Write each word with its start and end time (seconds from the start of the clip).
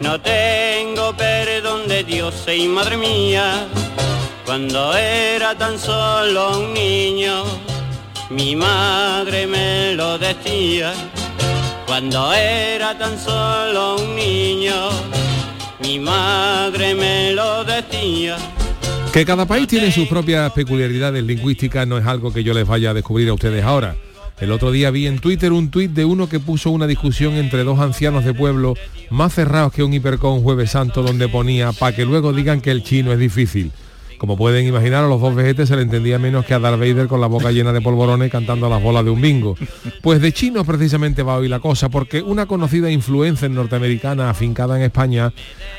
no 0.00 0.20
tengo 0.20 1.14
perdón 1.16 1.86
de 1.86 2.04
Dios, 2.04 2.34
y 2.54 2.66
madre 2.68 2.96
mía, 2.96 3.66
cuando 4.44 4.96
era 4.96 5.56
tan 5.56 5.78
solo 5.78 6.58
un 6.58 6.74
niño, 6.74 7.44
mi 8.30 8.56
madre 8.56 9.46
me 9.46 9.94
lo 9.94 10.18
decía, 10.18 10.92
cuando 11.86 12.32
era 12.32 12.96
tan 12.98 13.18
solo 13.18 13.96
un 13.96 14.16
niño, 14.16 14.90
mi 15.80 15.98
madre 15.98 16.94
me 16.94 17.32
lo 17.32 17.64
decía. 17.64 18.36
Que 19.12 19.24
cada 19.24 19.44
país 19.44 19.66
tiene 19.66 19.90
sus 19.90 20.06
propias 20.06 20.52
peculiaridades 20.52 21.24
lingüísticas 21.24 21.86
no 21.86 21.98
es 21.98 22.06
algo 22.06 22.32
que 22.32 22.44
yo 22.44 22.54
les 22.54 22.66
vaya 22.66 22.90
a 22.90 22.94
descubrir 22.94 23.28
a 23.28 23.34
ustedes 23.34 23.64
ahora. 23.64 23.96
El 24.40 24.52
otro 24.52 24.72
día 24.72 24.90
vi 24.90 25.06
en 25.06 25.18
Twitter 25.18 25.52
un 25.52 25.70
tuit 25.70 25.90
de 25.92 26.06
uno 26.06 26.26
que 26.28 26.40
puso 26.40 26.70
una 26.70 26.86
discusión 26.86 27.34
entre 27.34 27.62
dos 27.62 27.78
ancianos 27.78 28.24
de 28.24 28.32
pueblo 28.32 28.74
más 29.10 29.34
cerrados 29.34 29.72
que 29.72 29.82
un 29.82 29.92
hipercón 29.92 30.42
jueves 30.42 30.70
santo 30.70 31.02
donde 31.02 31.28
ponía 31.28 31.72
para 31.72 31.94
que 31.94 32.06
luego 32.06 32.32
digan 32.32 32.62
que 32.62 32.70
el 32.70 32.82
chino 32.82 33.12
es 33.12 33.18
difícil. 33.18 33.70
Como 34.20 34.36
pueden 34.36 34.66
imaginar, 34.66 35.02
a 35.02 35.08
los 35.08 35.18
dos 35.18 35.34
vejetes 35.34 35.66
se 35.66 35.76
le 35.76 35.80
entendía 35.80 36.18
menos 36.18 36.44
que 36.44 36.52
a 36.52 36.58
Darth 36.58 36.78
Vader 36.78 37.08
con 37.08 37.22
la 37.22 37.26
boca 37.26 37.52
llena 37.52 37.72
de 37.72 37.80
polvorones 37.80 38.30
cantando 38.30 38.68
las 38.68 38.82
bolas 38.82 39.02
de 39.02 39.10
un 39.10 39.18
bingo. 39.18 39.56
Pues 40.02 40.20
de 40.20 40.30
chinos 40.30 40.66
precisamente 40.66 41.22
va 41.22 41.36
hoy 41.36 41.48
la 41.48 41.60
cosa, 41.60 41.88
porque 41.88 42.20
una 42.20 42.44
conocida 42.44 42.90
influencer 42.90 43.50
norteamericana 43.50 44.28
afincada 44.28 44.76
en 44.76 44.82
España 44.82 45.32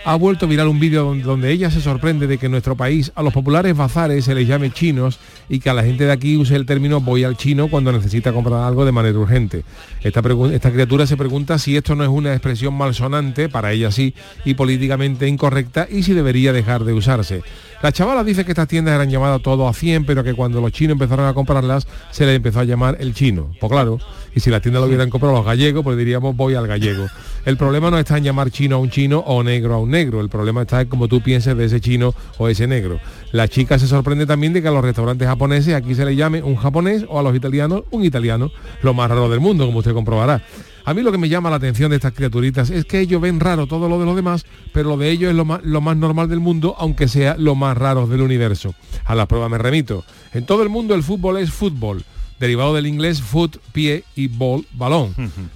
ha 0.05 0.15
vuelto 0.15 0.47
a 0.47 0.49
mirar 0.49 0.67
un 0.67 0.79
vídeo 0.79 1.13
donde, 1.23 1.51
ella 1.51 1.69
se 1.69 1.81
sorprende 1.81 2.25
de 2.25 2.39
que 2.39 2.47
en 2.47 2.53
nuestro 2.53 2.75
país 2.75 3.11
a 3.13 3.21
los 3.21 3.31
populares 3.31 3.77
bazares 3.77 4.25
se 4.25 4.33
les 4.33 4.47
llame 4.47 4.71
chinos 4.71 5.19
y 5.47 5.59
que 5.59 5.69
a 5.69 5.75
la 5.75 5.83
gente 5.83 6.05
de 6.05 6.11
aquí 6.11 6.35
use 6.35 6.55
el 6.55 6.65
término 6.65 6.99
voy 6.99 7.23
al 7.23 7.37
chino 7.37 7.67
cuando 7.67 7.91
necesita 7.91 8.33
comprar 8.33 8.63
algo 8.63 8.85
de 8.85 8.91
manera 8.91 9.19
urgente. 9.19 9.65
Esta, 10.01 10.23
esta 10.51 10.71
criatura 10.71 11.05
se 11.05 11.15
pregunta 11.15 11.59
si 11.59 11.77
esto 11.77 11.93
no 11.93 12.03
es 12.03 12.09
una 12.09 12.31
expresión 12.31 12.73
malsonante, 12.73 13.49
para 13.49 13.71
ella 13.71 13.91
sí, 13.91 14.15
y 14.45 14.55
políticamente 14.55 15.27
incorrecta, 15.27 15.87
y 15.87 16.01
si 16.01 16.13
debería 16.13 16.51
dejar 16.53 16.85
de 16.85 16.93
usarse. 16.93 17.43
La 17.81 17.91
chavala 17.91 18.23
dice 18.23 18.45
que 18.45 18.51
estas 18.51 18.67
tiendas 18.67 18.93
eran 18.93 19.09
llamadas 19.09 19.41
todo 19.41 19.67
a 19.67 19.73
100, 19.73 20.05
pero 20.05 20.23
que 20.23 20.35
cuando 20.35 20.61
los 20.61 20.71
chinos 20.71 20.93
empezaron 20.93 21.25
a 21.25 21.33
comprarlas, 21.33 21.87
se 22.11 22.27
les 22.27 22.35
empezó 22.35 22.59
a 22.59 22.63
llamar 22.63 22.97
el 22.99 23.15
chino. 23.15 23.49
Pues 23.59 23.71
claro, 23.71 23.97
y 24.35 24.39
si 24.39 24.51
las 24.51 24.61
tiendas 24.61 24.81
lo 24.81 24.87
hubieran 24.87 25.09
comprado 25.09 25.35
los 25.35 25.43
gallegos, 25.43 25.83
pues 25.83 25.97
diríamos 25.97 26.35
voy 26.35 26.53
al 26.53 26.67
gallego. 26.67 27.07
El 27.43 27.57
problema 27.57 27.89
no 27.89 27.97
está 27.97 28.19
en 28.19 28.23
llamar 28.23 28.51
chino 28.51 28.75
a 28.75 28.79
un 28.79 28.91
chino 28.91 29.19
o 29.25 29.41
negro 29.41 29.73
a 29.73 29.79
un 29.79 29.89
negro, 29.89 30.21
el 30.21 30.29
problema 30.29 30.61
está 30.61 30.81
en 30.81 30.89
cómo 30.89 31.07
tú 31.07 31.21
pienses 31.21 31.57
de 31.57 31.65
ese 31.65 31.81
chino 31.81 32.13
o 32.37 32.47
ese 32.47 32.67
negro. 32.67 32.99
La 33.31 33.47
chica 33.47 33.79
se 33.79 33.87
sorprende 33.87 34.27
también 34.27 34.53
de 34.53 34.61
que 34.61 34.67
a 34.67 34.71
los 34.71 34.83
restaurantes 34.83 35.27
japoneses 35.27 35.73
aquí 35.73 35.95
se 35.95 36.05
le 36.05 36.15
llame 36.15 36.43
un 36.43 36.57
japonés 36.57 37.03
o 37.09 37.17
a 37.17 37.23
los 37.23 37.35
italianos 37.35 37.81
un 37.89 38.05
italiano, 38.05 38.51
lo 38.83 38.93
más 38.93 39.09
raro 39.09 39.27
del 39.27 39.39
mundo, 39.39 39.65
como 39.65 39.79
usted 39.79 39.93
comprobará. 39.93 40.43
A 40.85 40.93
mí 40.93 41.01
lo 41.01 41.11
que 41.11 41.17
me 41.17 41.29
llama 41.29 41.49
la 41.49 41.57
atención 41.57 41.89
de 41.89 41.97
estas 41.97 42.13
criaturitas 42.13 42.69
es 42.69 42.85
que 42.85 42.99
ellos 42.99 43.21
ven 43.21 43.39
raro 43.39 43.67
todo 43.67 43.87
lo 43.87 43.99
de 43.99 44.05
los 44.05 44.15
demás, 44.15 44.45
pero 44.73 44.89
lo 44.89 44.97
de 44.97 45.09
ellos 45.11 45.29
es 45.29 45.35
lo 45.35 45.45
más, 45.45 45.61
lo 45.63 45.81
más 45.81 45.95
normal 45.97 46.29
del 46.29 46.39
mundo, 46.39 46.75
aunque 46.77 47.07
sea 47.07 47.35
lo 47.37 47.55
más 47.55 47.77
raro 47.77 48.07
del 48.07 48.21
universo. 48.21 48.73
A 49.05 49.15
la 49.15 49.27
prueba 49.27 49.49
me 49.49 49.57
remito. 49.57 50.03
En 50.33 50.45
todo 50.45 50.63
el 50.63 50.69
mundo 50.69 50.95
el 50.95 51.03
fútbol 51.03 51.37
es 51.37 51.51
fútbol, 51.51 52.03
derivado 52.39 52.73
del 52.73 52.87
inglés 52.87 53.21
foot, 53.21 53.57
pie 53.71 54.03
y 54.15 54.27
ball, 54.27 54.65
balón. 54.73 55.13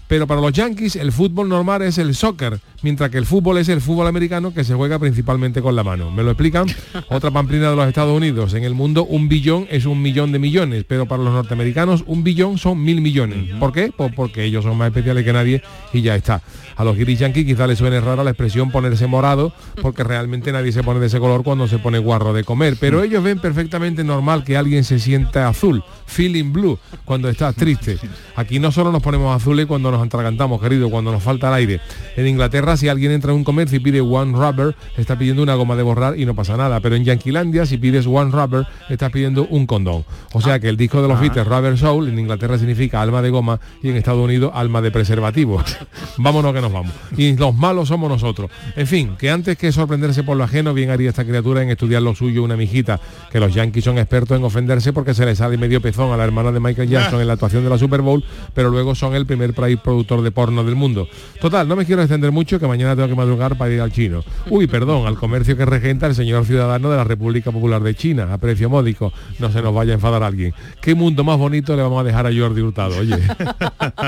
Pero 0.08 0.28
para 0.28 0.42
los 0.42 0.54
yankees 0.54 0.96
el 0.96 1.12
fútbol 1.12 1.50
normal 1.50 1.82
es 1.82 1.98
el 1.98 2.14
soccer, 2.14 2.60
mientras 2.86 3.10
que 3.10 3.18
el 3.18 3.26
fútbol 3.26 3.58
es 3.58 3.68
el 3.68 3.82
fútbol 3.82 4.06
americano 4.06 4.54
que 4.54 4.64
se 4.64 4.76
juega 4.76 5.00
principalmente 5.00 5.60
con 5.60 5.76
la 5.76 5.84
mano. 5.84 6.12
¿Me 6.12 6.22
lo 6.22 6.30
explican? 6.30 6.68
Otra 7.10 7.32
pamplina 7.32 7.72
de 7.72 7.76
los 7.76 7.88
Estados 7.88 8.16
Unidos. 8.16 8.54
En 8.54 8.64
el 8.64 8.76
mundo 8.76 9.06
un 9.06 9.28
billón 9.28 9.66
es 9.72 9.88
un 9.88 10.04
millón 10.04 10.32
de 10.32 10.38
millones, 10.38 10.86
pero 10.88 11.08
para 11.08 11.24
los 11.24 11.34
norteamericanos 11.34 12.04
un 12.06 12.24
billón 12.24 12.60
son 12.60 12.84
mil 12.84 13.02
millones. 13.02 13.56
¿Por 13.60 13.74
qué? 13.74 13.92
Pues 13.98 14.14
porque 14.14 14.44
ellos 14.44 14.64
son 14.64 14.78
más 14.78 14.90
especiales 14.90 15.26
que 15.26 15.34
nadie 15.34 15.64
y 15.94 16.04
ya 16.04 16.16
está. 16.16 16.44
A 16.76 16.84
los 16.84 16.96
guiris 16.96 17.20
yankees 17.20 17.46
quizá 17.46 17.68
les 17.68 17.80
suene 17.80 18.02
rara 18.02 18.24
la 18.24 18.32
expresión 18.32 18.70
ponerse 18.70 19.08
morado, 19.08 19.54
porque 19.82 20.04
realmente 20.06 20.52
nadie 20.52 20.72
se 20.72 20.84
pone 20.84 21.00
de 21.00 21.08
ese 21.08 21.20
color 21.20 21.44
cuando 21.44 21.68
se 21.68 21.80
pone 21.80 22.00
guarro 22.00 22.34
de 22.34 22.44
comer. 22.44 22.76
Pero 22.80 23.02
ellos 23.02 23.24
ven 23.24 23.40
perfectamente 23.40 24.04
normal 24.04 24.44
que 24.44 24.58
alguien 24.58 24.84
se 24.84 25.00
sienta 25.00 25.48
azul, 25.48 25.84
feeling 26.06 26.52
blue, 26.52 26.78
cuando 27.06 27.30
estás 27.30 27.56
triste. 27.56 27.98
Aquí 28.36 28.60
no 28.60 28.72
solo 28.72 28.92
nos 28.92 29.02
ponemos 29.02 29.36
azules 29.36 29.66
cuando 29.66 29.90
nos 29.90 30.06
atragantamos, 30.06 30.62
querido, 30.62 30.90
cuando 30.90 31.12
nos 31.12 31.24
falta 31.24 31.48
el 31.48 31.54
aire. 31.56 31.82
En 32.18 32.28
Inglaterra, 32.28 32.75
si 32.78 32.88
alguien 32.88 33.12
entra 33.12 33.32
en 33.32 33.38
un 33.38 33.44
comercio 33.44 33.78
y 33.78 33.80
pide 33.80 34.02
one 34.02 34.34
rubber, 34.34 34.76
está 34.98 35.18
pidiendo 35.18 35.44
una 35.44 35.56
goma 35.56 35.76
de 35.76 35.84
borrar 35.84 36.20
y 36.20 36.26
no 36.26 36.36
pasa 36.36 36.58
nada. 36.58 36.80
Pero 36.80 36.96
en 36.96 37.04
Yanquilandia, 37.04 37.66
si 37.66 37.78
pides 37.78 38.08
one 38.08 38.32
rubber, 38.32 38.68
estás 38.90 39.12
pidiendo 39.12 39.48
un 39.50 39.66
condón. 39.66 40.06
O 40.34 40.42
sea 40.42 40.60
que 40.60 40.70
el 40.70 40.78
disco 40.78 41.02
de 41.02 41.08
los 41.08 41.20
Beatles, 41.20 41.48
Rubber 41.48 41.78
Soul, 41.78 42.10
en 42.10 42.20
Inglaterra 42.20 42.58
significa 42.58 43.02
alma 43.02 43.22
de 43.22 43.30
goma 43.30 43.60
y 43.82 43.90
en 43.90 43.96
Estados 43.96 44.24
Unidos 44.24 44.52
alma 44.54 44.82
de 44.82 44.92
preservativo. 44.92 45.64
Vámonos 46.18 46.54
que 46.54 46.62
nos 46.62 46.72
vamos. 46.72 46.94
Y 47.18 47.36
los 47.36 47.54
malos 47.56 47.88
somos 47.90 48.10
nosotros. 48.10 48.50
En 48.76 48.88
fin, 48.88 49.16
que 49.18 49.30
antes 49.30 49.58
que 49.58 49.72
sorprenderse 49.72 50.24
por 50.24 50.38
lo 50.38 50.44
ajeno, 50.44 50.74
bien 50.74 50.90
haría 50.90 51.10
esta 51.10 51.26
criatura 51.26 51.62
en 51.62 51.70
estudiar 51.70 52.02
lo 52.02 52.16
suyo 52.16 52.44
una 52.44 52.56
mijita, 52.56 53.00
que 53.32 53.40
los 53.40 53.54
yankees 53.54 53.84
son 53.84 53.98
expertos 53.98 54.38
en 54.38 54.44
ofenderse 54.44 54.94
porque 54.94 55.14
se 55.14 55.26
les 55.26 55.38
sale 55.38 55.58
medio 55.58 55.82
pezón 55.82 56.12
a 56.12 56.18
la 56.18 56.24
hermana 56.24 56.52
de 56.52 56.60
Michael 56.60 56.90
Jackson 56.90 57.22
en 57.22 57.28
la 57.28 57.34
actuación 57.34 57.64
de 57.64 57.70
la 57.70 57.78
Super 57.78 58.02
Bowl, 58.02 58.24
pero 58.54 58.70
luego 58.70 58.96
son 58.96 59.16
el 59.16 59.26
primer 59.26 59.54
país 59.54 59.80
productor 59.80 60.22
de 60.22 60.32
porno 60.32 60.64
del 60.64 60.76
mundo. 60.76 61.08
Total, 61.40 61.68
no 61.68 61.76
me 61.76 61.86
quiero 61.86 62.02
extender 62.02 62.32
mucho, 62.32 62.60
que 62.60 62.65
mañana 62.68 62.96
tengo 62.96 63.08
que 63.08 63.16
madrugar 63.16 63.58
para 63.58 63.72
ir 63.72 63.82
al 63.82 63.92
chino. 63.92 64.24
Uy, 64.50 64.68
perdón, 64.68 65.08
al 65.08 65.16
comercio 65.18 65.58
que 65.58 65.66
regenta 65.66 66.08
el 66.08 66.16
señor 66.16 66.46
ciudadano 66.46 66.90
de 66.90 66.98
la 66.98 67.04
República 67.04 67.52
Popular 67.52 67.82
de 67.82 67.96
China, 67.96 68.32
a 68.32 68.38
precio 68.38 68.70
módico. 68.70 69.12
No 69.40 69.52
se 69.52 69.62
nos 69.62 69.74
vaya 69.74 69.92
a 69.92 69.96
enfadar 69.96 70.24
alguien. 70.24 70.54
¿Qué 70.82 70.96
mundo 70.96 71.24
más 71.24 71.38
bonito 71.38 71.76
le 71.76 71.82
vamos 71.82 72.02
a 72.02 72.04
dejar 72.04 72.28
a 72.28 72.34
Jordi 72.34 72.62
Hurtado? 72.62 72.98
Oye. 72.98 73.18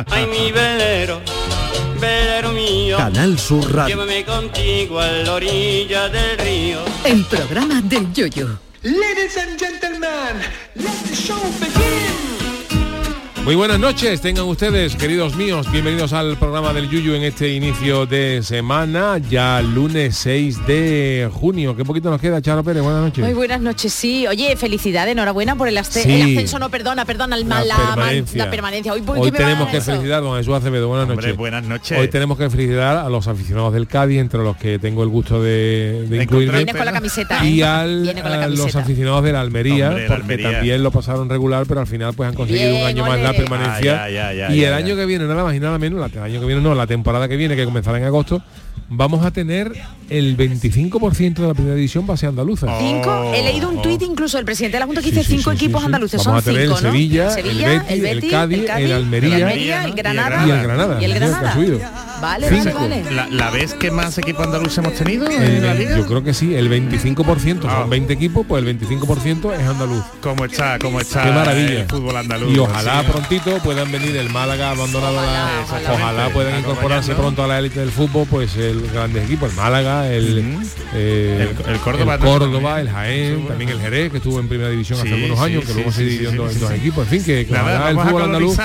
Ay, 0.09 0.27
mi 0.27 0.51
velero, 0.51 1.19
velero 1.99 2.51
mío. 2.51 2.97
Canal 2.97 3.37
Sur 3.37 3.73
Radio. 3.73 3.95
Llévame 3.95 4.25
contigo 4.25 4.99
a 4.99 5.07
la 5.07 5.33
orilla 5.33 6.09
del 6.09 6.37
río. 6.37 6.79
El 7.05 7.23
programa 7.25 7.81
del 7.81 8.11
Yoyo. 8.13 8.59
Ladies 8.83 9.37
and 9.37 9.59
gentlemen, 9.59 10.39
let 10.75 11.03
the 11.09 11.15
show 11.15 11.41
begin. 11.59 12.06
Muy 13.47 13.55
buenas 13.55 13.79
noches, 13.79 14.19
tengan 14.19 14.43
ustedes, 14.43 14.97
queridos 14.97 15.37
míos, 15.37 15.71
bienvenidos 15.71 16.11
al 16.11 16.35
programa 16.35 16.73
del 16.73 16.89
Yuyu 16.89 17.13
en 17.13 17.23
este 17.23 17.53
inicio 17.53 18.05
de 18.05 18.43
semana, 18.43 19.19
ya 19.19 19.61
lunes 19.61 20.17
6 20.17 20.67
de 20.67 21.29
junio. 21.31 21.73
¿Qué 21.73 21.85
poquito 21.85 22.09
nos 22.09 22.19
queda, 22.19 22.41
Charo 22.41 22.61
Pérez? 22.61 22.83
Buenas 22.83 23.03
noches. 23.03 23.23
Muy 23.23 23.33
buenas 23.33 23.61
noches, 23.61 23.93
sí. 23.93 24.27
Oye, 24.27 24.57
felicidades, 24.57 25.13
enhorabuena 25.13 25.55
por 25.55 25.69
el, 25.69 25.77
asce- 25.77 26.03
Sí. 26.03 26.11
el 26.11 26.21
ascenso, 26.23 26.59
no, 26.59 26.69
perdona, 26.69 27.05
perdona, 27.05 27.37
el 27.37 27.47
La 27.47 27.55
mal- 27.55 27.67
la, 27.69 27.75
permanencia. 27.95 28.43
la 28.45 28.51
permanencia. 28.51 28.91
Hoy, 28.91 29.01
¿por 29.01 29.17
Hoy 29.17 29.31
tenemos 29.31 29.69
que 29.69 29.77
eso? 29.77 29.91
felicitar, 29.93 30.21
don 30.21 30.37
Jesús 30.37 30.53
Acevedo, 30.53 30.89
buenas 30.89 31.03
Hombre, 31.09 31.27
noches. 31.27 31.37
buenas 31.37 31.63
noches. 31.63 31.97
Hoy 31.97 32.09
tenemos 32.09 32.37
que 32.37 32.49
felicitar 32.49 32.97
a 32.97 33.07
los 33.07 33.29
aficionados 33.29 33.71
del 33.73 33.87
Cádiz, 33.87 34.19
entre 34.19 34.41
los 34.43 34.57
que 34.57 34.77
tengo 34.77 35.03
el 35.03 35.09
gusto 35.09 35.41
de, 35.41 36.05
de 36.09 36.23
incluirme. 36.23 36.57
Vienes 36.65 36.75
con 36.75 36.85
la 36.85 36.91
camiseta. 36.91 37.45
Y 37.45 37.61
¿eh? 37.61 37.63
al, 37.63 38.01
Viene 38.01 38.21
con 38.21 38.29
la 38.29 38.43
a 38.43 38.47
los 38.49 38.75
aficionados 38.75 39.23
de 39.23 39.31
la 39.31 39.39
Almería, 39.39 39.87
Hombre, 39.87 40.03
la 40.03 40.15
porque 40.17 40.21
Almería. 40.33 40.51
también 40.51 40.83
lo 40.83 40.91
pasaron 40.91 41.29
regular, 41.29 41.63
pero 41.65 41.79
al 41.79 41.87
final 41.87 42.13
pues 42.13 42.27
han 42.27 42.35
conseguido 42.35 42.71
Bien, 42.71 42.81
un 42.81 42.87
año 42.89 43.05
más. 43.05 43.36
Permanencia. 43.37 44.03
Ah, 44.03 44.09
ya, 44.09 44.31
ya, 44.33 44.47
ya, 44.49 44.53
y 44.55 44.59
ya, 44.61 44.67
el 44.67 44.71
ya. 44.71 44.75
año 44.77 44.95
que 44.95 45.05
viene, 45.05 45.25
nada 45.25 45.43
más 45.43 45.55
y 45.55 45.59
nada 45.59 45.77
menos, 45.79 45.99
la- 45.99 46.07
el 46.07 46.19
año 46.31 46.39
que 46.39 46.45
viene 46.45 46.61
no, 46.61 46.73
la 46.75 46.87
temporada 46.87 47.27
que 47.27 47.35
viene, 47.37 47.55
que 47.55 47.65
comenzará 47.65 47.97
en 47.97 48.03
agosto, 48.05 48.41
vamos 48.89 49.25
a 49.25 49.31
tener 49.31 49.71
el 50.09 50.37
25% 50.37 51.41
de 51.41 51.47
la 51.47 51.53
primera 51.53 51.75
división 51.75 52.05
va 52.09 52.13
a 52.13 52.17
ser 52.17 52.29
andaluza. 52.29 52.67
Cinco, 52.79 53.33
he 53.35 53.43
leído 53.43 53.69
un 53.69 53.81
tuit 53.81 54.01
incluso 54.01 54.37
del 54.37 54.45
presidente 54.45 54.77
de 54.77 54.79
la 54.81 54.85
Junta 54.85 55.01
que 55.01 55.11
dice 55.11 55.23
Sí, 55.23 55.37
cinco 55.37 55.51
sí, 55.51 55.57
sí, 55.57 55.65
equipos 55.65 55.81
sí. 55.81 55.85
andaluces, 55.87 56.23
Vamos 56.25 56.43
son 56.43 56.51
a 56.51 56.53
tener 56.53 56.67
cinco, 56.67 56.77
el 56.77 56.83
¿no? 56.85 56.91
Sevilla, 56.91 57.35
el 57.35 57.43
Betis, 57.63 58.03
el 58.03 58.29
Cádiz, 58.29 58.69
el 58.77 58.91
Almería, 58.93 59.35
el, 59.35 59.41
¿no? 59.43 59.49
el 59.49 59.59
Y 59.59 59.71
el 59.71 59.93
Granada 59.93 60.47
y 60.47 60.51
el 60.51 60.63
Granada, 60.63 61.01
y 61.01 61.05
el 61.05 61.11
que 61.11 61.17
ha 61.17 61.19
Granada. 61.27 61.53
Vale, 62.21 62.49
Cinco. 62.49 62.79
vale, 62.79 63.03
vale. 63.03 63.15
¿La, 63.15 63.27
la 63.27 63.49
vez 63.51 63.73
que 63.75 63.91
más 63.91 64.17
equipos 64.17 64.45
andaluces 64.45 64.77
hemos 64.79 64.93
tenido 64.93 65.27
El 65.27 65.41
en 65.43 65.61
la 65.63 65.73
ve- 65.73 65.79
liga? 65.79 65.97
yo 65.97 66.05
creo 66.07 66.23
que 66.23 66.33
sí, 66.33 66.55
el 66.55 66.69
25%, 66.69 67.67
Ah. 67.67 67.79
son 67.81 67.89
20 67.89 68.13
equipos, 68.13 68.45
pues 68.47 68.63
el 68.63 68.77
25% 68.77 69.53
es 69.53 69.67
andaluz. 69.67 70.03
¿Cómo 70.21 70.45
está? 70.45 70.79
¿Cómo 70.79 70.99
está 70.99 71.23
Qué 71.23 71.31
maravilla. 71.31 71.81
el 71.81 71.87
fútbol 71.87 72.17
andaluz? 72.17 72.53
Y 72.55 72.59
ojalá 72.59 73.01
Sí. 73.03 73.11
prontito 73.11 73.57
puedan 73.59 73.91
venir 73.91 74.15
el 74.15 74.29
Málaga 74.29 74.71
abandonado 74.71 75.19
a 75.19 75.25
la- 75.25 75.27
Ojalá, 75.63 75.81
ojalá, 75.81 75.93
ojalá. 75.95 76.29
puedan 76.33 76.59
incorporarse 76.59 77.13
pronto 77.13 77.43
a 77.43 77.47
la 77.47 77.59
élite 77.59 77.79
del 77.79 77.91
fútbol, 77.91 78.25
pues 78.29 78.55
el 78.55 78.87
grandes 78.91 79.25
equipos, 79.25 79.51
el 79.51 79.55
Málaga, 79.55 80.07
el, 80.11 80.59
eh, 80.95 81.49
El- 81.65 81.71
el 81.73 81.79
Córdoba 81.81 82.15
el. 82.15 82.19
Córdoba, 82.19 82.81
el 82.81 82.89
Jaén, 82.89 83.27
Seguro. 83.33 83.47
también 83.49 83.69
el 83.71 83.79
Jerez, 83.79 84.11
que 84.11 84.17
estuvo 84.17 84.39
en 84.39 84.47
primera 84.47 84.69
división 84.69 84.99
hace 84.99 85.13
algunos 85.13 85.37
sí, 85.39 85.45
años, 85.45 85.61
que 85.61 85.67
sí, 85.67 85.73
luego 85.75 85.91
sí, 85.91 85.97
se 85.97 86.03
dividió 86.03 86.29
sí, 86.29 86.35
en 86.35 86.37
dos, 86.37 86.49
sí, 86.49 86.55
en 86.55 86.61
dos 86.61 86.69
sí. 86.71 86.75
equipos. 86.77 87.03
En 87.03 87.09
fin, 87.09 87.23
que, 87.23 87.47
ojalá 87.51 87.89
el 87.91 87.95
fútbol 87.99 88.21
andaluz 88.23 88.57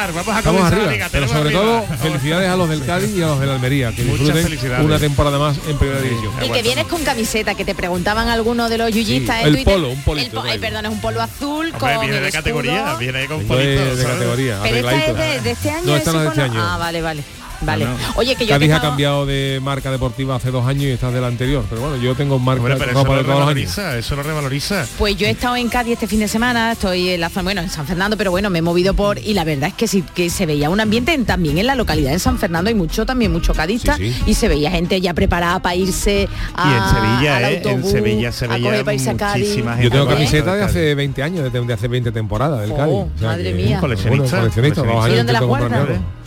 vamos 0.44 0.64
arriba. 0.72 1.08
pero 1.12 1.28
sobre 1.28 1.50
todo, 1.50 1.82
felicidades 2.00 2.48
a 2.48 2.56
los 2.56 2.68
del 2.68 2.84
Cádiz 2.84 3.10
y 3.16 3.22
a 3.22 3.26
los 3.26 3.41
del 3.42 3.50
Almería, 3.50 3.92
que 3.92 4.02
disfruten 4.02 4.84
una 4.84 4.98
temporada 4.98 5.38
más 5.38 5.58
en 5.68 5.76
Primera 5.76 6.00
División. 6.00 6.32
Y 6.44 6.50
que 6.50 6.62
vienes 6.62 6.86
con 6.86 7.02
camiseta, 7.04 7.54
que 7.54 7.64
te 7.64 7.74
preguntaban 7.74 8.28
algunos 8.28 8.70
de 8.70 8.78
los 8.78 8.92
yuyistas 8.92 9.38
sí, 9.40 9.46
El 9.46 9.54
Twitter, 9.54 9.74
polo, 9.74 9.90
un 9.90 10.02
polito. 10.02 10.42
Po 10.42 10.46
eh, 10.46 10.58
perdón, 10.58 10.86
es 10.86 10.92
un 10.92 11.00
polo 11.00 11.20
azul 11.20 11.66
Hombre, 11.66 11.94
con 11.94 12.00
viene 12.00 12.20
de 12.20 12.32
categoría, 12.32 12.96
viene 12.96 13.26
con 13.26 13.44
polito. 13.44 13.84
De, 13.84 13.96
de 13.96 14.04
categoría, 14.04 14.60
Pero 14.62 14.76
esta 14.76 15.06
es 15.06 15.16
de, 15.16 15.40
de, 15.40 15.50
este 15.50 15.70
año. 15.70 15.86
No, 15.86 15.96
esta 15.96 16.12
no 16.12 16.18
es 16.18 16.24
de 16.24 16.28
este 16.30 16.42
año. 16.42 16.60
Ah, 16.62 16.78
vale, 16.78 17.02
vale. 17.02 17.22
Vale. 17.64 17.86
Oye, 18.16 18.34
que 18.34 18.46
yo 18.46 18.54
Cádiz 18.54 18.72
ha 18.72 18.80
cambiado 18.80 19.26
de 19.26 19.60
marca 19.62 19.90
deportiva 19.90 20.36
hace 20.36 20.50
dos 20.50 20.66
años 20.66 20.84
y 20.84 20.90
estás 20.90 21.12
de 21.12 21.20
la 21.20 21.28
anterior. 21.28 21.64
Pero 21.68 21.82
bueno, 21.82 21.96
yo 21.96 22.14
tengo 22.14 22.38
marca 22.38 22.62
Hombre, 22.62 22.76
pero 22.78 22.92
eso, 22.92 23.02
para 23.04 23.22
lo 23.22 23.28
revaloriza, 23.28 23.96
eso 23.96 24.16
lo 24.16 24.22
revaloriza. 24.22 24.86
Pues 24.98 25.16
yo 25.16 25.26
he 25.26 25.30
estado 25.30 25.56
en 25.56 25.68
Cádiz 25.68 25.94
este 25.94 26.06
fin 26.06 26.20
de 26.20 26.28
semana, 26.28 26.72
estoy 26.72 27.10
en 27.10 27.20
la 27.20 27.28
zona, 27.28 27.42
bueno, 27.44 27.60
en 27.62 27.70
San 27.70 27.86
Fernando, 27.86 28.16
pero 28.16 28.30
bueno, 28.30 28.50
me 28.50 28.58
he 28.58 28.62
movido 28.62 28.94
por. 28.94 29.18
Y 29.18 29.34
la 29.34 29.44
verdad 29.44 29.68
es 29.68 29.74
que 29.74 29.86
sí 29.86 30.04
que 30.14 30.30
se 30.30 30.46
veía 30.46 30.70
un 30.70 30.80
ambiente 30.80 31.12
en, 31.12 31.24
también 31.24 31.58
en 31.58 31.66
la 31.66 31.74
localidad 31.74 32.12
en 32.12 32.20
San 32.20 32.38
Fernando, 32.38 32.68
hay 32.68 32.74
mucho 32.74 33.06
también, 33.06 33.32
mucho 33.32 33.54
cadista, 33.54 33.96
y 33.98 34.34
se 34.34 34.48
veía 34.48 34.70
gente 34.70 35.00
ya 35.00 35.14
preparada 35.14 35.60
para 35.60 35.74
irse 35.74 36.28
a. 36.54 36.68
Y 36.68 36.74
en 36.74 36.88
Sevilla, 36.94 37.50
¿eh? 37.50 37.62
en 37.64 37.84
Sevilla 37.84 38.32
se 38.32 38.46
veía 38.48 38.80
a 38.80 38.84
muchísima 38.84 39.72
gente. 39.72 39.84
Yo 39.84 39.90
tengo 39.90 40.06
camiseta 40.06 40.54
de 40.54 40.62
hace 40.62 40.94
20 40.94 41.22
años, 41.22 41.52
de, 41.52 41.72
hace 41.72 41.88
20 41.88 42.12
temporadas 42.12 42.60
del 42.60 42.72
oh, 42.72 42.76
Cádiz. 42.76 43.22
Madre 43.22 43.52
mía. 43.54 43.80
Coleccionista. 43.80 44.42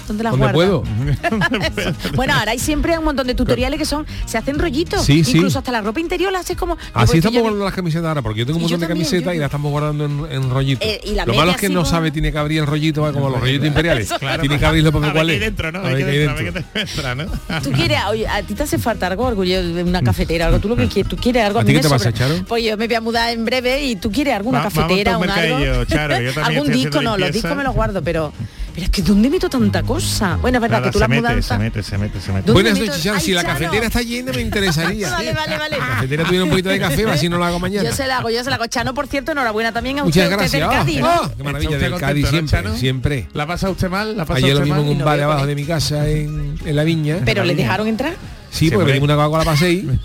¿Dónde 0.08 0.24
las 0.24 0.32
¿Dónde 0.32 0.50
puedo? 0.50 0.84
bueno, 2.16 2.34
ahora 2.34 2.52
hay 2.52 2.60
siempre 2.60 2.98
un 2.98 3.06
montón 3.06 3.28
de 3.28 3.36
tutoriales 3.36 3.80
que 3.80 3.86
son, 3.86 4.06
se 4.26 4.38
hacen 4.38 4.60
rollitos, 4.60 5.04
sí, 5.04 5.24
incluso 5.26 5.60
hasta 5.60 5.72
la 5.72 5.82
ropa 5.82 6.00
interior 6.00 6.32
la 6.32 6.40
haces 6.40 6.58
como. 6.58 6.78
Así 6.94 7.18
estamos 7.18 7.42
guardando 7.42 7.66
las 7.66 7.74
camisetas 7.74 8.08
ahora, 8.08 8.22
porque 8.22 8.40
yo 8.40 8.46
tengo 8.46 8.58
un 8.58 8.64
montón 8.64 8.80
de 8.80 8.88
camisetas 8.88 9.36
y 9.36 9.38
las 9.38 9.46
estamos 9.46 9.72
guardando 9.72 10.06
en, 10.06 10.32
en 10.32 10.50
rollitos. 10.50 10.88
Eh, 10.88 11.02
lo 11.26 11.34
malo 11.34 11.52
es 11.52 11.58
que 11.58 11.70
no 11.70 11.86
sabe, 11.86 12.12
tiene 12.12 12.32
que 12.32 12.38
abrir 12.38 12.60
el 12.60 12.68
rollito, 12.68 13.12
como 13.14 13.30
los 13.30 13.40
rollitos 13.40 13.68
imperiales. 13.68 14.12
Claro, 14.26 14.42
tiene 14.42 14.58
que 14.58 14.66
abrirlo 14.66 14.92
porque 14.92 15.12
cuál 15.12 15.30
es. 15.30 15.40
Dentro, 15.40 15.72
¿no? 15.72 15.82
Tú 17.64 17.72
quieres, 17.72 18.00
a 18.30 18.42
ti 18.44 18.54
te 18.54 18.64
hace 18.64 18.78
falta 18.78 19.08
algo, 19.08 19.26
orgullo 19.26 19.64
de 19.64 19.84
una 19.84 20.02
mm. 20.02 20.06
cafetera, 20.06 20.48
algo. 20.48 20.60
Tú 20.60 20.70
lo 20.70 20.76
que 20.76 20.88
quieres, 20.88 21.10
tú 21.10 21.18
quieres 21.18 21.44
algo. 21.44 21.60
¿A, 21.60 21.66
ti 21.66 21.74
qué 21.74 21.80
te 21.80 21.90
pasa, 21.90 22.12
Charo? 22.12 22.36
Pues 22.48 22.64
yo 22.64 22.78
me 22.78 22.88
voy 22.88 22.96
a 22.96 23.02
mudar 23.02 23.32
en 23.32 23.46
breve 23.46 23.84
y 23.84 23.96
tú 23.96 24.12
quieres 24.12 24.34
alguna 24.34 24.64
cafetera, 24.64 25.18
un 25.18 25.30
algo. 25.30 25.86
Algún 26.44 26.72
disco, 26.72 27.02
no, 27.02 27.18
los 27.18 27.32
discos 27.32 27.56
me 27.56 27.64
los 27.64 27.74
guardo, 27.74 28.02
pero 28.02 28.34
pero 28.76 28.86
es 28.88 28.92
que 28.92 29.02
¿dónde 29.02 29.30
meto 29.30 29.50
tanta 29.50 29.82
mm. 29.82 29.86
cosa? 29.86 30.38
Bueno, 30.42 30.58
es 30.58 30.62
verdad 30.62 30.84
que 30.84 30.92
tú 30.92 31.00
la 31.00 31.08
mudanza... 31.08 31.56
Se 31.56 31.64
mete, 31.64 31.82
se 31.82 31.98
mete, 31.98 32.20
se 32.20 32.34
mete. 32.34 32.52
Buenas 32.52 32.78
noches, 32.78 33.02
Charo. 33.02 33.22
Si 33.22 33.32
la 33.32 33.46
cafetera 33.46 33.86
está 33.86 34.02
llena 34.02 34.34
me 34.34 34.42
interesaría. 34.42 35.10
vale, 35.12 35.34
vale, 35.34 35.58
vale. 35.58 35.78
La 35.78 35.88
cafetera 35.88 36.26
tuviera 36.26 36.44
un 36.44 36.50
poquito 36.50 36.68
de 36.68 36.80
café, 36.80 37.18
si 37.18 37.30
no 37.30 37.38
lo 37.38 37.46
hago 37.46 37.58
mañana. 37.58 37.90
Yo 37.90 37.96
se 37.96 38.06
la 38.06 38.18
hago, 38.18 38.30
yo 38.30 38.44
se 38.44 38.50
la 38.50 38.58
hago. 38.58 38.68
Chano, 38.68 38.94
por 38.94 39.08
cierto, 39.08 39.32
enhorabuena 39.32 39.72
también 39.72 39.96
Muchas 40.04 40.30
gracias. 40.30 40.54
Usted 40.54 40.60
del 40.60 40.70
Cádiz. 40.70 41.02
Oh, 41.04 41.32
qué 41.38 41.44
maravilla, 41.44 41.78
del 41.78 41.96
Cádiz 41.96 42.28
siempre, 42.28 42.78
siempre. 42.78 43.28
¿La 43.32 43.48
pasa 43.48 43.70
usted 43.70 43.90
mal? 43.90 44.18
¿La 44.18 44.26
pasa 44.26 44.40
Ayer 44.40 44.56
lo 44.56 44.62
mismo 44.62 44.82
mal? 44.82 44.92
en 44.92 44.98
un 44.98 45.06
bar 45.06 45.22
abajo 45.22 45.48
de 45.48 45.56
mi 45.56 45.64
casa, 45.64 46.10
en 46.10 46.58
la 46.66 46.84
viña. 46.84 47.20
¿Pero 47.24 47.46
le 47.46 47.56
dejaron 47.56 47.88
entrar? 47.88 48.14
Sí, 48.50 48.70
porque 48.70 49.00
muere. 49.00 49.04
una 49.04 49.16
Coca-Cola 49.16 49.44
para 49.44 49.58
seis. 49.58 49.84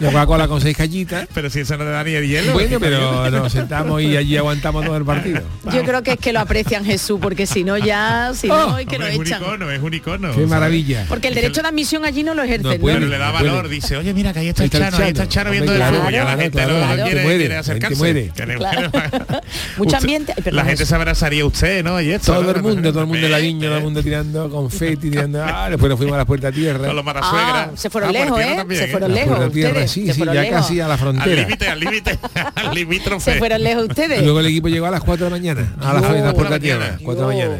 una 0.00 0.10
Coca-Cola 0.12 0.48
con 0.48 0.60
seis 0.60 0.76
callitas. 0.76 1.28
Pero 1.32 1.50
si 1.50 1.60
eso 1.60 1.76
no 1.76 1.84
te 1.84 1.90
da 1.90 2.04
ni 2.04 2.12
el 2.12 2.26
hielo. 2.26 2.52
Bueno, 2.52 2.80
pero 2.80 3.30
nos 3.30 3.52
sentamos 3.52 4.02
y 4.02 4.16
allí 4.16 4.36
aguantamos 4.36 4.84
todo 4.84 4.96
el 4.96 5.04
partido. 5.04 5.42
Yo 5.72 5.84
creo 5.84 6.02
que 6.02 6.12
es 6.12 6.18
que 6.18 6.32
lo 6.32 6.40
aprecian 6.40 6.84
Jesús, 6.84 7.18
porque 7.20 7.46
si 7.46 7.64
no 7.64 7.78
ya, 7.78 8.32
si 8.34 8.48
no, 8.48 8.74
oh, 8.74 8.78
es 8.78 8.86
que 8.86 8.96
hombre, 8.96 9.16
lo 9.16 9.22
es. 9.22 9.30
Un 9.30 9.42
icono, 9.42 9.70
es 9.70 9.82
un 9.82 9.94
icono. 9.94 10.34
Qué 10.34 10.46
maravilla. 10.46 11.04
Porque 11.08 11.28
el 11.28 11.34
derecho 11.34 11.62
de 11.62 11.68
admisión 11.68 12.04
allí 12.04 12.22
no 12.22 12.34
lo 12.34 12.42
ejercen. 12.42 12.72
No 12.72 12.78
puede, 12.78 13.00
le 13.00 13.18
da 13.18 13.30
valor, 13.30 13.68
dice, 13.68 13.96
oye, 13.96 14.14
mira 14.14 14.32
que 14.32 14.40
ahí 14.40 14.48
está, 14.48 14.64
el 14.64 14.70
Chano, 14.70 14.96
ahí 14.96 15.08
está 15.08 15.22
el 15.22 15.28
Chano 15.28 15.50
viendo 15.50 15.74
claro, 15.74 15.96
el 15.96 16.00
fútbol. 16.00 16.12
Ya 16.12 16.24
la 16.24 16.36
gente 16.36 16.50
claro, 16.50 17.04
quiere, 17.04 17.22
quiere, 17.22 17.56
acercarse. 17.56 17.96
Muere. 17.96 18.32
Mucho 19.76 19.96
ambiente. 19.96 20.34
La 20.50 20.64
gente 20.64 20.86
se 20.86 20.94
abrazaría 20.94 21.44
usted, 21.44 21.84
¿no? 21.84 21.96
Todo 22.24 22.50
el 22.50 22.62
mundo, 22.62 22.90
todo 22.90 23.02
el 23.02 23.06
mundo 23.06 23.26
en 23.26 23.32
la 23.32 23.38
viña, 23.38 23.68
todo 23.68 23.78
el 23.78 23.84
mundo 23.84 24.02
tirando 24.02 24.50
confeti, 24.50 25.10
tirando. 25.10 25.42
Ah, 25.44 25.68
después 25.70 25.90
nos 25.90 25.98
fuimos 25.98 26.14
a 26.14 26.18
las 26.18 26.26
Puerta 26.30 26.52
Tierra. 26.52 26.92
Ah, 27.22 27.70
se 27.74 27.90
fueron 27.90 28.12
lejos, 28.12 28.40
¿eh? 28.40 28.64
Se 28.70 28.86
fueron 28.86 29.12
lejos. 29.12 29.52
Ya 29.52 30.48
casi 30.48 30.80
a 30.80 30.86
la 30.86 30.96
frontera. 30.96 31.42
Al 31.42 31.48
límite, 31.48 31.68
al 31.68 31.80
límite. 31.80 33.18
Se 33.20 33.34
fueron 33.34 33.62
lejos 33.64 33.88
ustedes. 33.88 34.22
Luego 34.22 34.38
el 34.38 34.46
equipo 34.46 34.68
llegó 34.68 34.86
a 34.86 34.92
las 34.92 35.00
4 35.00 35.24
de 35.24 35.30
la 35.30 35.36
mañana, 35.36 35.74
a 35.80 35.92
las 35.92 36.02
4 36.02 36.14
de 36.14 36.22
la 36.22 36.32
Puerta 36.32 36.60
Tierra. 36.60 36.96
de 36.98 37.14
la 37.14 37.26
mañana. 37.26 37.58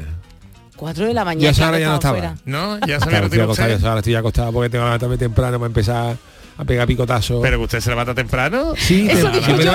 4 0.76 1.06
de 1.06 1.14
la 1.14 1.24
mañana. 1.24 1.52
Ya 1.52 1.70
no 1.70 1.94
estaba. 1.94 2.34
No, 2.44 2.78
ya 2.86 3.00
se. 3.00 3.16
Ahora 3.16 3.98
estoy 3.98 4.14
acostada 4.14 4.52
porque 4.52 4.70
tengo 4.70 4.98
que 5.10 5.18
temprano 5.18 5.58
para 5.58 5.66
empezar 5.66 6.16
a 6.60 6.64
pegar 6.64 6.86
picotazos. 6.86 7.40
Pero 7.42 7.60
usted 7.60 7.80
se 7.80 7.88
levanta 7.88 8.14
temprano. 8.14 8.74
Sí, 8.76 9.08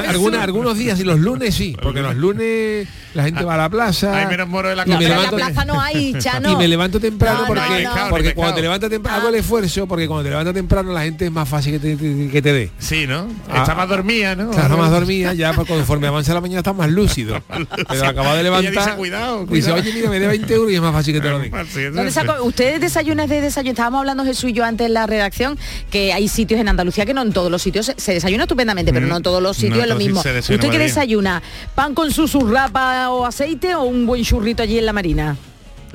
alguna, 0.08 0.44
algunos 0.44 0.78
días 0.78 1.00
y 1.00 1.04
los 1.04 1.20
lunes 1.20 1.56
sí, 1.56 1.76
porque 1.82 2.02
los 2.02 2.16
lunes 2.16 2.88
la 3.16 3.24
gente 3.24 3.44
va 3.44 3.56
a 3.56 3.58
la 3.58 3.70
plaza. 3.70 4.16
Hay 4.16 4.28
menos 4.28 4.48
moro 4.48 4.70
de 4.70 4.76
la, 4.76 4.86
no, 4.86 5.00
no. 6.42 6.52
Y 6.52 6.56
me 6.58 6.68
levanto 6.68 7.00
temprano 7.00 7.46
porque, 7.48 8.36
cuando 8.36 8.56
te 8.56 8.62
levantas 8.62 8.90
temprano, 8.90 9.18
ah. 9.18 9.22
hago 9.22 9.30
el 9.30 9.36
esfuerzo 9.36 9.88
porque 9.88 10.08
cuando 10.08 10.26
te 10.26 10.30
levantas 10.30 10.54
temprano 10.54 10.92
la 10.92 11.04
gente 11.04 11.26
es 11.26 11.32
más 11.32 11.50
fácil 11.50 11.80
que 11.80 11.80
te, 11.80 12.30
que 12.30 12.42
te 12.42 12.54
dé. 12.54 12.72
Sí, 12.78 13.08
¿no? 13.08 13.28
Ah, 13.50 13.62
está 13.62 13.74
más 13.74 13.90
dormida, 13.90 14.36
¿no? 14.36 14.52
Claro, 14.52 14.78
más 14.78 14.92
dormida, 14.92 15.34
ya 15.34 15.54
pues, 15.54 15.68
conforme 15.68 16.08
avanza 16.08 16.34
la 16.34 16.42
mañana 16.42 16.60
está 16.60 16.74
más 16.74 16.90
lúcido. 16.90 17.42
pero 17.90 18.06
acaba 18.06 18.36
de 18.36 18.44
levantar. 18.44 18.74
Dice, 18.74 18.98
cuidado, 18.98 19.48
cuidado. 19.48 19.56
dice, 19.56 19.72
oye, 19.72 19.94
mira, 19.94 20.10
me 20.10 20.20
dé 20.20 20.28
20 20.28 20.54
euros 20.54 20.72
y 20.72 20.76
es 20.76 20.82
más 20.82 20.94
fácil 20.94 21.14
que 21.16 21.22
te 21.22 21.30
lo 21.30 21.40
den. 21.40 21.52
Ustedes 22.44 22.80
desayunan 22.80 23.28
de 23.28 23.42
desayuno, 23.42 23.72
estábamos 23.72 24.00
hablando 24.00 24.24
Jesús 24.24 24.52
y 24.52 24.54
yo 24.54 24.64
antes 24.64 24.86
en 24.86 24.94
la 24.94 25.08
redacción, 25.08 25.58
que 25.90 26.14
hay 26.14 26.28
sitios 26.28 26.60
en 26.60 26.68
Andalucía 26.76 27.06
que 27.06 27.14
no 27.14 27.22
en 27.22 27.34
todos 27.34 27.50
los 27.50 27.62
sitios 27.62 27.92
se 27.96 28.14
desayuna 28.14 28.44
estupendamente, 28.44 28.94
pero 28.94 29.08
no 29.08 29.18
en 29.18 29.24
todos 29.24 29.42
los 29.42 29.58
sitios 29.58 29.84
es 29.84 29.90
lo 29.90 29.96
mismo. 29.96 30.20
¿Usted 30.20 30.60
qué 30.60 30.80
desayuna? 30.80 31.42
¿Pan 31.74 31.94
con 31.94 32.12
susurrapa 32.12 33.10
o 33.10 33.26
aceite 33.26 33.74
o 33.76 33.84
un 33.84 34.06
buen 34.06 34.24
churrito 34.24 34.64
allí 34.64 34.78
en 34.78 34.86
la 34.86 34.94
marina? 34.94 35.36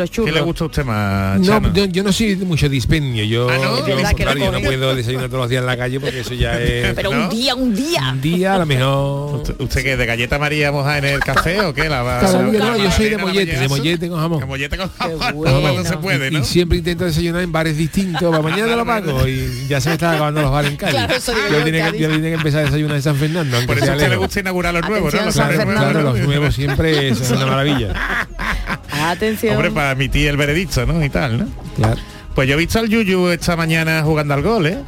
¿Qué 0.08 0.32
le 0.32 0.40
gusta 0.40 0.64
a 0.64 0.66
usted 0.68 0.84
más? 0.84 1.40
No, 1.40 1.72
yo, 1.72 2.02
no 2.02 2.12
soy 2.12 2.36
mucho 2.36 2.68
dispendio. 2.68 3.24
Yo, 3.24 3.48
¿Ah, 3.50 3.58
no? 3.58 3.86
yo, 3.86 4.52
no 4.52 4.60
puedo 4.60 4.94
desayunar 4.94 5.28
todos 5.28 5.42
los 5.42 5.50
días 5.50 5.60
en 5.60 5.66
la 5.66 5.76
calle 5.76 6.00
porque 6.00 6.20
eso 6.20 6.34
ya 6.34 6.60
es. 6.60 6.94
Pero 6.94 7.10
un 7.10 7.28
día, 7.28 7.54
un 7.54 7.74
día. 7.74 8.10
Un 8.12 8.20
día 8.20 8.54
a 8.54 8.58
lo 8.58 8.66
mejor. 8.66 9.40
¿Usted, 9.40 9.60
usted 9.60 9.82
qué? 9.82 9.96
¿De 9.96 10.06
galleta 10.06 10.38
María 10.38 10.72
moja 10.72 10.98
en 10.98 11.04
el 11.04 11.20
café 11.20 11.60
o 11.60 11.74
qué? 11.74 11.88
La, 11.88 12.02
va, 12.02 12.22
no, 12.22 12.76
yo 12.76 12.90
soy 12.90 13.10
de 13.10 13.18
mollete, 13.18 13.58
de 13.58 13.68
mollete 13.68 14.08
con 14.08 14.20
jamón. 14.20 14.40
De 14.40 14.46
mollete 14.46 14.76
con 14.76 14.90
jamón. 14.90 15.34
Bueno. 15.34 15.84
se 15.84 15.96
puede, 15.96 16.30
¿no? 16.30 16.38
Y, 16.38 16.44
siempre 16.44 16.78
intento 16.78 17.04
desayunar 17.04 17.42
en 17.42 17.52
bares 17.52 17.76
distintos. 17.76 18.30
Para 18.30 18.42
mañana 18.42 18.76
lo 18.76 18.86
pago 18.86 19.26
y 19.26 19.66
ya 19.68 19.80
se 19.80 19.88
me 19.88 19.94
están 19.94 20.14
acabando 20.14 20.42
los 20.42 20.50
bares 20.50 20.70
en 20.70 20.76
Cali. 20.76 20.92
Claro, 20.92 21.14
yo, 21.50 21.64
tenía 21.64 21.92
que, 21.92 22.32
empezar 22.32 22.60
a 22.60 22.64
desayunar 22.64 22.96
en 22.96 23.02
San 23.02 23.16
Fernando. 23.16 23.58
Por 23.66 23.78
eso 23.78 23.92
a 23.92 23.94
usted 23.94 24.08
le 24.08 24.16
gusta 24.16 24.40
inaugurar 24.40 24.74
los 24.74 24.88
nuevos, 24.88 25.14
¿no? 25.14 26.02
Los 26.02 26.18
nuevos 26.20 26.54
siempre 26.54 27.08
es 27.08 27.30
una 27.30 27.46
maravilla. 27.46 27.94
Atención. 29.00 29.56
Hombre, 29.56 29.70
para 29.70 29.92
emitir 29.92 30.28
el 30.28 30.36
veredicto, 30.36 30.84
¿no? 30.86 31.02
Y 31.04 31.08
tal, 31.08 31.38
¿no? 31.38 31.46
Claro. 31.76 32.00
Pues 32.34 32.48
yo 32.48 32.54
he 32.54 32.58
visto 32.58 32.78
al 32.78 32.88
Yuyu 32.88 33.28
esta 33.28 33.56
mañana 33.56 34.02
jugando 34.02 34.34
al 34.34 34.42
gol, 34.42 34.66
¿eh? 34.66 34.78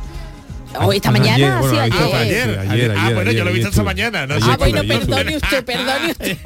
Hoy, 0.81 0.96
esta 0.96 1.11
mañana, 1.11 1.58
ayer, 1.58 1.70
sí, 1.70 1.79
ayer. 1.79 1.99
Ah, 2.03 2.19
ayer, 2.20 2.58
ayer. 2.69 2.94
Ah, 2.96 3.11
bueno, 3.15 3.32
yo 3.32 3.44
lo 3.44 3.51
he 3.51 3.53
visto 3.53 3.69
esta 3.69 3.82
mañana. 3.82 4.27
No 4.27 4.35
ah, 4.41 4.56
bueno, 4.58 4.82
perdone 4.87 5.37
usted, 5.37 5.65
perdone 5.65 6.11
usted. 6.11 6.39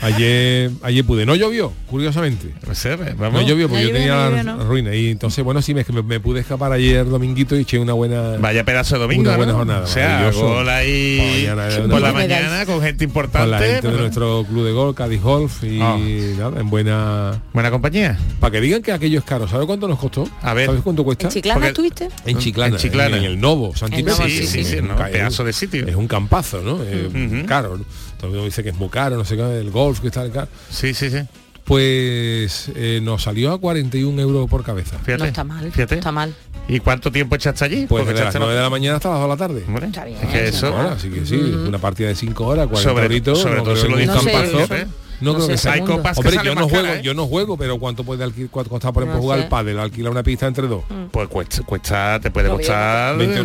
ayer, 0.00 0.70
ayer 0.82 1.04
pude. 1.04 1.26
No 1.26 1.34
llovió, 1.34 1.72
curiosamente. 1.88 2.48
Eh, 2.48 3.14
no 3.18 3.42
llovió 3.42 3.68
porque 3.68 3.84
yo 3.84 3.92
tenía 3.92 4.30
la 4.30 4.56
ruina. 4.56 4.94
Y 4.94 5.10
entonces, 5.10 5.44
bueno, 5.44 5.62
sí, 5.62 5.74
me, 5.74 5.84
pude 6.20 6.40
escapar 6.40 6.72
ayer 6.72 7.06
dominguito 7.06 7.56
y 7.56 7.60
eché 7.60 7.78
una 7.78 7.92
buena... 7.92 8.36
Vaya 8.38 8.64
pedazo 8.64 8.96
de 8.96 9.02
domingo, 9.02 9.22
Una 9.22 9.36
buena 9.36 9.52
jornada. 9.52 9.82
O 9.82 9.86
sea, 9.86 10.30
gol 10.30 10.68
ahí 10.68 11.48
por 11.90 12.00
la 12.00 12.12
mañana 12.12 12.64
con 12.66 12.80
gente 12.80 13.04
importante. 13.04 13.48
Con 13.48 13.50
la 13.50 13.58
gente 13.58 13.88
de 13.88 13.98
nuestro 13.98 14.44
club 14.48 14.64
de 14.64 14.72
golf, 14.72 14.96
Cádiz 14.96 15.22
Golf 15.22 15.64
y 15.64 15.80
ah. 15.80 15.98
nada, 16.38 16.60
en 16.60 16.70
buena... 16.70 17.42
Buena 17.52 17.70
compañía. 17.70 18.18
Para 18.40 18.52
que 18.52 18.60
digan 18.60 18.82
que 18.82 18.92
aquello 18.92 19.18
es 19.18 19.24
caro. 19.24 19.48
¿Sabes 19.48 19.66
cuánto 19.66 19.88
nos 19.88 19.98
costó? 19.98 20.28
A 20.42 20.54
ver. 20.54 20.66
¿Sabes 20.66 20.82
cuánto 20.82 21.04
cuesta? 21.04 21.26
¿En 21.26 21.32
Chiclana 21.32 21.68
estuviste? 21.68 22.08
En 22.24 22.38
Chiclana. 22.38 22.76
En 22.76 22.80
Chiclana. 22.80 23.16
En 23.16 23.24
el 23.24 23.40
Novo 23.40 23.65
Novo, 23.66 23.76
Santipeco. 23.76 24.22
Sí, 24.24 24.46
sí, 24.46 24.64
sí, 24.64 24.76
un, 24.76 24.88
no, 24.88 24.96
pedazo 24.96 25.44
de 25.44 25.52
sitio. 25.52 25.86
Es 25.86 25.94
un 25.94 26.08
campazo, 26.08 26.62
¿no? 26.62 26.82
Eh, 26.82 27.08
uh 27.08 27.12
-huh. 27.12 27.44
Caro, 27.46 27.78
¿no? 27.78 27.84
Todo 28.16 28.28
el 28.28 28.32
mundo 28.32 28.44
dice 28.44 28.62
que 28.62 28.70
es 28.70 28.76
muy 28.76 28.88
caro, 28.88 29.16
no 29.16 29.24
sé 29.24 29.36
qué, 29.36 29.58
el 29.58 29.70
golf 29.70 30.00
que 30.00 30.08
está 30.08 30.30
caro. 30.30 30.48
Sí, 30.70 30.94
sí, 30.94 31.10
sí. 31.10 31.18
Pues 31.64 32.70
eh, 32.76 33.00
nos 33.02 33.24
salió 33.24 33.52
a 33.52 33.58
41 33.58 34.22
euros 34.22 34.48
por 34.48 34.62
cabeza. 34.62 34.98
Fíjate, 34.98 35.18
no 35.18 35.24
está 35.24 35.42
mal, 35.42 35.72
fíjate. 35.72 35.96
Está 35.96 36.12
mal. 36.12 36.32
¿Y 36.68 36.80
cuánto 36.80 37.10
tiempo 37.10 37.34
echaste 37.34 37.64
allí? 37.64 37.86
Pues 37.86 38.06
de 38.06 38.14
las 38.14 38.34
9 38.34 38.54
de 38.54 38.60
la 38.60 38.70
mañana 38.70 38.96
hasta 38.96 39.10
las 39.10 39.18
2 39.18 39.24
de 39.24 39.28
la 39.28 39.36
tarde. 39.36 39.64
Bueno, 39.68 39.86
está 39.86 40.04
bien, 40.04 40.18
es 40.22 40.28
que 40.28 40.48
eso. 40.48 40.72
Bueno, 40.72 40.90
así 40.90 41.08
que 41.10 41.26
sí, 41.26 41.36
mm. 41.36 41.66
una 41.68 41.78
partida 41.78 42.08
de 42.08 42.14
5 42.14 42.46
horas, 42.46 42.66
40 42.68 42.90
sobre, 42.90 43.06
horitos, 43.06 43.38
sobre 43.40 43.62
todo 43.62 43.76
si 43.76 43.88
lo 43.88 43.98
no 43.98 44.20
sé, 44.20 44.74
¿eh? 44.74 44.86
No, 45.20 45.34
creo 45.34 45.48
que 45.48 45.56
sea. 45.56 45.72
Hay 45.72 45.80
yo, 45.80 46.54
no 46.54 46.68
juego, 46.68 46.86
¿eh? 46.86 47.00
yo 47.02 47.14
no 47.14 47.26
juego, 47.26 47.56
pero 47.56 47.78
¿cuánto 47.78 48.04
puede 48.04 48.24
alquilar, 48.24 48.50
costar 48.50 48.92
por 48.92 49.02
ejemplo 49.02 49.22
jugar 49.22 49.40
al 49.40 49.48
pádel? 49.48 49.78
Alquilar 49.78 50.12
una 50.12 50.22
pista 50.22 50.46
entre 50.46 50.66
dos. 50.66 50.84
Mm. 50.88 51.06
Pues 51.10 51.28
cuesta, 51.28 51.62
cuesta, 51.62 52.20
te 52.20 52.30
puede 52.30 52.48
costar 52.48 53.16
20 53.16 53.44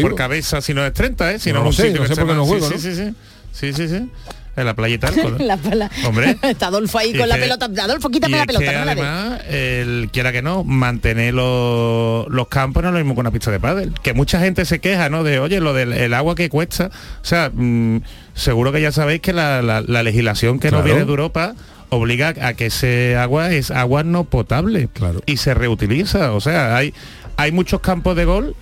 por 0.00 0.14
cabeza. 0.14 0.60
Si 0.60 0.74
no 0.74 0.84
es 0.84 0.92
30, 0.92 1.32
¿eh? 1.32 1.38
Si 1.38 1.52
no, 1.52 1.64
no, 1.64 1.72
sé, 1.72 1.90
no 1.92 2.06
sé 2.06 2.24
no 2.24 2.44
juego, 2.44 2.68
Sí, 2.68 2.78
sí, 2.78 2.94
sí. 2.94 3.14
Sí, 3.52 3.72
sí, 3.72 3.88
sí. 3.88 4.10
En 4.56 4.64
la 4.64 4.74
playeta 4.74 5.10
¿no? 5.16 5.38
la, 5.38 5.90
Hombre. 6.06 6.36
Está 6.42 6.68
Adolfo 6.68 6.98
ahí 6.98 7.16
con 7.16 7.28
la 7.28 7.36
pelota. 7.36 7.66
Adolfo, 7.66 8.08
quítame 8.08 8.38
la 8.38 8.46
pelota. 8.46 8.82
Además, 8.82 9.40
el, 9.48 10.08
quiera 10.12 10.32
que 10.32 10.42
no, 10.42 10.64
mantener 10.64 11.34
los, 11.34 12.26
los 12.28 12.48
campos 12.48 12.82
no 12.82 12.88
es 12.88 12.92
lo 12.94 12.98
mismo 12.98 13.14
que 13.14 13.20
una 13.20 13.30
pista 13.30 13.50
de 13.50 13.60
pádel. 13.60 13.92
Que 14.02 14.14
mucha 14.14 14.40
gente 14.40 14.64
se 14.64 14.78
queja, 14.78 15.10
¿no? 15.10 15.24
De, 15.24 15.40
oye, 15.40 15.60
lo 15.60 15.74
del 15.74 15.92
el 15.92 16.14
agua 16.14 16.34
que 16.34 16.48
cuesta. 16.48 16.90
O 17.22 17.24
sea... 17.24 17.50
Mm, 17.52 18.00
seguro 18.36 18.70
que 18.70 18.80
ya 18.80 18.92
sabéis 18.92 19.20
que 19.20 19.32
la, 19.32 19.60
la- 19.62 19.80
la 19.80 20.02
legislación 20.04 20.60
que 20.60 20.70
nos 20.70 20.84
viene 20.84 21.04
de 21.04 21.10
Europa 21.10 21.54
obliga 21.88 22.34
a 22.40 22.54
que 22.54 22.66
ese 22.66 23.16
agua 23.16 23.50
es 23.52 23.70
agua 23.70 24.02
no 24.04 24.24
potable 24.24 24.88
Claro. 24.92 25.20
y 25.26 25.36
se 25.38 25.54
reutiliza. 25.54 26.32
O 26.32 26.40
sea, 26.40 26.76
hay, 26.76 26.94
hay 27.36 27.50
muchos 27.52 27.80
campos 27.80 28.16
de 28.16 28.24
gol 28.24 28.54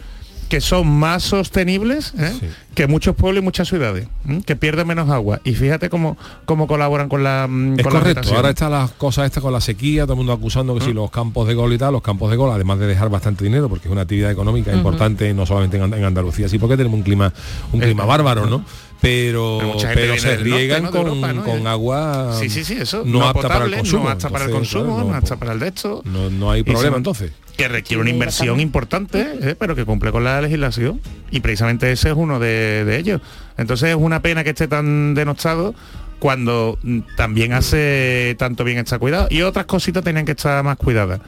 que 0.45 0.61
son 0.61 0.87
más 0.89 1.23
sostenibles 1.23 2.15
¿eh? 2.19 2.33
Sí. 2.41 2.47
que 2.75 2.87
muchos 2.87 3.15
pueblos 3.17 3.43
y 3.43 3.45
muchas 3.45 3.69
ciudades, 3.69 4.09
¿m? 4.29 4.43
que 4.43 4.57
pierden 4.57 4.87
menos 4.87 5.09
agua. 5.11 5.41
Y 5.45 5.55
fíjate 5.55 5.89
cómo, 5.91 6.17
cómo 6.45 6.67
colaboran 6.67 7.09
con 7.09 7.23
la 7.25 7.47
mm, 7.49 7.79
Es 7.79 7.83
con 7.85 7.93
la 7.93 8.01
correcto, 8.01 8.05
vegetación. 8.21 8.37
ahora 8.37 8.51
están 8.51 8.71
las 8.73 8.91
cosas 8.93 9.27
estas 9.27 9.43
con 9.43 9.53
la 9.53 9.61
sequía, 9.61 10.03
todo 10.05 10.15
el 10.15 10.19
mundo 10.19 10.33
acusando 10.33 10.75
que 10.77 10.85
si 10.85 10.93
los 10.93 11.11
campos 11.11 11.47
de 11.49 11.55
gol 11.55 11.73
y 11.73 11.79
tal, 11.79 11.93
los 11.93 12.03
campos 12.03 12.31
de 12.31 12.37
gol, 12.37 12.51
además 12.53 12.79
de 12.79 12.87
dejar 12.87 13.09
bastante 13.11 13.45
dinero, 13.45 13.69
porque 13.69 13.89
es 13.89 13.93
una 13.93 14.03
actividad 14.03 14.31
económica 14.31 14.73
importante, 14.73 15.33
no 15.35 15.47
solamente 15.47 15.77
en, 15.77 15.85
And- 15.85 15.95
en 15.95 16.05
Andalucía, 16.05 16.49
sí 16.49 16.59
porque 16.59 16.77
tenemos 16.77 16.97
un 16.99 17.03
clima, 17.05 17.33
un 17.73 17.83
Eh, 17.83 17.87
clima 17.87 18.05
bárbaro, 18.05 18.47
¿no? 18.47 18.65
Pero, 19.01 19.59
Pero 19.93 20.17
se 20.19 20.29
norte, 20.29 20.37
riegan 20.45 20.85
¿no? 20.85 20.91
con, 20.91 21.21
¿no? 21.21 21.45
con 21.45 21.67
agua 21.67 22.37
Sí, 22.41 22.49
sí, 22.49 22.65
sí, 22.65 22.75
eso. 22.81 23.03
no, 23.05 23.23
apta 23.29 23.43
para 23.49 23.55
el 23.67 23.73
potable, 23.73 23.77
consumo. 23.77 24.05
No 24.05 24.11
apta 24.11 24.31
para 24.31 24.45
el 24.47 24.51
consumo, 24.51 24.99
no, 25.05 25.15
apta 25.15 25.37
para 25.37 25.53
el 25.53 25.59
de 25.61 25.69
esto. 25.69 26.03
no, 26.07 26.31
no 26.31 26.51
hay 26.51 26.63
problema 26.63 26.97
entonces. 26.97 27.31
Que 27.56 27.68
requiere 27.68 28.00
una 28.00 28.11
inversión 28.11 28.61
importante, 28.61 29.38
¿eh? 29.40 29.54
pero 29.58 29.76
que 29.76 29.84
cumple 29.84 30.12
con 30.12 30.25
la 30.25 30.40
legislación. 30.40 31.00
Y 31.30 31.40
precisamente 31.40 31.90
ese 31.92 32.11
es 32.11 32.14
uno 32.16 32.38
de, 32.38 32.84
de 32.84 32.99
ellos. 32.99 33.20
Entonces 33.56 33.90
es 33.90 33.96
una 33.96 34.20
pena 34.23 34.44
que 34.44 34.50
esté 34.50 34.68
tan 34.68 35.14
denostado 35.14 35.75
cuando 36.18 36.78
mm, 36.82 37.00
también 37.16 37.52
hace 37.52 38.34
tanto 38.38 38.64
bien 38.64 38.78
estar 38.78 38.99
cuidado. 38.99 39.28
Y 39.30 39.42
otras 39.42 39.66
cositas 39.66 40.02
tenían 40.02 40.25
que 40.25 40.32
estar 40.32 40.62
más 40.64 40.76
cuidadas. 40.76 41.20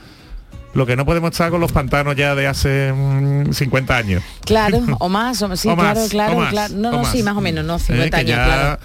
Lo 0.75 0.85
que 0.85 0.97
no 0.97 1.07
podemos 1.07 1.31
estar 1.31 1.51
con 1.51 1.61
los 1.61 1.73
pantanos 1.73 2.17
ya 2.17 2.35
de 2.35 2.47
hace 2.47 2.93
mm, 2.93 3.53
50 3.53 3.97
años. 3.97 4.23
Claro, 4.45 4.81
o 4.99 5.09
más, 5.09 5.41
o, 5.43 5.57
sí, 5.57 5.69
O 5.69 5.77
más, 5.77 6.09
claro, 6.09 6.09
claro, 6.09 6.33
o 6.33 6.41
más, 6.41 6.51
claro. 6.51 6.75
No, 6.77 6.91
no, 6.91 6.99
más. 7.03 7.13
sí, 7.13 7.23
más 7.23 7.37
o 7.37 7.41
menos, 7.41 7.65
no, 7.65 7.77
Eh, 7.77 7.79
50 7.79 8.11
que 8.11 8.17
años, 8.17 8.31
ya 8.31 8.45
claro. 8.45 8.79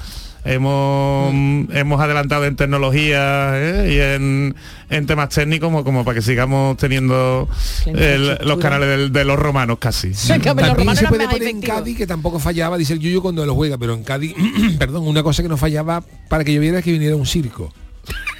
Hemos 0.43 1.33
hemos 1.73 2.01
adelantado 2.01 2.45
en 2.45 2.55
tecnología 2.55 3.51
¿eh? 3.55 3.93
y 3.93 3.99
en, 3.99 4.55
en 4.89 5.05
temas 5.05 5.29
técnicos 5.29 5.67
como, 5.67 5.83
como 5.83 6.03
para 6.05 6.15
que 6.15 6.21
sigamos 6.21 6.77
teniendo 6.77 7.47
el- 7.85 8.37
los 8.43 8.57
canales 8.59 8.89
del- 8.89 9.11
de 9.11 9.25
los 9.25 9.37
romanos 9.37 9.77
casi. 9.79 10.13
Sí, 10.13 10.27
que 10.33 10.37
los 10.39 10.43
También 10.45 10.75
romanos 10.75 10.99
se 10.99 11.07
puede 11.07 11.27
poner 11.27 11.47
en. 11.47 11.61
Cádiz, 11.61 11.97
que 11.97 12.07
tampoco 12.07 12.39
fallaba, 12.39 12.77
dice 12.77 12.93
el 12.93 12.99
Yuyo 12.99 13.21
cuando 13.21 13.45
lo 13.45 13.53
juega, 13.55 13.77
pero 13.77 13.93
en 13.93 14.03
Cádiz, 14.03 14.33
perdón, 14.79 15.07
una 15.07 15.23
cosa 15.23 15.43
que 15.43 15.49
no 15.49 15.57
fallaba 15.57 16.03
para 16.29 16.43
que 16.43 16.53
lloviera 16.53 16.79
es 16.79 16.83
que 16.85 16.91
viniera 16.91 17.15
un 17.15 17.25
circo. 17.25 17.73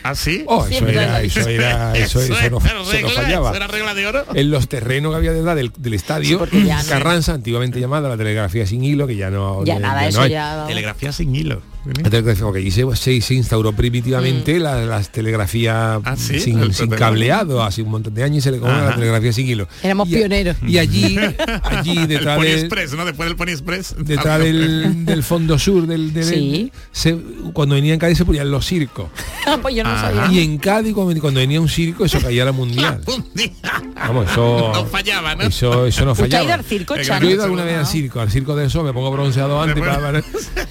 ¿Ah, 0.04 0.16
sí? 0.16 0.44
Oh, 0.48 0.66
eso 0.66 0.88
era, 0.88 1.22
eso 1.22 1.48
era, 1.48 1.94
eso, 1.96 2.20
eso 2.20 2.34
no, 2.34 2.40
era 2.40 2.48
eso 2.48 2.58
no 2.84 2.92
regla, 2.92 3.10
fallaba. 3.12 3.50
eso 3.50 3.58
era 3.58 3.68
regla 3.68 3.94
de 3.94 4.08
oro. 4.08 4.26
En 4.34 4.50
los 4.50 4.68
terrenos 4.68 5.12
que 5.12 5.18
había 5.18 5.34
detrás 5.34 5.56
del, 5.56 5.72
del 5.78 5.94
estadio, 5.94 6.48
ya 6.66 6.82
no- 6.82 6.90
Carranza, 6.90 7.34
antiguamente 7.34 7.80
llamada 7.80 8.10
la 8.10 8.18
telegrafía 8.18 8.66
sin 8.66 8.84
hilo, 8.84 9.06
que 9.06 9.16
ya 9.16 9.30
no 9.30 9.64
Ya 9.64 9.78
nada, 9.78 10.02
no 10.02 10.08
eso 10.08 10.26
ya... 10.26 10.66
Telegrafía 10.68 11.12
sin 11.12 11.36
hilo. 11.36 11.62
La 11.86 12.10
telegrafía, 12.10 12.44
porque 12.44 12.60
allí 12.60 12.70
se, 12.72 12.86
se- 12.96 13.22
se 13.22 13.34
instauró 13.34 13.74
primitivamente 13.74 14.60
la- 14.60 14.86
las 14.86 15.10
telegrafías 15.12 16.00
Ah, 16.04 16.16
¿sí? 16.16 16.40
sin, 16.40 16.60
El 16.60 16.74
sin 16.76 16.90
cableado, 16.92 17.64
hace 17.64 17.82
un 17.82 17.90
montón 17.90 18.14
de 18.14 18.24
años 18.24 18.38
y 18.38 18.42
se 18.42 18.52
le 18.52 18.60
conoce 18.60 18.86
la 18.86 18.94
telegrafía 18.96 19.34
sin 19.34 19.48
hilo. 19.48 19.68
Éramos 19.82 20.08
Y 20.10 20.16
pioneros. 20.16 20.58
Y 20.68 20.78
allí, 20.78 21.18
allí 21.64 21.98
El 21.98 22.08
detrás 22.08 22.38
Pony 22.38 22.46
del, 22.46 22.60
Express, 22.60 22.94
¿no? 22.94 23.06
Después 23.06 23.28
del 23.30 23.36
Pony 23.36 23.50
Express. 23.50 23.96
detrás 23.98 24.40
del, 24.40 25.06
del 25.06 25.24
fondo 25.24 25.58
sur 25.58 25.88
del, 25.88 26.14
del- 26.14 26.24
Sí. 26.26 26.72
se- 26.92 27.18
cuando 27.54 27.76
venía 27.76 27.94
en 27.94 28.00
Cádiz 28.00 28.18
se 28.20 28.26
ponían 28.26 28.52
los 28.52 28.66
circos. 28.66 29.10
pues 29.62 29.76
yo 29.76 29.84
no 29.84 29.90
sabía. 30.00 30.28
Y 30.32 30.44
en 30.44 30.58
Cádiz 30.60 30.94
cuando, 30.94 31.20
cuando 31.20 31.40
venía 31.40 31.60
un 31.60 31.70
circo 31.70 32.06
eso 32.06 32.20
caía 32.22 32.44
a 32.44 32.46
la 32.46 32.52
mundial. 32.52 33.02
Vamos, 33.96 34.32
eso 34.32 34.72
No 34.74 34.86
fallaba, 34.86 35.36
¿no? 35.36 35.44
Eso, 35.44 35.86
eso 35.86 36.06
no 36.06 36.12
¿Usted 36.12 36.26
ha 36.26 36.28
ido 36.28 36.38
fallaba. 36.38 36.54
al 36.56 36.64
circo, 36.64 36.96
Yo 36.96 37.04
Chano? 37.04 37.22
Yo 37.26 37.30
he 37.32 37.34
ido 37.34 37.44
alguna 37.44 37.64
vez 37.64 37.78
al 37.78 37.88
circo, 37.88 38.20
al 38.20 38.32
circo 38.32 38.56
de 38.56 38.66
eso, 38.68 38.84
me 38.84 38.94
pongo 38.94 39.12
bronceado 39.12 39.62
antes 39.62 39.80
para, 39.84 40.22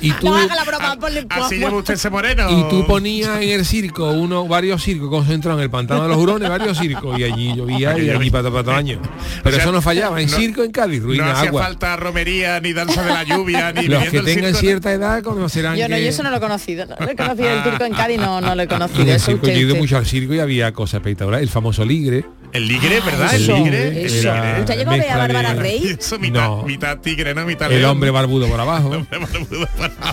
y 0.00 0.12
tú 0.12 0.26
No 0.26 0.36
haga 0.36 0.54
la 0.54 0.64
broma, 0.64 0.96
Así 1.28 1.56
lleva 1.58 1.72
usted 1.76 1.94
ese 1.94 2.10
moreno. 2.10 2.46
y 2.50 2.68
tú 2.68 2.86
ponías 2.86 3.40
en 3.42 3.48
el 3.50 3.64
circo 3.64 4.10
uno 4.10 4.46
varios 4.46 4.82
circos 4.82 5.08
concentrados 5.10 5.58
en 5.60 5.64
el 5.64 5.70
pantano 5.70 6.02
de 6.04 6.08
los 6.08 6.18
hurones, 6.18 6.48
varios 6.48 6.78
circos 6.78 7.18
y 7.18 7.24
allí 7.24 7.54
llovía 7.56 7.98
y 7.98 8.10
allí 8.10 8.30
para, 8.30 8.50
para 8.50 8.62
todo 8.64 8.74
año. 8.74 9.00
Pero 9.42 9.48
O 9.48 9.50
sea, 9.52 9.62
eso 9.62 9.72
no 9.72 9.82
fallaba, 9.82 10.20
en 10.20 10.30
no- 10.30 10.36
circo 10.36 10.62
en 10.62 10.70
Cádiz, 10.72 11.00
No 11.00 11.06
ruina 11.08 11.32
hacía 11.32 11.48
agua. 11.48 11.62
falta 11.62 11.96
romería, 11.96 12.60
ni 12.60 12.72
danza 12.72 13.02
de 13.02 13.10
la 13.10 13.24
lluvia, 13.24 13.72
ni 13.72 13.86
Los 13.88 14.04
que 14.04 14.20
tengan 14.20 14.26
circo, 14.34 14.50
¿no? 14.52 14.58
cierta 14.58 14.92
edad 14.92 15.22
conocerán 15.22 15.76
Yo 15.76 15.88
no, 15.88 15.96
que 15.96 16.02
yo 16.02 16.08
eso 16.08 16.22
no 16.22 16.30
lo 16.30 16.36
he 16.36 16.40
conocido. 16.40 16.86
No 16.86 16.96
lo 17.06 17.10
he 17.12 17.16
conocido 17.16 17.50
el 17.50 17.62
circo 17.62 17.84
en 17.84 17.92
Cádiz, 17.94 18.18
no, 18.18 18.40
no 18.40 18.54
lo 18.54 18.60
he 18.60 18.64
en 18.64 18.68
conocido. 18.70 19.02
el 19.02 19.08
Eso 19.10 19.26
circo 19.26 19.46
yo 19.46 19.52
usted, 19.52 19.56
he 19.60 19.66
ido 19.66 19.76
mucho 19.76 19.96
al 19.96 20.06
circo 20.06 20.34
y 20.34 20.38
había 20.40 20.72
cosas 20.72 20.94
espectaculares. 20.98 21.42
El 21.42 21.50
famoso 21.50 21.84
ligre. 21.84 22.24
El 22.52 22.66
ligre, 22.66 23.00
¿verdad? 23.00 23.34
eso, 23.34 23.54
el 23.56 23.62
ligre. 23.64 24.04
eso. 24.06 24.28
era 24.28 24.56
¿Usted 24.60 24.76
llegó 24.76 24.90
a 24.90 24.96
ver 24.96 25.10
a 25.10 25.16
Bárbara 25.18 25.54
Rey? 25.54 25.96
Eso 26.00 26.18
mitad, 26.18 26.40
No. 26.42 26.62
mitad 26.64 26.98
tigre, 26.98 27.34
¿no? 27.34 27.44
Mitad 27.46 27.70
El 27.70 27.78
león. 27.80 27.92
hombre 27.92 28.10
barbudo 28.10 28.48
por 28.48 28.60
abajo. 28.60 28.90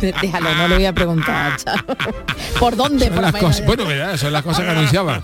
Déjalo, 0.02 0.54
no 0.56 0.68
le 0.68 0.76
voy 0.76 0.86
a 0.86 0.94
preguntar. 0.94 1.54
¿Por 2.60 2.76
dónde? 2.76 3.06
Son 3.06 3.14
Por 3.16 3.24
las 3.24 3.34
la 3.34 3.40
cosas, 3.40 3.66
bueno, 3.66 3.86
¿verdad? 3.86 4.18
son 4.18 4.34
las 4.34 4.44
cosas 4.44 4.66
que 4.66 4.72
anunciaban. 4.72 5.24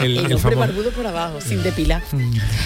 El, 0.00 0.04
El, 0.18 0.26
el 0.26 0.32
hombre 0.34 0.38
famoso- 0.38 0.58
barbudo 0.58 0.90
por 0.90 1.06
abajo, 1.06 1.40
sin 1.40 1.62
depilar. 1.62 2.02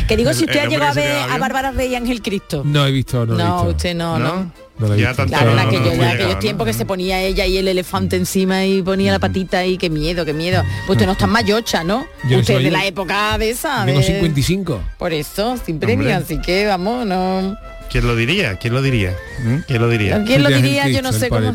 Que 0.09 0.17
digo, 0.17 0.33
si 0.33 0.45
El- 0.45 0.51
usted 0.51 0.53
el 0.53 0.61
ha 0.61 0.62
hombre 0.65 0.79
llegado 0.79 1.01
a 1.01 1.25
ver 1.27 1.31
a. 1.33 1.39
Bárbara 1.39 1.71
Rey 1.73 1.91
y 1.93 1.95
Ángel 1.97 2.23
Cristo. 2.23 2.62
No 2.65 2.87
he 2.87 2.91
visto, 2.93 3.27
no, 3.27 3.35
lo 3.35 3.41
he 3.41 3.45
No, 3.45 3.55
visto. 3.57 3.71
usted 3.71 3.95
no, 3.95 4.19
no. 4.19 4.35
¿No? 4.37 4.53
No 4.79 4.97
Ya 4.97 5.14
tanto- 5.14 5.33
Claro, 5.33 5.50
en 5.50 5.57
no, 5.57 5.62
aquellos, 5.62 5.97
no, 5.97 6.05
aquellos 6.05 6.33
no. 6.35 6.38
tiempos 6.38 6.67
que 6.67 6.73
se 6.73 6.85
ponía 6.85 7.21
ella 7.21 7.47
y 7.47 7.57
el 7.59 7.69
elefante 7.69 8.17
encima 8.17 8.64
y 8.64 8.83
ponía 8.83 9.12
la 9.12 9.19
patita 9.19 9.64
y 9.64 9.76
qué 9.79 9.91
miedo, 9.91 10.25
qué 10.25 10.33
miedo. 10.33 10.62
Pues 10.87 10.97
usted 10.97 11.07
no 11.07 11.12
está 11.12 11.26
mayocha, 11.26 11.85
¿no? 11.85 12.05
Yo 12.29 12.38
usted 12.38 12.55
soy- 12.55 12.64
de 12.64 12.71
la 12.71 12.85
época 12.87 13.37
de 13.38 13.50
esa. 13.50 13.85
Tengo 13.85 14.00
de- 14.00 14.07
55. 14.07 14.81
Por 14.99 15.12
eso, 15.12 15.57
sin 15.64 15.79
premio, 15.79 16.07
Hombre. 16.09 16.14
así 16.14 16.41
que 16.41 16.67
vamos, 16.67 17.07
no. 17.07 17.57
¿Quién 17.93 18.07
lo 18.07 18.17
diría? 18.17 18.57
¿Quién 18.57 18.73
lo 18.73 18.81
diría? 18.81 19.15
¿Mm? 19.45 19.57
¿Quién 19.67 19.83
lo 19.83 19.89
diría? 19.91 20.25
¿Quién 20.25 20.43
lo 20.43 20.49
diría? 20.49 20.89
Yo 20.89 21.03
no 21.03 21.13
sé 21.13 21.29
cómo. 21.29 21.47
el 21.51 21.55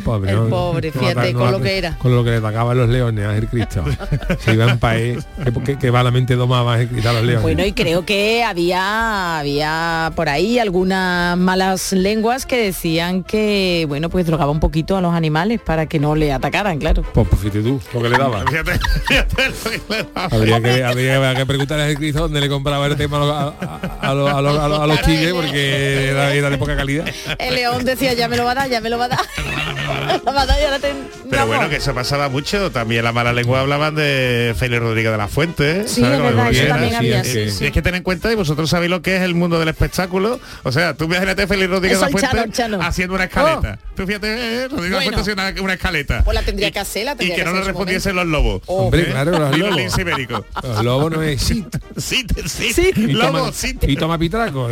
pobre, 0.49 0.91
fíjate, 0.91 1.33
con 1.33 1.51
lo 1.51 1.59
que 1.59 1.77
era. 1.79 1.97
Con 1.97 2.15
lo 2.15 2.23
que 2.23 2.29
le 2.29 2.35
atacaban 2.37 2.77
los 2.77 2.87
leones 2.89 3.25
a 3.25 3.29
Ángel 3.31 3.47
Cristo. 3.47 3.83
Se 4.39 4.53
iban 4.53 4.77
para 4.77 4.97
él, 4.97 5.23
que, 5.43 5.51
que, 5.63 5.79
que 5.79 5.91
malamente 5.91 6.35
domaba 6.35 6.75
a 6.75 6.77
los 6.83 6.91
leones. 7.23 7.41
Bueno, 7.41 7.65
y 7.65 7.73
creo 7.73 8.05
que 8.05 8.43
había, 8.43 9.39
había 9.39 10.11
por 10.15 10.29
ahí 10.29 10.59
algunas 10.59 11.35
malas 11.37 11.91
lenguas 11.93 12.45
que 12.45 12.57
decían 12.57 13.23
que, 13.23 13.85
bueno, 13.87 14.09
pues 14.09 14.27
drogaba 14.27 14.51
un 14.51 14.59
poquito 14.59 14.95
a 14.95 15.01
los 15.01 15.15
animales 15.15 15.59
para 15.59 15.87
que 15.87 15.99
no 15.99 16.15
le 16.15 16.31
atacaran, 16.31 16.77
claro. 16.77 17.01
Pues, 17.13 17.27
pues 17.27 17.41
fíjate 17.41 17.61
tú, 17.63 17.81
lo 17.95 18.01
que 18.03 18.09
le 18.09 18.17
daba. 18.17 18.43
Fíjate, 18.47 18.79
fíjate 19.07 19.35
lo 19.49 19.61
que 19.63 19.81
le 19.89 20.03
daba. 20.13 20.25
Habría 20.35 20.61
que, 20.61 20.83
habría 20.83 21.35
que 21.35 21.45
preguntarle 21.47 21.83
a 21.83 21.85
Ángel 21.87 21.97
Cristo 21.97 22.19
dónde 22.19 22.41
le 22.41 22.49
compraba 22.49 22.85
el 22.85 22.95
tema 22.95 23.17
a 23.17 23.19
los, 23.21 23.31
a, 23.31 23.41
a- 23.47 24.09
a 24.11 24.13
los- 24.13 24.29
a 24.31 24.41
los- 24.41 24.59
a 24.59 24.67
los- 24.67 24.79
a 24.79 24.87
los 24.87 25.01
tigres 25.01 25.33
porque 25.33 26.11
era, 26.27 26.33
era 26.39 26.49
de 26.49 26.57
poca 26.57 26.75
calidad. 26.75 27.05
El 27.39 27.55
león 27.55 27.85
decía, 27.85 28.13
ya 28.13 28.27
me 28.27 28.37
lo 28.37 28.45
va 28.45 28.51
a 28.51 28.55
dar, 28.55 28.69
ya 28.69 28.81
me 28.81 28.89
lo 28.89 28.97
va 28.97 29.05
a 29.05 29.09
dar. 29.09 29.19
la 30.25 30.31
batalla 30.31 30.71
la 30.71 30.79
ten- 30.79 31.07
Pero 31.29 31.41
vamos. 31.43 31.47
bueno, 31.55 31.69
que 31.69 31.77
eso 31.77 31.93
pasaba 31.93 32.29
mucho. 32.29 32.71
También 32.71 33.03
la 33.03 33.11
mala 33.11 33.33
lengua 33.33 33.61
hablaban 33.61 33.95
de 33.95 34.55
Félix 34.57 34.81
Rodríguez 34.81 35.11
de 35.11 35.17
la 35.17 35.27
Fuente. 35.27 35.87
Sí, 35.87 36.01
¿sabes? 36.01 36.17
es 36.19 36.19
Con 36.19 36.27
el 36.29 36.35
verdad, 36.35 36.51
eso 36.51 36.61
Morguera. 36.63 36.69
también 36.75 36.95
había, 36.95 37.23
sí, 37.23 37.31
sí, 37.31 37.39
es 37.39 37.53
sí. 37.57 37.63
Y 37.63 37.67
es 37.67 37.73
que 37.73 37.81
ten 37.81 37.95
en 37.95 38.03
cuenta, 38.03 38.31
y 38.31 38.35
vosotros 38.35 38.69
sabéis 38.69 38.89
lo 38.91 39.01
que 39.01 39.15
es 39.15 39.21
el 39.21 39.35
mundo 39.35 39.59
del 39.59 39.69
espectáculo. 39.69 40.39
O 40.63 40.71
sea, 40.71 40.93
tú 40.93 41.05
imagínate 41.05 41.43
a 41.43 41.47
Félix 41.47 41.69
Rodríguez 41.69 41.97
Eso 41.97 42.05
de 42.07 42.11
la 42.13 42.19
Chano, 42.21 42.31
Fuente 42.33 42.57
Chano. 42.57 42.81
haciendo 42.81 43.15
una 43.15 43.23
escaleta. 43.25 43.79
Tú 43.95 44.05
fíjate, 44.05 44.27
eh, 44.63 44.67
Rodríguez 44.67 44.89
de 44.91 44.95
la. 44.97 45.01
Fuente 45.01 45.21
haciendo 45.21 45.43
una, 45.43 45.61
una 45.61 45.73
escaleta. 45.73 46.23
Pues 46.23 46.35
la 46.35 46.41
tendría 46.43 46.67
Y- 46.67 46.71
que 46.71 46.79
hacer, 46.79 47.05
la 47.05 47.11
Y 47.13 47.15
tendría 47.15 47.35
que 47.35 47.41
que 47.43 47.49
no 47.49 47.53
le 47.55 47.63
respondiesen 47.63 48.15
los 48.15 48.25
lobos. 48.25 48.61
Oh. 48.67 48.85
Hombre, 48.85 49.01
¿Eh? 49.01 49.05
claro, 49.11 49.31
los 49.39 49.55
Y 49.57 49.59
los 49.61 49.69
lobos. 49.75 50.45
Los 50.63 50.83
lobos 50.83 51.11
no 51.11 51.21
es 51.23 51.41
sí. 51.41 51.65
Sí, 51.97 52.25
sí. 52.47 52.91
Y 52.95 53.07
Lobo, 53.13 53.51
sí. 53.51 53.77
y 53.81 53.95
toma 53.95 54.17
pitraco. 54.17 54.69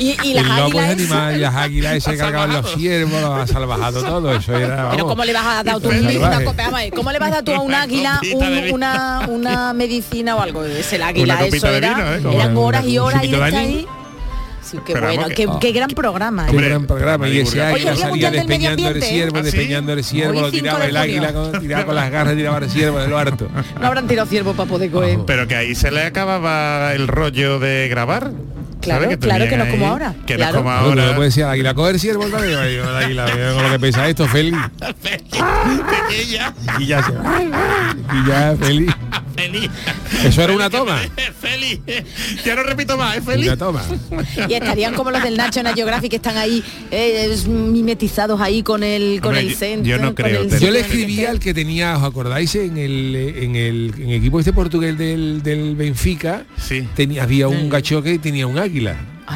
Y, 0.00 0.16
y 0.24 0.34
las 0.34 0.46
lobo 0.46 0.56
es 0.80 0.88
águilas 0.88 0.90
animal, 0.90 1.28
esas- 1.34 1.40
las 1.40 1.54
águilas 1.54 1.94
ese 1.96 2.10
que 2.12 2.16
cargaban 2.18 2.52
los 2.54 2.72
ciervos, 2.74 3.20
lo 3.20 3.34
ha 3.34 3.46
salvajado 3.46 4.02
todo. 4.02 4.34
Eso 4.34 4.56
era. 4.56 4.68
Pero 4.68 4.76
vamos. 4.88 5.04
¿cómo 5.04 5.24
le 5.24 5.32
vas 5.32 5.46
a 5.46 5.62
dar 5.62 5.80
tú 5.80 5.90
Salvaje. 5.90 6.18
una 6.18 6.90
¿Cómo 6.96 7.12
le 7.12 7.18
vas 7.18 7.28
a 7.28 7.32
dar 7.36 7.44
tú 7.44 7.52
a 7.52 7.60
un 7.60 7.66
Una 7.66 7.82
águila 7.82 8.20
un- 8.34 8.74
una, 8.74 9.26
una 9.28 9.72
medicina 9.74 10.36
o 10.36 10.40
algo? 10.40 10.64
Es 10.64 10.92
el 10.92 11.02
águila, 11.02 11.44
eso 11.44 11.68
era. 11.68 11.94
vino, 12.16 12.32
¿eh? 12.32 12.34
Eran 12.36 12.56
horas 12.56 12.84
y 12.86 12.98
horas 12.98 13.24
y 13.24 13.34
ahí. 13.34 13.86
Sí, 14.62 14.78
qué 14.86 14.92
Pero 14.92 15.06
bueno, 15.06 15.22
vamos, 15.22 15.36
qué, 15.36 15.46
que- 15.46 15.58
qué 15.60 15.72
gran 15.72 15.88
programa. 15.90 16.44
Qué 16.44 16.50
Hombre, 16.50 16.68
gran 16.68 16.86
programa 16.86 17.28
y 17.28 17.38
ese 17.40 17.60
águila 17.60 17.72
Oye, 17.72 17.88
¿el 17.90 17.96
Día 17.96 18.06
salía 18.08 18.30
del 18.30 18.46
despeñando 18.46 18.88
el 18.88 19.02
ciervo, 19.02 19.36
¿Ah, 19.36 19.38
sí? 19.40 19.44
despeñando 19.44 19.92
el 19.94 20.04
ciervo, 20.04 20.32
lo 20.34 20.38
5 20.50 20.50
tiraba 20.52 20.84
el 20.86 20.96
águila, 20.96 21.32
con, 21.32 21.60
tiraba 21.60 21.84
con 21.86 21.94
las 21.96 22.10
garras, 22.10 22.36
tiraba 22.36 22.58
el 22.58 22.70
ciervo 22.70 22.98
de 22.98 23.08
lo 23.08 23.18
harto. 23.18 23.48
No 23.80 23.86
habrán 23.86 24.06
tirado 24.06 24.28
ciervo 24.28 24.52
para 24.52 24.68
poder 24.68 24.90
coger. 24.92 25.18
Pero 25.26 25.48
que 25.48 25.56
ahí 25.56 25.74
se 25.74 25.90
le 25.90 26.04
acababa 26.04 26.92
el 26.94 27.08
rollo 27.08 27.58
de 27.58 27.88
grabar. 27.88 28.30
Claro, 28.80 29.04
¿sabes? 29.04 29.18
claro, 29.18 29.44
que 29.48 29.56
no 29.56 29.64
es 29.64 29.70
tenían 29.70 29.70
como 29.70 29.84
ahí- 29.86 29.90
ahora, 29.90 30.14
Que 30.26 30.34
claro. 30.36 30.52
no 30.52 30.58
es 30.58 30.62
como 30.64 30.70
ahora. 30.70 31.16
puedes 31.16 31.32
decir 31.34 31.44
al 31.44 31.50
águila, 31.50 31.74
coger 31.74 31.98
ciervo 31.98 32.24
el 32.26 32.34
águila, 32.34 33.26
con 33.54 33.62
lo 33.64 33.70
que 33.70 33.78
pesa 33.78 34.08
esto, 34.08 34.26
feliz. 34.26 34.54
Pequeña. 35.02 36.54
Y 36.78 36.86
ya 36.86 37.02
se 37.02 37.12
Y 37.12 38.28
ya, 38.28 38.56
feliz. 38.58 38.90
Feliz. 39.36 39.70
Eso 40.24 40.42
era 40.42 40.52
una 40.52 40.68
toma. 40.70 40.98
Feliz. 41.40 41.80
Ya 42.44 42.54
no 42.54 42.62
repito 42.62 42.96
más, 42.96 43.16
es 43.16 43.24
feliz. 43.24 43.46
Una 43.46 43.56
toma. 43.56 43.82
Y 44.48 44.54
estarían 44.54 44.94
como 44.94 45.10
los 45.10 45.22
del 45.22 45.36
National 45.36 45.74
Geographic 45.74 46.10
que 46.10 46.16
están 46.16 46.36
ahí 46.36 46.62
eh, 46.90 47.28
es- 47.32 47.46
mimetizados 47.46 48.40
ahí 48.40 48.62
con 48.62 48.82
el 48.82 49.20
con 49.20 49.30
Hombre, 49.34 49.48
el 49.48 49.54
centro. 49.54 49.88
yo 49.88 49.98
no 49.98 50.14
creo, 50.14 50.42
el 50.42 50.58
Yo 50.58 50.70
le 50.70 50.80
escribí 50.80 51.24
al 51.24 51.38
que 51.40 51.54
tenía, 51.54 51.96
¿os 51.96 52.04
acordáis? 52.04 52.54
En 52.54 52.76
el, 52.76 53.16
en 53.16 53.56
el, 53.56 53.94
en 53.98 54.08
el 54.10 54.14
equipo 54.16 54.38
este 54.40 54.52
portugués 54.52 54.96
del, 54.98 55.42
del 55.42 55.74
Benfica, 55.76 56.44
Sí. 56.58 56.86
tenía, 56.94 57.22
había 57.22 57.48
un 57.48 57.68
gacho 57.68 58.02
que 58.02 58.18
tenía 58.18 58.46
un 58.46 58.58
águila. 58.58 58.69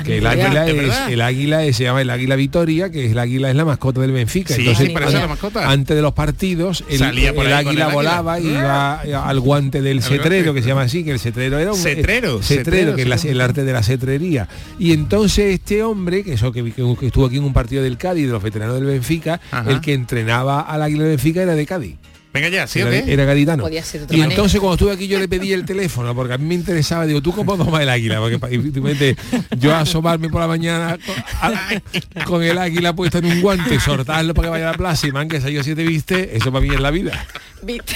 Que 0.05 0.19
el 0.19 0.27
águila 0.27 0.65
¿Es 0.67 0.71
es, 0.71 0.77
verdad? 0.77 1.13
el 1.13 1.21
águila 1.21 1.65
es- 1.65 1.77
se 1.77 1.85
llama 1.85 2.01
el 2.03 2.11
águila 2.11 2.35
Vitoria, 2.37 2.91
que 2.91 3.07
es 3.07 3.13
el 3.13 3.19
águila 3.19 3.49
es 3.51 3.55
la 3.57 3.65
mascota 3.65 4.01
del 4.01 4.11
Benfica. 4.11 4.53
Sí, 4.55 4.63
Entonces, 4.63 4.87
sí, 4.89 4.93
pero 4.93 5.07
esa 5.09 5.19
es 5.19 5.23
la 5.23 5.29
mascota. 5.29 5.71
antes 5.71 5.95
de 5.97 6.03
los 6.03 6.13
partidos, 6.15 6.85
el, 6.89 6.99
Salía 6.99 7.33
por 7.33 7.47
el 7.47 7.53
ahí 7.53 7.65
con 7.65 7.71
águila 7.71 7.85
el 7.85 7.91
águila. 7.91 7.95
volaba 8.21 8.41
y 8.41 8.47
iba 8.49 9.01
al 9.29 9.41
guante 9.41 9.83
del 9.83 10.03
cetrero, 10.03 10.53
que 10.53 10.63
se 10.63 10.69
llama 10.69 10.83
así, 10.83 11.05
que 11.05 11.13
el 11.13 11.21
cetrero 11.21 11.59
era 11.59 11.71
un 11.73 11.79
Cetrero, 11.79 12.39
eh, 12.39 12.43
cetrero, 12.43 12.43
cetrero, 12.43 12.97
que 12.97 13.03
es 13.03 13.21
sí. 13.21 13.29
el 13.29 13.41
arte 13.41 13.63
de 13.65 13.73
la 13.73 13.83
cetrería. 13.85 14.49
Y 14.81 14.93
entonces 14.93 15.55
este 15.55 15.83
hombre, 15.85 16.25
que 16.25 16.33
eso 16.35 16.51
que, 16.51 16.65
que- 16.73 16.97
que 16.99 17.07
estuvo 17.07 17.27
aquí 17.27 17.37
en 17.37 17.45
un 17.45 17.53
partido 17.53 17.83
del 17.83 17.97
Cádiz, 17.97 18.27
de 18.27 18.33
los 18.33 18.43
veteranos 18.43 18.75
del 18.75 18.87
Benfica, 18.87 19.41
Ajá. 19.53 19.71
el 19.71 19.81
que 19.81 19.93
entrenaba 19.95 20.61
al 20.61 20.83
águila 20.83 21.03
del 21.05 21.11
Benfica 21.11 21.43
era 21.43 21.55
de 21.55 21.67
Cádiz. 21.67 21.95
Venga 22.35 22.49
ya, 22.49 22.67
¿sí 22.67 22.83
o 22.83 22.89
era, 22.89 23.05
qué? 23.05 23.13
era 23.13 23.25
gaditano. 23.25 23.63
Podía 23.63 23.85
ser 23.85 24.01
de 24.01 24.05
otra 24.07 24.17
y 24.17 24.21
manera. 24.21 24.35
entonces 24.35 24.59
cuando 24.61 24.75
estuve 24.75 24.93
aquí 24.93 25.07
yo 25.07 25.21
le 25.21 25.29
pedí 25.29 25.53
el 25.53 25.65
teléfono 25.65 26.13
porque 26.17 26.35
a 26.35 26.39
mí 26.39 26.45
me 26.47 26.55
interesaba, 26.55 27.07
digo, 27.07 27.23
¿tú 27.23 27.33
cómo 27.33 27.57
tomas 27.57 27.81
el 27.81 27.89
águila? 27.89 28.19
Porque 28.19 29.17
yo 29.57 29.75
asomarme 29.75 30.29
por 30.29 30.41
la 30.41 30.49
mañana 30.49 30.99
con, 31.07 31.15
a- 31.41 32.25
con 32.25 32.43
el 32.43 32.59
águila 32.59 32.93
puesto 32.93 33.19
en 33.19 33.27
un 33.27 33.41
guante, 33.41 33.79
soltarlo 33.79 34.35
para 34.35 34.47
que 34.49 34.51
vaya 34.51 34.69
a 34.69 34.73
la 34.73 34.77
plaza 34.77 35.07
y 35.07 35.13
man 35.13 35.29
que 35.29 35.41
yo 35.53 35.63
si 35.63 35.77
te 35.77 35.85
viste, 35.85 36.37
eso 36.37 36.51
para 36.53 36.67
mí 36.67 36.75
es 36.75 36.81
la 36.81 36.91
vida. 36.91 37.25
¿Viste? 37.63 37.95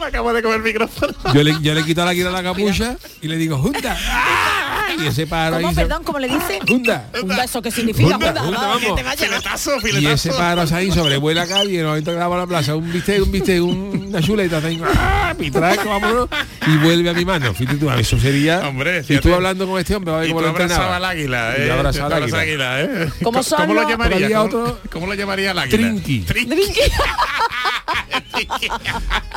Me 0.00 0.06
acabo 0.06 0.32
de 0.32 0.42
comer 0.42 0.58
el 0.58 0.62
micrófono. 0.62 1.12
Yo 1.34 1.42
le, 1.42 1.54
yo 1.60 1.74
le 1.74 1.84
quito 1.84 2.02
al 2.02 2.08
águila 2.08 2.30
la 2.30 2.42
capucha 2.42 2.96
y 3.20 3.28
le 3.28 3.36
digo, 3.36 3.58
¡Junta! 3.58 3.94
¡Ah! 4.08 4.57
Y 5.02 5.06
ese 5.06 5.26
pájaro 5.26 5.56
ahí 5.56 5.62
¿Cómo, 5.62 5.74
se- 5.74 5.80
perdón, 5.82 6.02
cómo 6.04 6.18
le 6.18 6.28
dice? 6.28 6.58
¡Junta! 6.66 7.06
Junta, 7.18 7.44
¿Eso 7.44 7.62
qué 7.62 7.70
significa? 7.70 8.18
Filetazo, 8.18 9.76
Y 10.00 10.06
ese 10.06 10.30
pájaro 10.30 10.64
ahí 10.72 10.90
sobrevuela 10.90 11.42
acá 11.42 11.64
y 11.64 11.74
en 11.74 11.80
el 11.80 11.86
momento 11.86 12.10
que 12.12 12.16
vamos 12.16 12.36
a 12.36 12.40
la 12.40 12.46
plaza, 12.46 12.74
un 12.74 12.92
bistec, 12.92 13.22
un 13.22 13.30
bistec, 13.32 13.62
un- 13.62 14.06
una 14.08 14.20
chuleta, 14.20 14.58
ahí, 14.58 14.80
¡ah! 14.96 15.34
pitraco, 15.38 15.88
vámonos, 15.88 16.28
y 16.66 16.76
vuelve 16.78 17.10
a 17.10 17.12
mi 17.14 17.24
mano. 17.24 17.52
Fíjate 17.54 17.78
tú, 17.78 17.90
eso 17.90 18.18
sería... 18.18 18.60
Hombre, 18.68 19.00
y 19.00 19.02
fíjate. 19.04 19.28
tú 19.28 19.34
hablando 19.34 19.66
con 19.66 19.78
este 19.78 19.94
hombre, 19.94 20.10
va 20.12 20.18
a 20.18 20.20
ver 20.20 20.30
Y 20.30 20.32
cómo 20.32 20.40
tú 20.46 20.52
lo 20.52 20.60
entrenaba. 20.62 20.96
al 20.96 21.04
águila, 21.04 21.54
Y 21.58 21.62
¿eh? 21.62 21.72
abrazaba 21.72 22.16
al 22.16 22.24
¿eh? 22.24 23.08
¿Cómo 23.22 23.42
son 23.42 23.58
¿Cómo 23.60 23.74
lo 23.74 23.88
llamaría? 23.88 24.28
¿Cómo, 24.28 24.42
otro- 24.44 24.80
cómo 24.90 25.06
lo 25.06 25.14
llamaría 25.14 25.50
el 25.52 25.58
águila? 25.58 25.76
Trinqui. 25.76 26.20
Trinqui. 26.20 26.56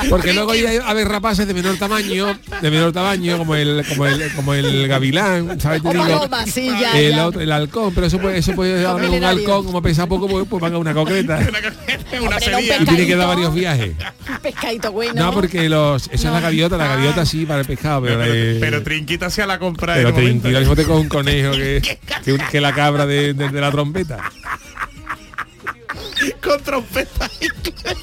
Porque 0.10 0.34
luego 0.34 0.54
ya 0.56 0.70
a 0.88 0.94
ver 0.94 1.08
rapaces 1.08 1.48
de 1.48 1.54
menor 1.54 1.78
tamaño, 1.78 2.38
de 2.62 2.72
menor 2.72 2.92
tamaño, 2.92 3.38
como 3.38 3.56
el, 3.56 3.84
como 3.88 4.06
el, 4.06 4.32
como 4.34 4.54
el 4.54 4.88
gavilán, 4.88 5.60
¿sabes? 5.60 5.82
Te 5.82 5.88
O 5.90 5.92
digo, 5.94 6.04
paloma, 6.06 6.46
sí, 6.46 6.68
ya, 6.80 7.00
el, 7.00 7.16
ya. 7.16 7.28
otro- 7.28 7.42
el 7.42 7.52
halcón, 7.52 7.94
pero 7.94 8.08
eso 8.08 8.20
puede, 8.20 8.38
eso 8.40 8.54
puede 8.54 8.86
un 8.88 9.24
halcón, 9.24 9.66
como 9.66 9.82
pesa 9.82 10.08
poco, 10.08 10.28
pues, 10.28 10.46
pues 10.50 10.62
van 10.62 10.74
a 10.74 10.78
una 10.78 10.94
concreta. 10.94 11.38
Una 11.40 12.38
Hombre, 12.38 12.52
no. 12.52 12.60
Y 12.60 12.86
tiene 12.86 13.08
que 13.08 13.16
dar 13.16 13.28
varios 13.28 13.54
viajes. 13.54 13.96
Un 14.30 14.38
pescadito 14.40 14.92
bueno. 14.92 15.14
No, 15.14 15.32
porque 15.34 15.70
los, 15.70 16.08
esa 16.12 16.28
es 16.28 16.34
la 16.34 16.40
gaviota, 16.40 16.78
la 16.78 16.88
gaviota 16.88 17.26
sí 17.26 17.46
para 17.46 17.62
el 17.62 17.66
pescado, 17.66 18.02
pero, 18.02 18.20
Pero, 18.20 18.60
pero 18.60 18.84
Trinquita 18.84 19.28
hacía 19.28 19.46
la 19.46 19.60
compra 19.60 19.94
pero 19.96 20.14
tranquilo, 20.14 20.60
mismo 20.60 20.76
te 20.76 20.84
con 20.84 20.98
un 20.98 21.08
conejo 21.10 21.52
que, 21.52 21.82
que, 22.52 22.62
la 22.62 22.74
cabra 22.74 23.06
de, 23.06 23.34
de- 23.34 23.50
de 23.50 23.62
la 23.62 23.72
trompeta. 23.72 24.20
Con 26.42 26.62
trompeta. 26.62 27.30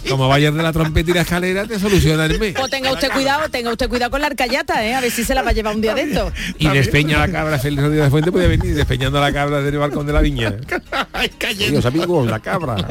Como 0.09 0.29
vayas 0.29 0.55
de 0.55 0.63
la 0.63 0.73
trompeta 0.73 1.11
y 1.11 1.15
la 1.15 1.21
escalera, 1.23 1.67
te 1.67 1.79
soluciona 1.79 2.25
el 2.27 2.39
mes. 2.39 2.55
Pues 2.57 2.71
tenga 2.71 2.93
usted 2.93 3.11
cuidado, 3.11 3.49
tenga 3.49 3.71
usted 3.71 3.89
cuidado 3.89 4.11
con 4.11 4.21
la 4.21 4.29
arcayata, 4.29 4.85
¿eh? 4.85 4.95
A 4.95 5.01
ver 5.01 5.11
si 5.11 5.25
se 5.25 5.35
la 5.35 5.43
va 5.43 5.51
a 5.51 5.53
llevar 5.53 5.75
un 5.75 5.83
día 5.83 5.95
de 5.95 6.03
esto. 6.03 6.33
Y 6.59 6.69
despeña 6.69 7.19
la 7.19 7.31
cabra, 7.31 7.59
Félix 7.59 7.83
Rodríguez 7.83 8.05
de 8.05 8.11
Fuente 8.11 8.33
puede 8.33 8.49
venir 8.49 8.75
despeñando 8.75 9.21
la 9.21 9.33
cabra 9.33 9.61
del 9.61 9.77
balcón 9.79 10.07
de 10.07 10.13
la 10.13 10.21
viña. 10.21 10.55
Ay. 11.13 11.31
Dios 11.57 11.85
amigos, 11.85 12.27
la 12.27 12.41
cabra. 12.41 12.77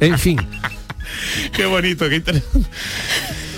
En 0.00 0.18
fin, 0.18 0.38
Qué 1.52 1.66
bonito, 1.66 2.08
qué 2.08 2.16
interesante. 2.16 2.68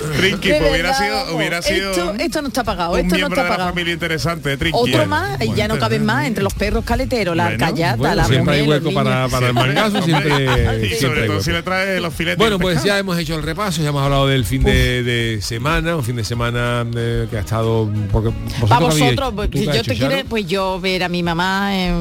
De 0.08 0.58
pues 0.58 0.70
hubiera 0.70 0.94
sido, 0.94 1.14
vamos. 1.16 1.34
hubiera 1.34 1.62
sido 1.62 1.90
Esto, 1.90 2.14
esto 2.18 2.42
no 2.42 2.48
está 2.48 2.64
pagado, 2.64 2.92
un 2.92 2.98
esto 3.00 3.18
no 3.18 3.26
está 3.28 3.36
de 3.36 3.42
la 3.42 3.48
pagado. 3.48 3.70
familia 3.70 3.92
interesante, 3.94 4.56
Trinqui. 4.56 4.78
Otro 4.78 5.02
¿eh? 5.02 5.06
más, 5.06 5.40
y 5.40 5.54
ya 5.54 5.68
no 5.68 5.78
caben 5.78 6.04
más 6.04 6.26
entre 6.26 6.42
los 6.42 6.54
perros 6.54 6.84
caleteros, 6.84 7.36
la 7.36 7.44
Bueno, 7.56 7.96
bueno, 7.96 8.14
la 8.14 8.24
siempre 8.24 8.54
hay 8.56 8.62
hueco 8.62 8.92
para, 8.92 9.28
para 9.28 9.48
el 9.48 9.54
mangazo, 9.54 10.02
siempre, 10.02 10.44
y 10.44 10.88
siempre 10.88 10.98
sobre 11.00 11.26
todo 11.26 11.40
si 11.42 11.52
le 11.52 11.62
trae 11.62 12.00
los 12.00 12.14
filetes. 12.14 12.38
Bueno, 12.38 12.58
pues 12.58 12.82
ya 12.82 12.98
hemos 12.98 13.18
hecho 13.18 13.34
el 13.36 13.42
repaso, 13.42 13.82
ya 13.82 13.88
hemos 13.90 14.02
hablado 14.02 14.26
del 14.26 14.44
fin 14.44 14.62
de, 14.62 15.02
de 15.02 15.40
semana, 15.42 15.96
un 15.96 16.04
fin 16.04 16.16
de 16.16 16.24
semana 16.24 16.84
eh, 16.94 17.26
que 17.30 17.36
ha 17.36 17.40
estado... 17.40 17.90
Porque 18.10 18.28
vosotros 18.30 18.68
Para 18.68 18.86
habéis- 18.86 19.00
vosotros, 19.00 19.32
pues, 19.34 19.50
¿tú 19.50 19.58
si 19.58 19.64
yo 19.66 19.72
hecho, 19.72 19.82
te 19.84 19.96
quiero, 19.96 20.28
pues 20.28 20.46
yo 20.46 20.80
ver 20.80 21.04
a 21.04 21.08
mi 21.08 21.22
mamá, 21.22 21.70
eh, 21.76 21.92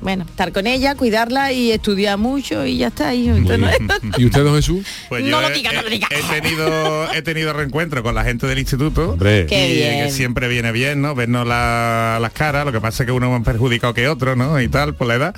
bueno, 0.00 0.24
estar 0.28 0.52
con 0.52 0.66
ella, 0.66 0.94
cuidarla 0.94 1.52
y 1.52 1.72
estudiar 1.72 2.18
mucho 2.18 2.64
y 2.64 2.78
ya 2.78 2.88
está. 2.88 3.14
Y. 3.14 3.28
¿Y 4.18 4.24
usted, 4.26 4.44
don 4.44 4.54
Jesús? 4.56 4.86
Pues 5.08 5.22
No 5.24 5.30
yo 5.30 5.40
lo 5.48 5.50
diga, 5.50 5.72
no 5.72 5.82
lo 5.82 5.88
diga. 5.90 6.08
He 6.10 6.40
tenido, 6.40 7.12
he 7.12 7.22
tenido 7.22 7.47
reencuentro 7.52 8.02
con 8.02 8.14
la 8.14 8.24
gente 8.24 8.46
del 8.46 8.58
instituto. 8.58 9.10
Hombre. 9.12 9.46
Qué 9.46 9.68
y 9.70 9.74
bien. 9.76 10.04
que 10.06 10.10
siempre 10.12 10.48
viene 10.48 10.72
bien, 10.72 11.00
¿no? 11.02 11.14
Vernos 11.14 11.46
la- 11.46 12.18
las 12.20 12.32
caras, 12.32 12.64
lo 12.64 12.72
que 12.72 12.80
pasa 12.80 13.02
es 13.02 13.06
que 13.06 13.12
uno 13.12 13.30
más 13.30 13.42
perjudicado 13.44 13.94
que 13.94 14.08
otro, 14.08 14.36
¿no? 14.36 14.60
Y 14.60 14.68
tal, 14.68 14.94
por 14.94 15.06
la 15.08 15.14
edad. 15.14 15.34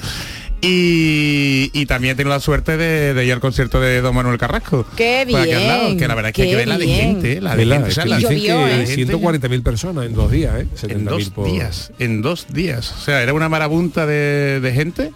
Y, 0.63 1.71
y 1.73 1.87
también 1.87 2.13
he 2.13 2.17
tenido 2.17 2.35
la 2.35 2.41
suerte 2.41 2.77
de, 2.77 3.15
de 3.15 3.25
ir 3.25 3.33
al 3.33 3.41
concierto 3.41 3.81
de 3.81 4.03
Don 4.03 4.15
Manuel 4.15 4.37
Carrasco. 4.37 4.85
Qué 4.97 5.27
por 5.31 5.41
aquí 5.41 5.53
al 5.53 5.67
lado, 5.67 5.87
bien, 5.87 5.99
que 5.99 6.07
la 6.09 6.15
verdad 6.15 6.29
es 6.31 6.35
que 6.35 6.43
hay 6.43 6.51
que 6.51 6.57
ver 6.57 6.69
la 6.69 6.77
de 6.79 6.87
gente, 6.87 7.33
¿eh? 7.33 7.41
la 7.41 7.57
de 7.57 7.65
gente. 7.67 7.89
o 7.89 7.91
sea, 7.91 8.03
que 8.05 8.11
la 8.11 8.17
dicen 8.19 8.37
Llovió, 8.37 8.65
que 8.67 8.83
¿eh? 8.83 8.87
gente- 8.87 9.15
140.000 9.17 9.63
personas 9.63 10.05
en 10.07 10.15
dos 10.15 10.31
días, 10.31 10.55
¿eh? 10.61 10.67
en 10.83 11.01
70.000 11.01 11.05
dos 11.09 11.31
por- 11.31 11.47
días, 11.51 11.93
en 11.99 12.21
dos 12.21 12.47
días. 12.53 12.93
O 12.93 13.01
sea, 13.01 13.23
era 13.23 13.33
una 13.33 13.49
marabunta 13.49 14.05
de, 14.07 14.61
de 14.61 14.73
gente 14.73 15.13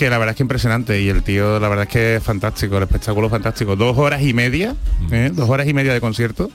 que 0.00 0.08
la 0.08 0.16
verdad 0.16 0.30
es 0.32 0.36
que 0.38 0.42
impresionante 0.42 0.98
y 1.02 1.10
el 1.10 1.22
tío 1.22 1.60
la 1.60 1.68
verdad 1.68 1.82
es 1.84 1.90
que 1.92 2.16
es 2.16 2.22
fantástico, 2.22 2.78
el 2.78 2.84
espectáculo 2.84 3.26
es 3.26 3.30
fantástico. 3.30 3.76
Dos 3.76 3.98
horas 3.98 4.22
y 4.22 4.32
media, 4.32 4.74
¿eh? 5.12 5.30
dos 5.30 5.48
horas 5.50 5.68
y 5.68 5.74
media 5.74 5.92
de 5.92 6.00
concierto 6.00 6.50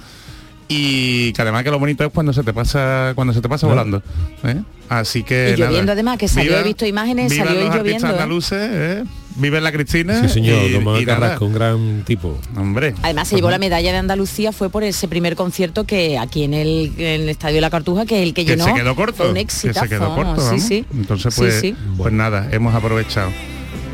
y 0.67 1.31
que 1.33 1.41
además 1.43 1.63
que 1.63 1.69
lo 1.69 1.77
bonito 1.77 2.03
es 2.03 2.11
cuando 2.11 2.33
se 2.33 2.41
te 2.41 2.51
pasa 2.53 3.11
cuando 3.13 3.33
se 3.33 3.41
te 3.41 3.47
pasa 3.47 3.67
Claro. 3.67 3.83
volando. 3.83 4.03
¿eh? 4.43 4.63
Así 4.89 5.21
que 5.21 5.51
Y 5.55 5.59
lloviendo 5.59 5.81
nada. 5.83 5.93
además, 5.93 6.17
que 6.17 6.27
salió, 6.27 6.57
he 6.57 6.63
visto 6.63 6.87
imágenes, 6.87 7.35
salió 7.35 7.65
los 7.65 7.75
lloviendo, 7.75 8.07
¿eh? 8.07 8.09
andaluces, 8.09 8.69
¿eh? 8.71 9.03
Vive 9.35 9.61
la 9.61 9.71
Cristina. 9.71 10.21
Sí, 10.21 10.29
señor, 10.29 10.63
y- 10.63 10.73
don 10.73 10.83
Manuel 10.83 11.03
y 11.03 11.05
nada. 11.05 11.19
Carrasco, 11.19 11.45
un 11.45 11.53
gran 11.53 12.03
tipo. 12.05 12.37
Hombre. 12.57 12.93
Además 13.03 13.27
se 13.27 13.35
llevó 13.35 13.49
la 13.49 13.57
medalla 13.59 13.91
de 13.91 13.97
Andalucía 13.97 14.51
fue 14.51 14.69
por 14.69 14.83
ese 14.83 15.07
primer 15.07 15.35
concierto 15.35 15.85
que 15.85 16.17
aquí 16.17 16.43
en 16.43 16.53
el, 16.53 16.93
en 16.97 17.21
el 17.21 17.29
Estadio 17.29 17.55
de 17.55 17.61
la 17.61 17.69
Cartuja, 17.69 18.05
que 18.05 18.21
es 18.21 18.27
el 18.27 18.33
que, 18.33 18.45
que 18.45 18.51
llenó. 18.51 18.65
se 18.65 18.73
quedó 18.73 18.95
corto. 18.95 19.17
Fue 19.17 19.29
un 19.29 19.35
que 19.35 19.41
éxito. 19.41 19.79
se 19.79 19.89
quedó 19.89 20.15
corto, 20.15 20.35
sí, 20.41 20.45
vamos. 20.47 20.63
sí. 20.63 20.85
Entonces 20.93 21.33
Sí, 21.33 21.39
pues, 21.41 21.59
sí. 21.61 21.75
pues 21.97 22.13
nada, 22.13 22.47
hemos 22.51 22.73
aprovechado. 22.75 23.29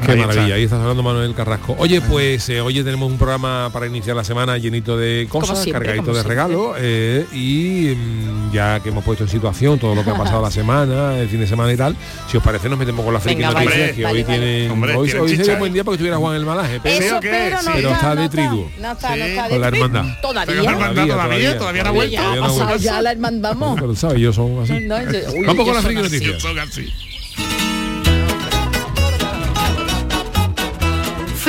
Qué 0.06 0.12
Ahí 0.14 0.18
maravilla, 0.20 0.44
está. 0.44 0.56
ahí 0.56 0.64
está 0.64 0.82
hablando 0.82 1.04
Manuel 1.04 1.34
Carrasco. 1.36 1.76
Oye, 1.78 2.02
pues 2.02 2.50
eh, 2.50 2.60
hoy 2.62 2.74
tenemos 2.84 3.10
un 3.12 3.18
programa 3.18 3.70
para 3.72 3.86
iniciar 3.88 4.16
la 4.16 4.24
semana 4.24 4.58
llenito 4.58 4.98
de 4.98 5.28
cosas, 5.30 5.62
siempre, 5.64 5.86
cargadito 5.86 6.12
de 6.12 6.22
siempre. 6.22 6.30
regalos, 6.36 6.76
eh, 6.80 7.26
y 7.34 7.96
mm, 7.96 8.52
ya 8.52 8.80
que 8.80 8.90
hemos 8.90 9.04
puesto 9.04 9.24
en 9.24 9.30
situación 9.30 9.78
todo 9.80 9.94
lo 9.96 10.04
que 10.04 10.10
ha 10.10 10.16
pasado 10.18 10.42
la 10.42 10.52
semana, 10.52 11.18
el 11.20 11.30
fin 11.30 11.40
de 11.40 11.48
semana 11.48 11.72
y 11.72 11.78
tal, 11.78 11.96
si 12.30 12.38
os 12.38 12.44
parece 12.44 12.68
nos 12.70 12.80
metemos 12.80 13.06
con 13.06 13.14
las 13.14 13.22
friki 13.24 13.42
Venga, 13.42 13.52
noticias, 13.54 13.78
vale. 13.80 13.94
que 13.96 14.04
Vale, 14.04 14.18
hoy 14.18 14.24
vale. 14.24 14.40
tienen, 14.40 14.72
Hombre, 14.72 14.96
hoy, 14.96 15.06
tienen 15.08 15.24
hoy 15.24 15.36
sería 15.36 15.54
un 15.54 15.60
buen 15.60 15.72
¿eh? 15.72 15.74
día 15.76 15.84
porque 15.84 15.96
estuviera 15.96 16.18
Juan 16.18 16.36
el 16.36 16.46
Malaje, 16.46 16.80
pero 16.82 17.20
pero 17.22 17.56
no 17.56 17.62
Sí. 17.62 17.68
Pero 17.76 17.92
está 17.92 18.16
de 18.16 18.30
trigo. 18.30 18.72
No 18.80 18.92
está, 18.92 19.10
no 19.10 19.16
Sí. 19.16 19.22
está 19.30 19.44
de 19.44 19.50
Con 19.50 19.62
la 19.62 19.68
hermandad. 19.68 20.04
La 20.06 20.22
Todavía. 20.22 20.56
hermandad 20.62 21.08
todavía, 21.08 21.58
todavía 21.58 21.84
no 21.84 21.90
ha 21.90 21.92
vuelto. 21.92 22.78
Ya, 22.80 23.02
la 23.02 23.12
hermandad, 23.12 23.50
vamos. 23.56 23.80
pero 23.80 23.96
sabes, 23.96 24.36
son 24.36 24.60
así. 24.64 24.74
Yo- 24.88 25.34
uy, 25.34 25.46
Vamos 25.46 25.66
con 25.66 25.76
son 25.76 25.84
friki 25.84 26.02
así. 26.02 26.26
noticias. 26.26 27.61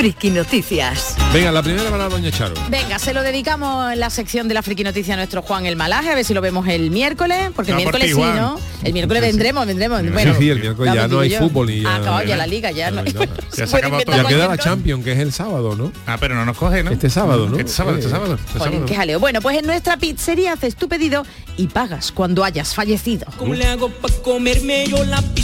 Friki 0.02 0.30
Noticias. 0.30 1.14
Venga, 1.32 1.52
la 1.52 1.62
primera 1.62 1.88
para 1.88 2.08
doña 2.08 2.32
Charo. 2.32 2.54
Venga, 2.68 2.98
se 2.98 3.14
lo 3.14 3.22
dedicamos 3.22 3.92
en 3.92 4.00
la 4.00 4.10
sección 4.10 4.48
de 4.48 4.54
la 4.54 4.60
friki 4.60 4.82
noticia 4.82 5.14
a 5.14 5.16
nuestro 5.16 5.42
Juan 5.42 5.64
el 5.64 5.76
Malaje, 5.76 6.10
a 6.10 6.16
ver 6.16 6.24
si 6.24 6.34
lo 6.34 6.40
vemos 6.40 6.66
el 6.66 6.90
miércoles, 6.90 7.50
porque 7.54 7.70
el 7.70 7.76
No, 7.76 7.84
por 7.84 7.92
miércoles 8.00 8.08
ti, 8.08 8.14
sí, 8.14 8.20
Juan. 8.20 8.36
¿no? 8.36 8.58
El 8.82 8.92
miércoles 8.94 9.22
Sí, 9.22 9.26
sí. 9.26 9.32
vendremos, 9.36 9.64
vendremos. 9.64 10.00
Sí, 10.02 10.08
Bueno, 10.08 10.34
sí, 10.36 10.50
el 10.50 10.58
miércoles 10.60 10.92
ya 10.92 11.06
no 11.06 11.20
hay 11.20 11.28
yo. 11.30 11.38
fútbol 11.38 11.70
y 11.70 11.82
ya- 11.82 11.88
Ah, 11.88 11.96
acabado 11.98 12.24
ya 12.24 12.36
la 12.36 12.48
liga, 12.48 12.72
ya, 12.72 12.90
no. 12.90 12.96
no 12.96 13.02
hay 13.06 13.12
nada. 13.12 13.26
Ya 13.56 13.66
Se 13.68 13.80
todo. 13.80 14.16
Ya 14.16 14.24
queda 14.24 14.48
la 14.48 14.58
Champions, 14.58 15.04
que 15.04 15.12
es 15.12 15.18
el 15.20 15.32
sábado, 15.32 15.76
¿no? 15.76 15.92
Ah, 16.08 16.16
pero 16.18 16.34
no 16.34 16.44
nos 16.44 16.56
coge, 16.56 16.82
¿no? 16.82 16.90
Este 16.90 17.08
sábado, 17.08 17.48
¿no? 17.48 17.56
Este 17.56 17.70
sábado, 17.70 17.96
este 17.96 18.08
Eh, 18.08 18.10
sábado. 18.10 18.34
este 18.34 18.58
Jolín, 18.58 18.72
sábado. 18.72 18.86
qué 18.86 18.96
jaleo. 18.96 19.20
Bueno, 19.20 19.40
pues 19.40 19.56
en 19.56 19.66
nuestra 19.66 19.98
pizzería 19.98 20.54
haces 20.54 20.74
tu 20.74 20.88
pedido 20.88 21.24
y 21.56 21.68
pagas 21.68 22.10
cuando 22.10 22.42
hayas 22.42 22.74
fallecido. 22.74 23.26
¿Cómo 23.36 23.54
le 23.54 23.66
hago 23.66 23.88
para 23.88 24.12
comerme 24.16 24.84
yo 24.88 25.04
la 25.04 25.22
pizza 25.22 25.41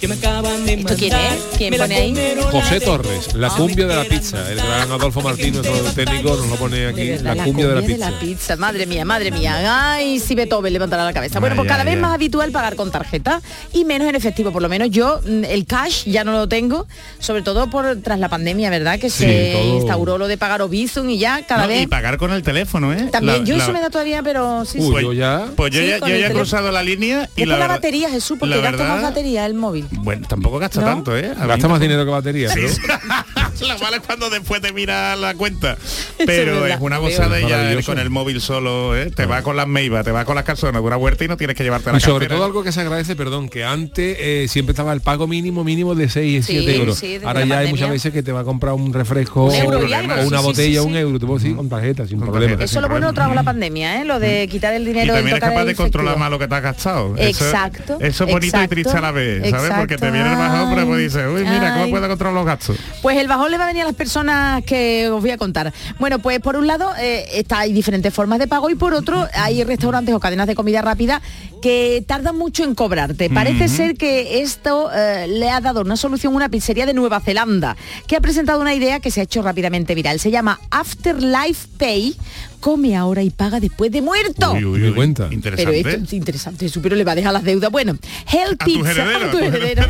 que 0.00 0.08
me 0.08 0.14
acaban 0.14 0.64
de 0.64 0.74
¿Esto 0.74 0.94
quién 0.96 1.12
es? 1.14 1.34
¿Quién 1.58 1.70
Me 1.70 1.78
la 1.78 1.84
pone 1.84 1.96
ahí? 1.96 2.14
José 2.50 2.64
la 2.64 2.70
de- 2.70 2.80
Torres, 2.80 3.34
la 3.34 3.46
Ah, 3.48 3.54
cumbia 3.56 3.86
de 3.86 3.96
la 3.96 4.04
pizza. 4.04 4.50
El 4.50 4.56
gran 4.56 4.90
Adolfo 4.90 5.20
Martín, 5.20 5.52
nuestro 5.54 5.76
técnico, 5.92 6.36
nos 6.36 6.46
lo 6.48 6.56
pone 6.56 6.86
aquí. 6.86 7.02
De 7.04 7.10
verdad, 7.18 7.36
La 7.36 7.44
cumbia 7.44 7.68
de 7.68 7.74
la 7.74 7.80
comida 7.82 8.12
pizza. 8.18 8.56
Madre 8.56 8.86
mía, 8.86 9.04
madre 9.04 9.30
mía. 9.30 9.92
Ay, 9.92 10.18
si 10.20 10.34
Beethoven 10.34 10.72
levantará 10.72 11.04
la 11.04 11.12
cabeza. 11.12 11.38
Bueno, 11.38 11.54
pues 11.56 11.68
cada 11.68 11.84
vez 11.84 11.98
más 11.98 12.12
habitual 12.14 12.50
pagar 12.50 12.76
con 12.76 12.90
tarjeta 12.90 13.42
y 13.72 13.84
menos 13.84 14.08
en 14.08 14.14
efectivo. 14.16 14.52
Por 14.52 14.62
lo 14.62 14.68
menos 14.68 14.90
yo 14.90 15.20
mm, 15.24 15.44
el 15.44 15.66
cash 15.66 16.04
ya 16.06 16.24
no 16.24 16.32
lo 16.32 16.48
tengo, 16.48 16.86
sobre 17.18 17.42
todo 17.42 17.68
por 17.68 17.96
tras 18.02 18.18
la 18.18 18.28
pandemia, 18.28 18.70
¿verdad? 18.70 18.98
Que 18.98 19.10
Sí, 19.10 19.24
se 19.24 19.52
todo- 19.52 19.76
instauró 19.76 20.18
lo 20.18 20.28
de 20.28 20.38
pagar 20.38 20.62
o 20.62 20.68
Bizum 20.68 21.10
y 21.10 21.18
ya 21.18 21.42
cada 21.46 21.62
No, 21.62 21.68
vez. 21.68 21.82
y 21.82 21.86
pagar 21.86 22.16
con 22.16 22.32
el 22.32 22.42
teléfono, 22.42 22.92
¿eh? 22.92 23.08
También, 23.12 23.40
La- 23.40 23.44
yo 23.44 23.56
la- 23.56 23.64
eso 23.64 23.72
me 23.72 23.80
da 23.80 23.90
todavía, 23.90 24.22
pero 24.22 24.64
sí, 24.64 24.78
Uy, 24.78 24.96
sí. 24.96 25.02
yo 25.02 25.12
ya... 25.12 25.46
Pues 25.56 25.72
yo 25.72 25.80
Sí, 25.80 25.88
ya, 25.88 25.98
yo 25.98 26.16
ya 26.16 26.26
he 26.28 26.32
cruzado 26.32 26.70
la 26.72 26.82
línea 26.82 27.28
y 27.36 27.42
Es 27.42 27.48
la 27.48 27.58
la 27.58 27.66
batería, 27.68 28.08
Jesús, 28.10 28.38
porque 28.38 28.54
la 28.56 28.60
gasta 28.62 28.82
más 28.84 28.96
verdad- 28.96 29.08
batería 29.42 29.46
el 29.46 29.54
móvil. 29.54 29.88
Bueno, 29.90 30.26
tampoco 30.28 30.58
gasta 30.58 30.80
¿No? 30.80 30.86
tanto, 30.86 31.16
¿eh? 31.16 31.34
Gasta 31.36 31.68
más 31.68 31.80
dinero 31.80 32.04
que 32.04 32.10
batería, 32.10 32.50
pero... 32.54 32.68
la 33.60 33.78
mala 33.78 33.96
es 33.98 34.02
cuando 34.02 34.28
después 34.30 34.60
te 34.60 34.72
mira 34.72 35.14
la 35.16 35.34
cuenta. 35.34 35.76
Pero 36.24 36.66
es 36.66 36.76
una 36.80 36.98
gozada 36.98 37.38
ella 37.38 37.56
Maravilloso. 37.56 37.92
con 37.92 37.98
el 37.98 38.10
móvil 38.10 38.40
solo, 38.40 38.96
¿eh? 38.96 39.10
te 39.10 39.26
va 39.26 39.42
con 39.42 39.56
las 39.56 39.66
meivas, 39.66 40.04
te 40.04 40.10
va 40.12 40.24
con 40.24 40.34
las 40.34 40.44
calzonas 40.44 40.80
de 40.82 40.86
una 40.86 40.96
huerta 40.96 41.24
y 41.24 41.28
no 41.28 41.36
tienes 41.36 41.56
que 41.56 41.62
llevarte 41.64 41.90
la 41.92 41.98
Y 41.98 42.00
sobre 42.00 42.26
cartera. 42.26 42.36
todo 42.36 42.44
algo 42.46 42.62
que 42.62 42.72
se 42.72 42.80
agradece, 42.80 43.16
perdón, 43.16 43.48
que 43.48 43.64
antes 43.64 44.16
eh, 44.20 44.46
siempre 44.48 44.72
estaba 44.72 44.92
el 44.92 45.00
pago 45.00 45.26
mínimo 45.26 45.64
mínimo 45.64 45.94
de 45.94 46.08
6 46.08 46.22
y 46.32 46.42
Sí, 46.42 46.52
7 46.62 46.76
euros. 46.76 46.98
sí, 46.98 47.18
Ahora 47.24 47.44
ya 47.44 47.58
hay 47.58 47.70
muchas 47.70 47.90
veces 47.90 48.12
que 48.12 48.22
te 48.22 48.32
va 48.32 48.40
a 48.40 48.44
comprar 48.44 48.74
un 48.74 48.92
refresco 48.92 49.44
Un 49.44 49.54
euro 49.54 49.78
o 49.78 49.82
y 49.82 49.92
una 50.26 50.38
sí, 50.38 50.44
botella, 50.44 50.80
sí, 50.82 50.86
un 50.86 50.96
euro, 50.96 51.18
te 51.18 51.26
puedo 51.26 51.38
decir, 51.38 51.56
con 51.56 51.68
tarjeta, 51.68 52.06
sin 52.06 52.18
Con 52.18 52.28
problema. 52.28 52.52
tarjeta. 52.52 52.64
Eso 52.64 52.80
lo 52.80 52.88
bueno 52.88 53.12
trajo 53.12 53.34
la 53.34 53.42
pandemia, 53.42 54.00
¿eh? 54.00 54.04
Lo 54.04 54.18
de 54.18 54.48
quitar 54.48 54.72
el 54.74 54.82
Y 54.82 54.86
dinero 54.86 55.14
del 55.14 55.22
también 55.22 55.36
es 55.36 55.40
tocar 55.40 55.52
capaz 55.54 55.64
de 55.66 55.74
controlar 55.74 56.18
más 56.18 56.30
lo 56.30 56.38
que 56.38 56.48
te 56.48 56.54
has 56.54 56.62
gastado. 56.62 57.14
Exacto, 57.16 57.98
Eso, 58.00 58.24
es 58.24 58.32
bonito 58.32 58.62
y 58.62 58.68
triste 58.68 58.96
a 58.96 59.00
la 59.00 59.10
vez, 59.12 59.48
¿sabes? 59.50 59.72
Porque 59.78 59.96
te 59.98 60.10
viene 60.10 60.30
el 60.30 60.36
bajón, 60.38 60.74
pero 60.74 60.86
pues 60.86 60.98
dices, 61.00 61.24
uy, 61.32 61.42
mira, 61.42 61.74
¿cómo 61.74 61.90
puedo 61.90 62.08
controlar 62.08 62.34
los 62.34 62.46
gastos? 62.46 62.76
Pues 63.02 63.16
el 63.18 63.28
bajón 63.28 63.41
le 63.48 63.58
va 63.58 63.64
a 63.64 63.66
venir 63.66 63.82
a 63.82 63.86
las 63.86 63.94
personas 63.94 64.62
que 64.64 65.08
os 65.08 65.20
voy 65.20 65.30
a 65.30 65.38
contar. 65.38 65.72
Bueno, 65.98 66.18
pues 66.18 66.40
por 66.40 66.56
un 66.56 66.66
lado 66.66 66.92
eh, 66.98 67.26
está, 67.34 67.60
hay 67.60 67.72
diferentes 67.72 68.12
formas 68.12 68.38
de 68.38 68.48
pago 68.48 68.70
y 68.70 68.74
por 68.74 68.94
otro 68.94 69.26
hay 69.34 69.62
restaurantes 69.64 70.14
o 70.14 70.20
cadenas 70.20 70.46
de 70.46 70.54
comida 70.54 70.82
rápida 70.82 71.22
que 71.60 72.04
tardan 72.06 72.36
mucho 72.36 72.64
en 72.64 72.74
cobrarte. 72.74 73.30
Parece 73.30 73.68
ser 73.68 73.96
que 73.96 74.42
esto 74.42 74.90
eh, 74.92 75.26
le 75.28 75.48
ha 75.48 75.60
dado 75.60 75.82
una 75.82 75.96
solución 75.96 76.32
a 76.32 76.36
una 76.36 76.48
pizzería 76.48 76.86
de 76.86 76.94
Nueva 76.94 77.20
Zelanda 77.20 77.76
que 78.06 78.16
ha 78.16 78.20
presentado 78.20 78.60
una 78.60 78.74
idea 78.74 79.00
que 79.00 79.10
se 79.10 79.20
ha 79.20 79.24
hecho 79.24 79.42
rápidamente 79.42 79.94
viral. 79.94 80.18
Se 80.18 80.30
llama 80.30 80.60
Afterlife 80.70 81.68
Pay. 81.78 82.16
Come 82.62 82.94
ahora 82.94 83.24
y 83.24 83.30
paga 83.30 83.58
después 83.58 83.90
de 83.90 84.00
muerto. 84.02 84.52
Uy, 84.52 84.64
uy, 84.64 84.78
Me 84.78 84.88
uy, 84.90 84.94
cuenta. 84.94 85.26
Interesante. 85.32 85.82
Pero 85.82 85.88
esto 85.90 86.04
es 86.04 86.12
interesante, 86.12 86.68
su 86.68 86.80
pero 86.80 86.94
le 86.94 87.02
va 87.02 87.10
a 87.10 87.14
dejar 87.16 87.32
las 87.32 87.42
deudas. 87.42 87.72
Bueno, 87.72 87.98
Hell 88.32 88.56
Pizza. 88.56 89.04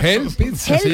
Hell 0.03 0.27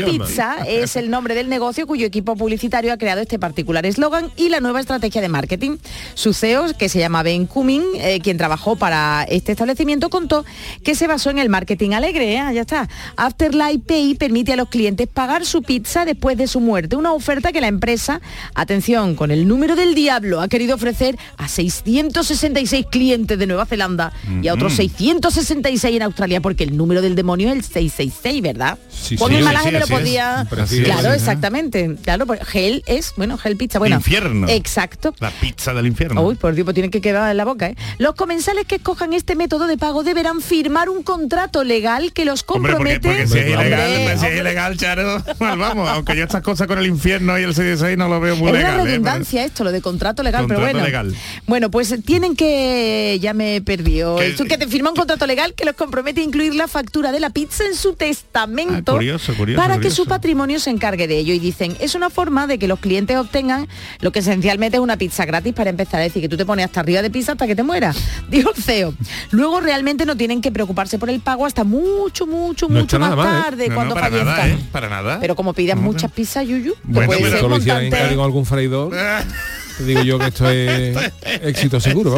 Pizza 0.05 0.57
Hell 0.67 0.83
es 0.83 0.97
el 0.97 1.09
nombre 1.09 1.37
del 1.37 1.49
negocio 1.49 1.87
cuyo 1.87 2.05
equipo 2.05 2.35
publicitario 2.35 2.93
ha 2.93 2.97
creado 2.97 3.21
este 3.21 3.39
particular 3.39 3.87
eslogan 3.87 4.33
y 4.37 4.49
la 4.49 4.59
nueva 4.59 4.81
estrategia 4.81 5.21
de 5.21 5.29
marketing. 5.29 5.77
Su 6.15 6.35
CEO, 6.35 6.67
que 6.77 6.89
se 6.89 6.99
llama 6.99 7.23
Ben 7.23 7.47
Cumming, 7.47 7.85
eh, 7.95 8.19
quien 8.25 8.39
trabajó 8.39 8.75
para 8.75 9.23
este 9.29 9.53
establecimiento, 9.53 10.11
contó 10.11 10.45
que 10.83 10.97
se 10.97 11.07
basó 11.07 11.31
en 11.31 11.39
el 11.39 11.49
marketing 11.49 11.93
alegre. 11.93 12.35
¿eh? 12.35 12.55
Ya 12.55 12.63
está. 12.63 12.89
Afterlife 13.15 13.79
Pay 13.87 14.17
permite 14.17 14.53
a 14.53 14.57
los 14.57 14.69
clientes 14.69 15.07
pagar 15.07 15.47
su 15.47 15.63
pizza 15.63 16.05
después 16.05 16.37
de 16.37 16.49
su 16.49 16.59
muerte. 16.59 16.97
Una 16.97 17.13
oferta 17.13 17.53
que 17.53 17.61
la 17.61 17.69
empresa, 17.69 18.21
atención, 18.55 19.15
con 19.15 19.31
el 19.31 19.47
número 19.47 19.77
del 19.77 19.95
diablo, 19.95 20.41
ha 20.41 20.49
querido 20.49 20.75
ofrecer 20.75 21.17
a 21.37 21.47
666 21.71 22.87
clientes 22.91 23.39
de 23.39 23.47
Nueva 23.47 23.67
Zelanda 23.67 24.13
y 24.43 24.49
a 24.49 24.55
otros 24.55 24.75
666 24.75 25.97
en 25.97 26.03
Australia, 26.03 26.41
porque 26.41 26.65
el 26.65 26.77
número 26.77 27.03
del 27.03 27.15
demonio 27.15 27.49
es 27.49 27.57
el 27.57 27.63
666, 27.63 28.43
¿verdad? 28.43 28.79
Sí, 28.91 29.17
Juan 29.17 29.31
sí, 29.33 29.39
el 29.39 29.45
Malaje 29.45 29.67
sí, 29.69 29.73
me 29.73 29.79
lo 29.79 29.85
es. 29.85 29.91
podía... 29.91 30.47
Es, 30.51 30.81
claro, 30.85 31.13
exactamente. 31.13 31.97
Claro, 32.03 32.27
pues 32.27 32.41
Hell 32.53 32.83
es, 32.87 33.13
bueno, 33.17 33.39
Hell 33.43 33.57
Pizza, 33.57 33.79
bueno. 33.79 33.97
Infierno. 33.97 34.49
Exacto. 34.49 35.15
La 35.21 35.31
pizza 35.31 35.73
del 35.75 35.87
infierno. 35.87 36.23
Uy, 36.23 36.35
por 36.37 36.55
Dios, 36.55 36.65
pues 36.65 36.75
tienen 36.75 36.91
que 36.91 37.01
quedar 37.01 37.31
en 37.31 37.37
la 37.37 37.45
boca, 37.45 37.69
¿eh? 37.69 37.77
Los 37.99 38.15
comensales 38.15 38.65
que 38.67 38.77
escojan 38.77 39.13
este 39.13 39.35
método 39.35 39.67
de 39.67 39.77
pago 39.77 40.03
deberán 40.05 40.41
firmar 40.41 40.89
un 40.89 41.03
contrato 41.03 41.65
legal 41.65 42.13
que 42.13 42.25
los 42.25 42.45
Hombre, 42.49 42.75
porque, 42.75 42.95
compromete... 43.01 43.09
porque 43.09 43.27
si 43.27 43.39
es 43.39 43.57
Hombre, 43.57 43.67
ilegal, 43.67 43.97
Hombre, 43.99 44.19
si 44.19 44.27
es 44.27 44.41
ilegal, 44.41 44.77
Charo, 44.77 45.23
mal 45.41 45.59
vamos, 45.59 45.89
aunque 45.89 46.17
yo 46.17 46.25
estas 46.25 46.43
cosas 46.43 46.67
con 46.67 46.79
el 46.79 46.87
infierno 46.87 47.39
y 47.39 47.43
el 47.43 47.55
66 47.55 47.97
no 47.99 48.09
lo 48.09 48.21
veo 48.21 48.37
muy 48.37 48.49
es 48.49 48.55
legal. 48.55 48.75
una 48.75 48.83
¿eh? 48.83 48.87
redundancia 48.87 49.45
esto, 49.45 49.65
lo 49.65 49.73
de 49.73 49.81
contrato 49.81 50.23
legal, 50.23 50.45
pero 50.47 50.61
Contrato 50.61 50.79
bueno. 50.79 50.87
legal. 50.87 51.15
Bueno, 51.47 51.58
pues 51.71 51.95
tienen 52.05 52.37
que, 52.37 53.19
ya 53.21 53.35
me 53.35 53.61
perdió, 53.63 54.17
Que- 54.17 54.29
Esto 54.29 54.45
que 54.45 54.57
te 54.59 54.67
firma 54.69 54.91
un 54.91 54.97
contrato 54.97 55.27
legal 55.27 55.55
que 55.55 55.65
los 55.65 55.75
compromete 55.75 56.21
a 56.21 56.25
incluir 56.25 56.55
la 56.55 56.69
factura 56.69 57.11
de 57.13 57.21
la 57.21 57.31
pizza 57.31 57.65
en 57.67 57.75
su 57.75 57.95
testamento 57.95 58.93
Ah, 58.93 58.95
curioso, 58.97 59.35
curioso, 59.35 59.61
para 59.61 59.79
que 59.79 59.91
su 59.91 60.07
patrimonio 60.07 60.61
se 60.61 60.71
encargue 60.71 61.07
de 61.09 61.19
ello. 61.19 61.35
Y 61.35 61.39
dicen, 61.39 61.77
es 61.81 61.95
una 61.95 62.11
forma 62.11 62.47
de 62.47 62.59
que 62.59 62.69
los 62.69 62.79
clientes 62.79 63.17
obtengan 63.17 63.67
lo 64.01 64.13
que 64.13 64.21
esencialmente 64.21 64.77
es 64.77 64.83
una 64.83 64.97
pizza 64.97 65.25
gratis 65.25 65.53
para 65.55 65.71
empezar. 65.71 66.01
Es 66.03 66.09
decir, 66.09 66.23
que 66.23 66.29
tú 66.29 66.37
te 66.37 66.47
pones 66.47 66.65
hasta 66.67 66.81
arriba 66.81 67.03
de 67.03 67.11
pizza 67.11 67.33
hasta 67.33 67.47
que 67.47 67.57
te 67.57 67.63
mueras, 67.63 67.97
dijo 68.31 68.51
el 68.55 68.63
CEO. 68.63 68.95
Luego 69.31 69.61
realmente 69.61 70.07
no 70.07 70.17
tienen 70.17 70.41
que 70.41 70.53
preocuparse 70.53 70.99
por 70.99 71.11
el 71.11 71.21
pago 71.21 71.47
hasta 71.47 71.65
mucho, 71.65 72.27
mucho, 72.27 72.69
No 72.69 72.81
mucho 72.81 72.99
más 72.99 73.17
mal, 73.17 73.27
¿eh? 73.27 73.43
tarde 73.43 73.65
No, 73.65 73.71
no, 73.71 73.75
cuando 73.77 73.95
para 73.95 74.11
nada, 74.11 74.37
fallezcan. 74.37 74.51
¿eh? 74.61 74.69
Para 74.71 74.89
nada. 74.89 75.19
Pero 75.21 75.35
como 75.37 75.53
pidas 75.55 75.77
No, 75.77 75.83
muchas 75.83 76.11
pizzas, 76.13 76.47
Yuyu, 76.47 76.75
Bueno, 76.85 77.07
puede 77.13 77.31
ser 77.31 77.83
encargo 77.85 78.25
algún 78.25 78.45
freidor, 78.47 78.93
digo 79.85 80.03
yo 80.03 80.19
que 80.19 80.27
esto 80.27 80.49
es 80.51 80.97
éxito 81.43 81.81
seguro. 81.81 82.17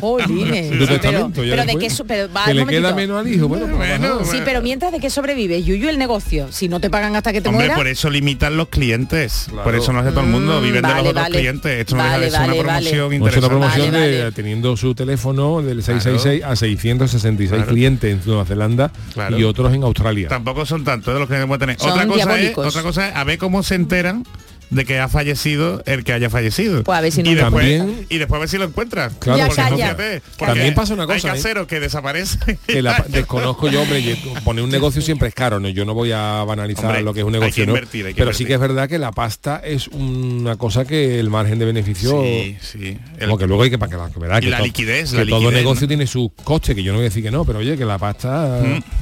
Jolines, 0.00 0.70
Tu 0.70 0.74
sí, 0.74 0.78
pero, 0.78 1.00
testamento, 1.00 1.44
ya 1.44 1.56
pero 1.56 1.64
de 1.72 1.78
qué 1.78 1.90
so- 1.90 2.04
pero 2.04 2.32
va, 2.32 2.44
que 2.44 2.54
le 2.54 2.66
queda 2.66 2.94
menos 2.94 3.20
al 3.20 3.32
hijo, 3.32 3.48
bueno, 3.48 3.66
pues 3.66 3.76
Bueno. 3.98 4.24
Sí, 4.24 4.38
pero 4.44 4.62
mientras 4.62 4.92
de 4.92 5.00
qué 5.00 5.10
sobrevive 5.10 5.62
Yuyu 5.62 5.88
el 5.88 5.98
negocio, 5.98 6.48
si 6.50 6.68
no 6.68 6.80
te 6.80 6.90
pagan 6.90 7.16
hasta 7.16 7.32
que 7.32 7.40
te 7.40 7.48
Hombre, 7.48 7.64
mueras. 7.66 7.76
por 7.78 7.86
eso 7.88 8.10
limitan 8.10 8.56
los 8.56 8.68
clientes. 8.68 9.46
Claro. 9.48 9.64
Por 9.64 9.74
eso 9.74 9.92
no 9.92 10.00
hace 10.00 10.10
todo 10.10 10.20
el 10.20 10.26
mundo. 10.26 10.60
Mm, 10.60 10.64
Viven 10.64 10.82
de 10.82 10.88
vale, 10.88 10.94
los 11.02 11.08
otros 11.10 11.22
vale. 11.24 11.38
clientes. 11.38 11.80
Esto 11.80 11.96
no 11.96 12.02
Vale, 12.02 12.10
deja 12.12 12.24
de 12.24 12.30
ser 12.30 12.40
vale, 12.40 12.52
una 12.60 12.72
vale. 12.72 12.90
promoción 12.90 13.08
Pues 13.08 13.08
una 13.08 13.16
interesante. 13.16 13.48
promoción 13.48 13.90
Vale, 13.92 14.08
de 14.08 14.18
vale. 14.20 14.32
teniendo 14.32 14.76
su 14.76 14.94
teléfono 14.94 15.62
del 15.62 15.82
666 15.82 16.44
a 16.44 16.56
666 16.56 17.50
Claro. 17.50 17.70
clientes 17.72 18.12
en 18.12 18.20
Nueva 18.26 18.44
Zelanda 18.44 18.92
Claro. 19.12 19.38
y 19.38 19.44
otros 19.44 19.72
en 19.74 19.82
Australia. 19.82 20.28
Tampoco 20.28 20.64
son 20.66 20.84
tantos 20.84 21.12
de 21.14 21.20
los 21.20 21.28
que 21.28 21.34
debemos 21.34 21.58
tener. 21.58 21.78
Son 21.78 21.90
Otra 21.90 22.06
cosa, 22.06 22.40
es, 22.40 22.56
otra 22.58 22.82
cosa 22.82 23.08
es 23.08 23.16
a 23.16 23.24
ver 23.24 23.38
cómo 23.38 23.62
se 23.62 23.74
enteran 23.74 24.24
de 24.72 24.84
que 24.84 24.98
ha 24.98 25.08
fallecido 25.08 25.82
el 25.86 26.02
que 26.04 26.12
haya 26.12 26.30
fallecido. 26.30 26.82
Pues 26.82 26.98
a 26.98 27.00
ver 27.00 27.12
si 27.12 27.22
no 27.22 27.30
y, 27.30 27.34
después, 27.34 27.78
También- 27.78 28.06
y 28.08 28.18
después 28.18 28.36
a 28.38 28.40
ver 28.40 28.48
si 28.48 28.58
lo 28.58 28.64
encuentras. 28.64 29.12
Claro, 29.18 29.38
Ya 29.38 29.46
porque 29.46 29.62
calla. 29.62 29.76
fíjate, 29.76 30.22
porque 30.38 30.52
También 30.54 30.74
pasa 30.74 30.94
una 30.94 31.02
Hay 31.04 31.08
cosa, 31.20 31.36
¿eh? 31.36 31.66
que 31.68 31.80
desaparecen. 31.80 32.58
que 32.66 32.82
la- 32.82 33.04
desconozco 33.08 33.68
yo, 33.68 33.82
hombre, 33.82 34.16
poner 34.44 34.64
un 34.64 34.70
negocio 34.70 35.02
siempre 35.02 35.28
es 35.28 35.34
caro, 35.34 35.60
¿no? 35.60 35.68
Yo 35.68 35.84
no 35.84 35.94
voy 35.94 36.12
a 36.12 36.42
banalizar 36.44 36.86
Hombre, 36.86 37.02
lo 37.02 37.12
que 37.14 37.20
es 37.20 37.26
un 37.26 37.34
hay 37.34 37.40
negocio, 37.40 37.62
que 37.62 37.66
¿no? 37.66 37.72
invertir, 37.74 38.06
hay 38.06 38.14
que 38.14 38.18
Pero 38.18 38.32
sí 38.32 38.44
que 38.44 38.54
es 38.54 38.60
verdad 38.60 38.88
que 38.88 38.98
la 38.98 39.12
pasta 39.12 39.60
es 39.64 39.88
una 39.88 40.56
cosa 40.56 40.84
que 40.84 41.20
el 41.20 41.30
margen 41.30 41.58
de 41.58 41.64
beneficio 41.66 42.22
Sí, 42.22 42.56
sí. 42.60 42.98
El- 43.18 43.26
como 43.26 43.38
que 43.38 43.46
luego 43.46 43.62
hay 43.62 43.70
que 43.70 43.78
para 43.78 43.90
que, 44.08 44.12
que 44.14 44.18
verá 44.20 44.38
Y 44.38 44.42
que, 44.42 44.50
la 44.50 44.58
to- 44.58 44.64
liquidez, 44.64 45.10
que 45.10 45.18
la 45.18 45.26
todo 45.26 45.40
liquidez, 45.40 45.54
negocio 45.62 45.82
¿no? 45.82 45.88
tiene 45.88 46.06
sus 46.06 46.30
costes, 46.44 46.74
que 46.74 46.82
yo 46.82 46.92
no 46.92 46.98
voy 46.98 47.06
a 47.06 47.08
decir 47.08 47.22
que 47.22 47.30
no, 47.30 47.44
pero 47.44 47.58
oye, 47.58 47.76
que 47.76 47.84
la 47.84 47.98
pasta 47.98 48.60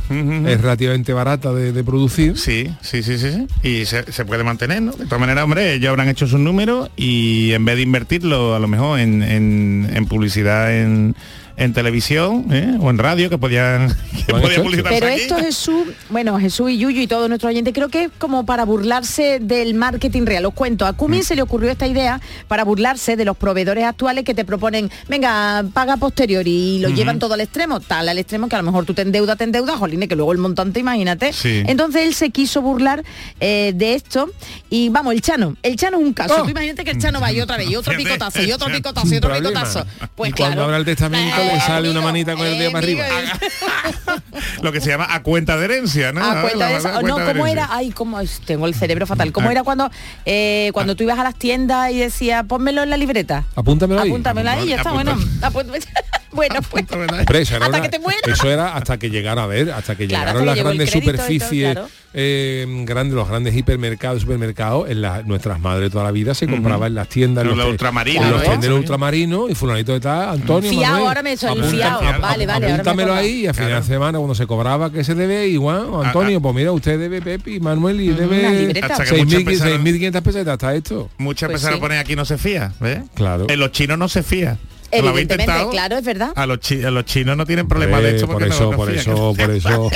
Mm, 0.09 0.15
mm, 0.15 0.47
es 0.49 0.61
relativamente 0.61 1.13
barata 1.13 1.53
de, 1.53 1.73
de 1.73 1.85
producir. 1.85 2.37
Sí, 2.37 2.67
sí, 2.83 3.03
sí, 3.03 3.19
sí, 3.19 3.31
sí. 3.31 3.47
Y 3.69 3.85
se, 3.87 4.11
se 4.13 4.25
puede 4.25 4.43
mantener, 4.45 4.83
¿no? 4.83 4.93
De 4.93 5.05
todas 5.05 5.21
maneras, 5.21 5.45
hombre, 5.45 5.60
ellos 5.61 5.89
habrán 5.89 6.09
hecho 6.09 6.27
sus 6.27 6.41
números 6.41 6.91
y 6.97 7.53
en 7.53 7.65
vez 7.65 7.77
de 7.77 7.83
invertirlo 7.83 8.55
a 8.55 8.59
lo 8.59 8.69
mejor 8.69 8.99
en, 9.01 9.23
en- 9.23 9.91
en 9.93 10.07
publicidad 10.07 10.75
en, 10.75 11.15
en 11.61 11.75
televisión 11.75 12.47
¿eh? 12.51 12.77
o 12.81 12.89
en 12.91 12.97
radio, 12.99 13.29
que 13.31 13.37
podían, 13.39 13.89
que 14.27 14.33
podían 14.33 14.63
publicitarse 14.63 14.99
Pero 14.99 15.13
aquí. 15.13 15.21
esto 15.23 15.37
Jesús, 15.37 15.89
bueno, 16.09 16.39
Jesús 16.41 16.71
y 16.71 16.79
Yuyu 16.79 17.03
y 17.03 17.07
todo 17.07 17.29
nuestro 17.29 17.51
oyente, 17.51 17.73
creo 17.73 17.89
que 17.89 18.05
es 18.05 18.11
como 18.19 18.47
para 18.47 18.65
burlarse 18.65 19.39
del 19.41 19.75
marketing 19.75 20.23
real. 20.25 20.47
Os 20.47 20.55
cuento, 20.55 20.87
a 20.87 20.93
Mm. 20.93 20.97
Cummins 20.97 21.27
se 21.27 21.37
le 21.37 21.43
ocurrió 21.43 21.71
esta 21.71 21.87
idea 21.87 22.21
para 22.49 22.65
burlarse 22.65 23.17
de 23.17 23.25
los 23.25 23.37
proveedores 23.37 23.85
actuales 23.85 24.25
que 24.25 24.35
te 24.35 24.45
proponen, 24.45 24.91
venga, 25.09 25.65
paga 25.73 25.97
posterior 25.99 26.47
y 26.49 26.79
lo 26.81 26.89
llevan 26.89 27.19
todo 27.19 27.35
al 27.35 27.41
extremo, 27.41 27.81
tal 27.81 28.09
al 28.09 28.19
extremo 28.19 28.49
que 28.49 28.57
a 28.57 28.59
lo 28.59 28.65
mejor 28.65 28.85
tú 28.87 28.95
te 28.95 29.03
endeudas, 29.03 29.37
te 29.39 29.45
endeudas, 29.45 29.77
jolines, 29.79 30.09
que 30.09 30.17
luego 30.17 30.33
el 30.33 30.39
montante, 30.39 30.81
imagínate. 30.81 31.33
Sí. 31.33 31.63
Entonces 31.67 32.07
él 32.07 32.15
se 32.15 32.31
quiso 32.31 32.63
burlar 32.63 33.03
eh, 33.41 33.73
de 33.75 33.95
esto 33.95 34.31
y 34.71 34.89
vamos, 34.89 35.13
el 35.15 35.21
Chano, 35.21 35.57
el 35.63 35.77
Chano 35.77 35.99
es 35.99 36.05
un 36.05 36.13
caso. 36.13 36.37
Oh. 36.39 36.43
Tú 36.45 36.51
imagínate 36.51 36.85
que 36.85 36.91
el 36.93 36.99
Chano 36.99 37.21
va 37.21 37.33
y 37.33 37.41
otra 37.41 37.57
vez, 37.57 37.69
y 37.71 37.77
otro 37.77 37.95
picotazo, 37.97 38.43
y 38.43 38.53
otro 38.53 38.69
picotazo, 38.69 39.15
y 39.15 39.17
otro 39.19 39.35
picotazo. 39.35 39.87
Pues 40.15 40.31
Y 40.31 40.33
cuando 40.33 40.55
claro. 40.57 40.65
abra 40.65 40.77
el 40.79 40.85
testamento 40.85 41.37
le 41.53 41.61
sale 41.61 41.91
una 41.91 42.01
manita 42.01 42.35
con 42.37 42.47
el 42.47 42.59
dedo 42.59 42.69
eh, 42.69 42.73
para 42.73 42.85
arriba. 42.85 43.05
Lo 44.63 44.73
que 44.73 44.81
se 44.81 44.91
llama 44.91 45.07
a 45.09 45.23
cuenta 45.23 45.57
de 45.57 45.65
herencia, 45.65 46.13
¿no? 46.13 46.23
A 46.25 46.43
cuenta 46.43 46.67
de 46.69 46.77
esa- 46.77 47.01
cuenta 47.01 47.33
¿cómo 47.33 47.47
era? 47.47 47.69
Ay, 47.71 47.91
cómo 47.91 48.19
tengo 48.45 48.67
el 48.67 48.75
cerebro 48.75 49.07
fatal. 49.07 49.33
¿Cómo 49.33 49.49
Ah. 49.49 49.53
era 49.53 49.63
cuando 49.63 49.91
eh, 50.27 50.71
cuando 50.75 50.97
tú 50.97 51.05
ibas 51.05 51.19
a 51.19 51.25
las 51.25 51.35
tiendas 51.35 51.91
y 51.93 51.99
decía, 51.99 52.43
pónmelo 52.45 52.83
en 52.83 52.91
la 52.91 52.97
libreta? 52.97 53.45
Apúntamelo 53.57 54.01
ahí. 54.03 54.11
Apúntamelo 54.11 54.51
ahí, 54.51 54.69
ya 54.69 54.77
está, 54.77 54.93
bueno. 54.93 55.17
Bueno, 56.33 56.57
pues. 56.71 56.85
Eso 56.85 57.57
era 57.57 57.67
Hasta 57.67 57.69
una- 57.79 57.83
que 57.83 57.89
te 57.89 57.99
mueras. 57.99 58.23
Eso 58.27 58.51
era 58.51 58.77
hasta 58.77 58.99
que 58.99 59.11
llegara 59.11 59.43
a 59.45 59.47
ver, 59.47 59.71
hasta 59.73 59.97
que 59.97 60.07
Claro, 60.07 60.27
llegaron 60.27 60.43
hasta 60.43 60.47
las 60.47 60.55
que 60.55 60.63
grandes 60.63 60.91
todo, 60.93 61.01
superficies, 61.01 61.73
claro. 61.73 61.89
eh, 62.15 62.67
grandes, 62.87 63.15
los 63.15 63.29
grandes 63.29 63.57
hipermercados, 63.57 64.23
supermercados, 64.23 64.89
en 64.91 65.03
las 65.03 65.27
nuestras 65.27 65.59
madres 65.61 65.91
toda 65.91 66.05
la 66.05 66.11
vida 66.13 66.35
se 66.35 66.47
compraba 66.47 66.87
en 66.87 66.95
las 66.95 67.09
tiendas, 67.09 67.45
en 67.45 67.57
Los 67.57 67.67
ultramarinos, 67.67 68.25
en 68.25 68.31
los 68.31 68.45
¿no? 68.45 68.51
tenderos 68.53 68.79
ultramarinos 68.79 69.51
y 69.51 69.55
fulanito 69.55 69.93
de 69.93 70.01
tal, 70.01 70.29
Antonio, 70.31 70.71
Fiao, 70.71 70.83
Manuel, 70.93 71.09
ahora 71.09 71.23
me 71.23 71.33
el 71.33 71.39
apunta- 71.39 71.69
fiao. 71.71 72.01
Vale, 72.01 72.21
vale, 72.21 72.43
ahora 72.53 72.59
me 72.61 72.73
apúntamelo 72.75 73.15
ahí 73.15 73.31
y 73.41 73.47
a 73.47 73.55
final 73.55 73.69
Claro. 73.71 73.85
de 73.85 73.89
semana 73.89 74.19
cuando 74.19 74.35
se 74.35 74.47
cobraba 74.47 74.93
que 74.93 75.03
se 75.05 75.15
debe 75.15 75.49
igual, 75.49 75.89
Antonio, 76.05 76.41
pues 76.41 76.55
mira, 76.55 76.73
usted 76.73 76.99
debe 76.99 77.21
Pepe 77.23 77.53
y 77.55 77.61
Manuel 77.61 78.01
y 78.01 78.09
debe 78.11 78.51
libreta. 78.67 78.87
Hasta 78.87 79.05
que 79.05 79.11
muchos 79.25 79.33
6.000 79.33 79.41
empezaron- 79.41 79.73
6.500 79.85 80.23
pesetas, 80.23 80.53
está 80.55 80.75
esto. 80.75 81.11
Muchas 81.19 81.51
Pues 81.51 81.65
a 81.65 81.77
poner 81.79 81.99
aquí 81.99 82.15
no 82.17 82.25
se 82.25 82.39
fía, 82.39 82.73
¿ves? 82.81 83.01
Claro. 83.15 83.47
En 83.49 83.59
los 83.59 83.73
chinos 83.73 83.99
no 83.99 84.09
se 84.09 84.23
fía. 84.23 84.59
Lo 84.93 84.99
habéis 85.11 85.31
Evidentemente, 85.31 85.43
intentado. 85.45 85.71
claro, 85.71 85.97
es 85.99 86.05
verdad. 86.05 86.33
A 86.35 86.47
los, 86.47 86.59
chi- 86.61 86.83
a 86.83 86.91
los 86.91 87.05
chinos 87.05 87.37
no 87.37 87.47
tienen 87.47 87.69
problema 87.69 88.01
de 88.01 88.11
Eh, 88.11 88.15
esto 88.17 88.27
por 88.27 88.37
porque 88.37 88.49
eso, 88.49 88.71
no 88.71 88.77
por 88.77 88.91
eso, 88.91 89.35
por 89.37 89.51
eso 89.51 89.91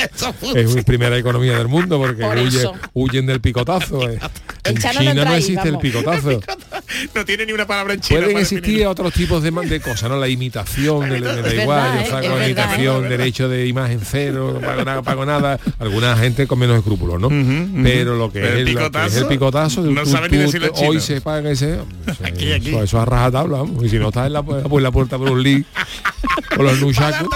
es 0.57 0.75
mi 0.75 0.83
primera 0.83 1.17
economía 1.19 1.59
del 1.59 1.67
mundo 1.69 1.99
porque 1.99 2.23
Por 2.23 2.37
huye- 2.37 2.59
eso. 2.59 2.75
huyen 2.93 3.27
del 3.27 3.41
picotazo. 3.41 4.09
eh. 4.09 4.19
En 4.65 4.75
no 4.77 4.81
China 4.81 5.11
entra 5.11 5.25
no 5.27 5.31
ahí, 5.33 5.39
existe 5.41 5.69
el 5.69 5.79
picotazo. 5.79 6.41
no 7.15 7.25
tiene 7.25 7.47
ni 7.47 7.53
una 7.53 7.67
palabra 7.67 7.95
en 7.95 8.01
chino. 8.01 8.21
Pueden 8.21 8.37
existir 8.39 8.61
definirlo. 8.61 8.91
otros 8.91 9.13
tipos 9.13 9.43
de, 9.43 9.51
de 9.51 9.81
cosas, 9.81 10.09
¿no? 10.11 10.17
La 10.17 10.29
imitación, 10.29 11.05
el, 11.13 11.23
me 11.23 11.43
da 11.43 11.55
igual, 11.63 11.93
verdad, 11.93 12.05
yo 12.05 12.11
saco 12.11 12.37
la 12.39 12.45
imitación, 12.47 13.09
derecho 13.09 13.49
de 13.49 13.67
imagen 13.67 14.01
cero, 14.05 14.53
no 14.55 14.61
pago 14.61 14.85
nada, 14.85 15.03
pago 15.03 15.27
nada. 15.27 15.59
Alguna 15.79 16.17
gente 16.17 16.47
con 16.47 16.59
menos 16.59 16.77
escrúpulos, 16.79 17.21
¿no? 17.21 17.29
Pero 17.83 18.17
lo 18.17 18.31
que, 18.33 18.41
Pero 18.41 18.55
es, 18.55 18.59
el 18.61 18.65
que 18.65 18.71
es 18.73 18.77
picotazo, 18.79 19.19
el 19.21 19.27
picotazo, 19.27 19.83
no 19.83 20.03
tú- 20.05 20.11
sabe 20.11 20.29
tú- 20.29 20.35
ni 20.37 20.43
decirlo 20.43 20.73
hoy 20.75 21.01
se 21.01 21.21
paga 21.21 21.51
ese. 21.51 21.75
Eso, 22.07 22.25
Aquí, 22.25 22.53
aquí. 22.53 22.69
Eso, 22.69 22.83
eso 22.83 23.03
es 23.03 23.09
rajatabla, 23.09 23.59
vamos. 23.59 23.85
Y 23.85 23.89
si 23.89 23.99
no 23.99 24.09
estás 24.09 24.27
en 24.27 24.33
la, 24.35 24.43
pu- 24.43 24.77
en 24.77 24.83
la 24.83 24.91
puerta 24.91 25.19
por 25.19 25.31
un 25.31 25.43
link 25.43 25.67
o 26.59 26.63
los 26.63 26.79
nuchacos, 26.81 27.29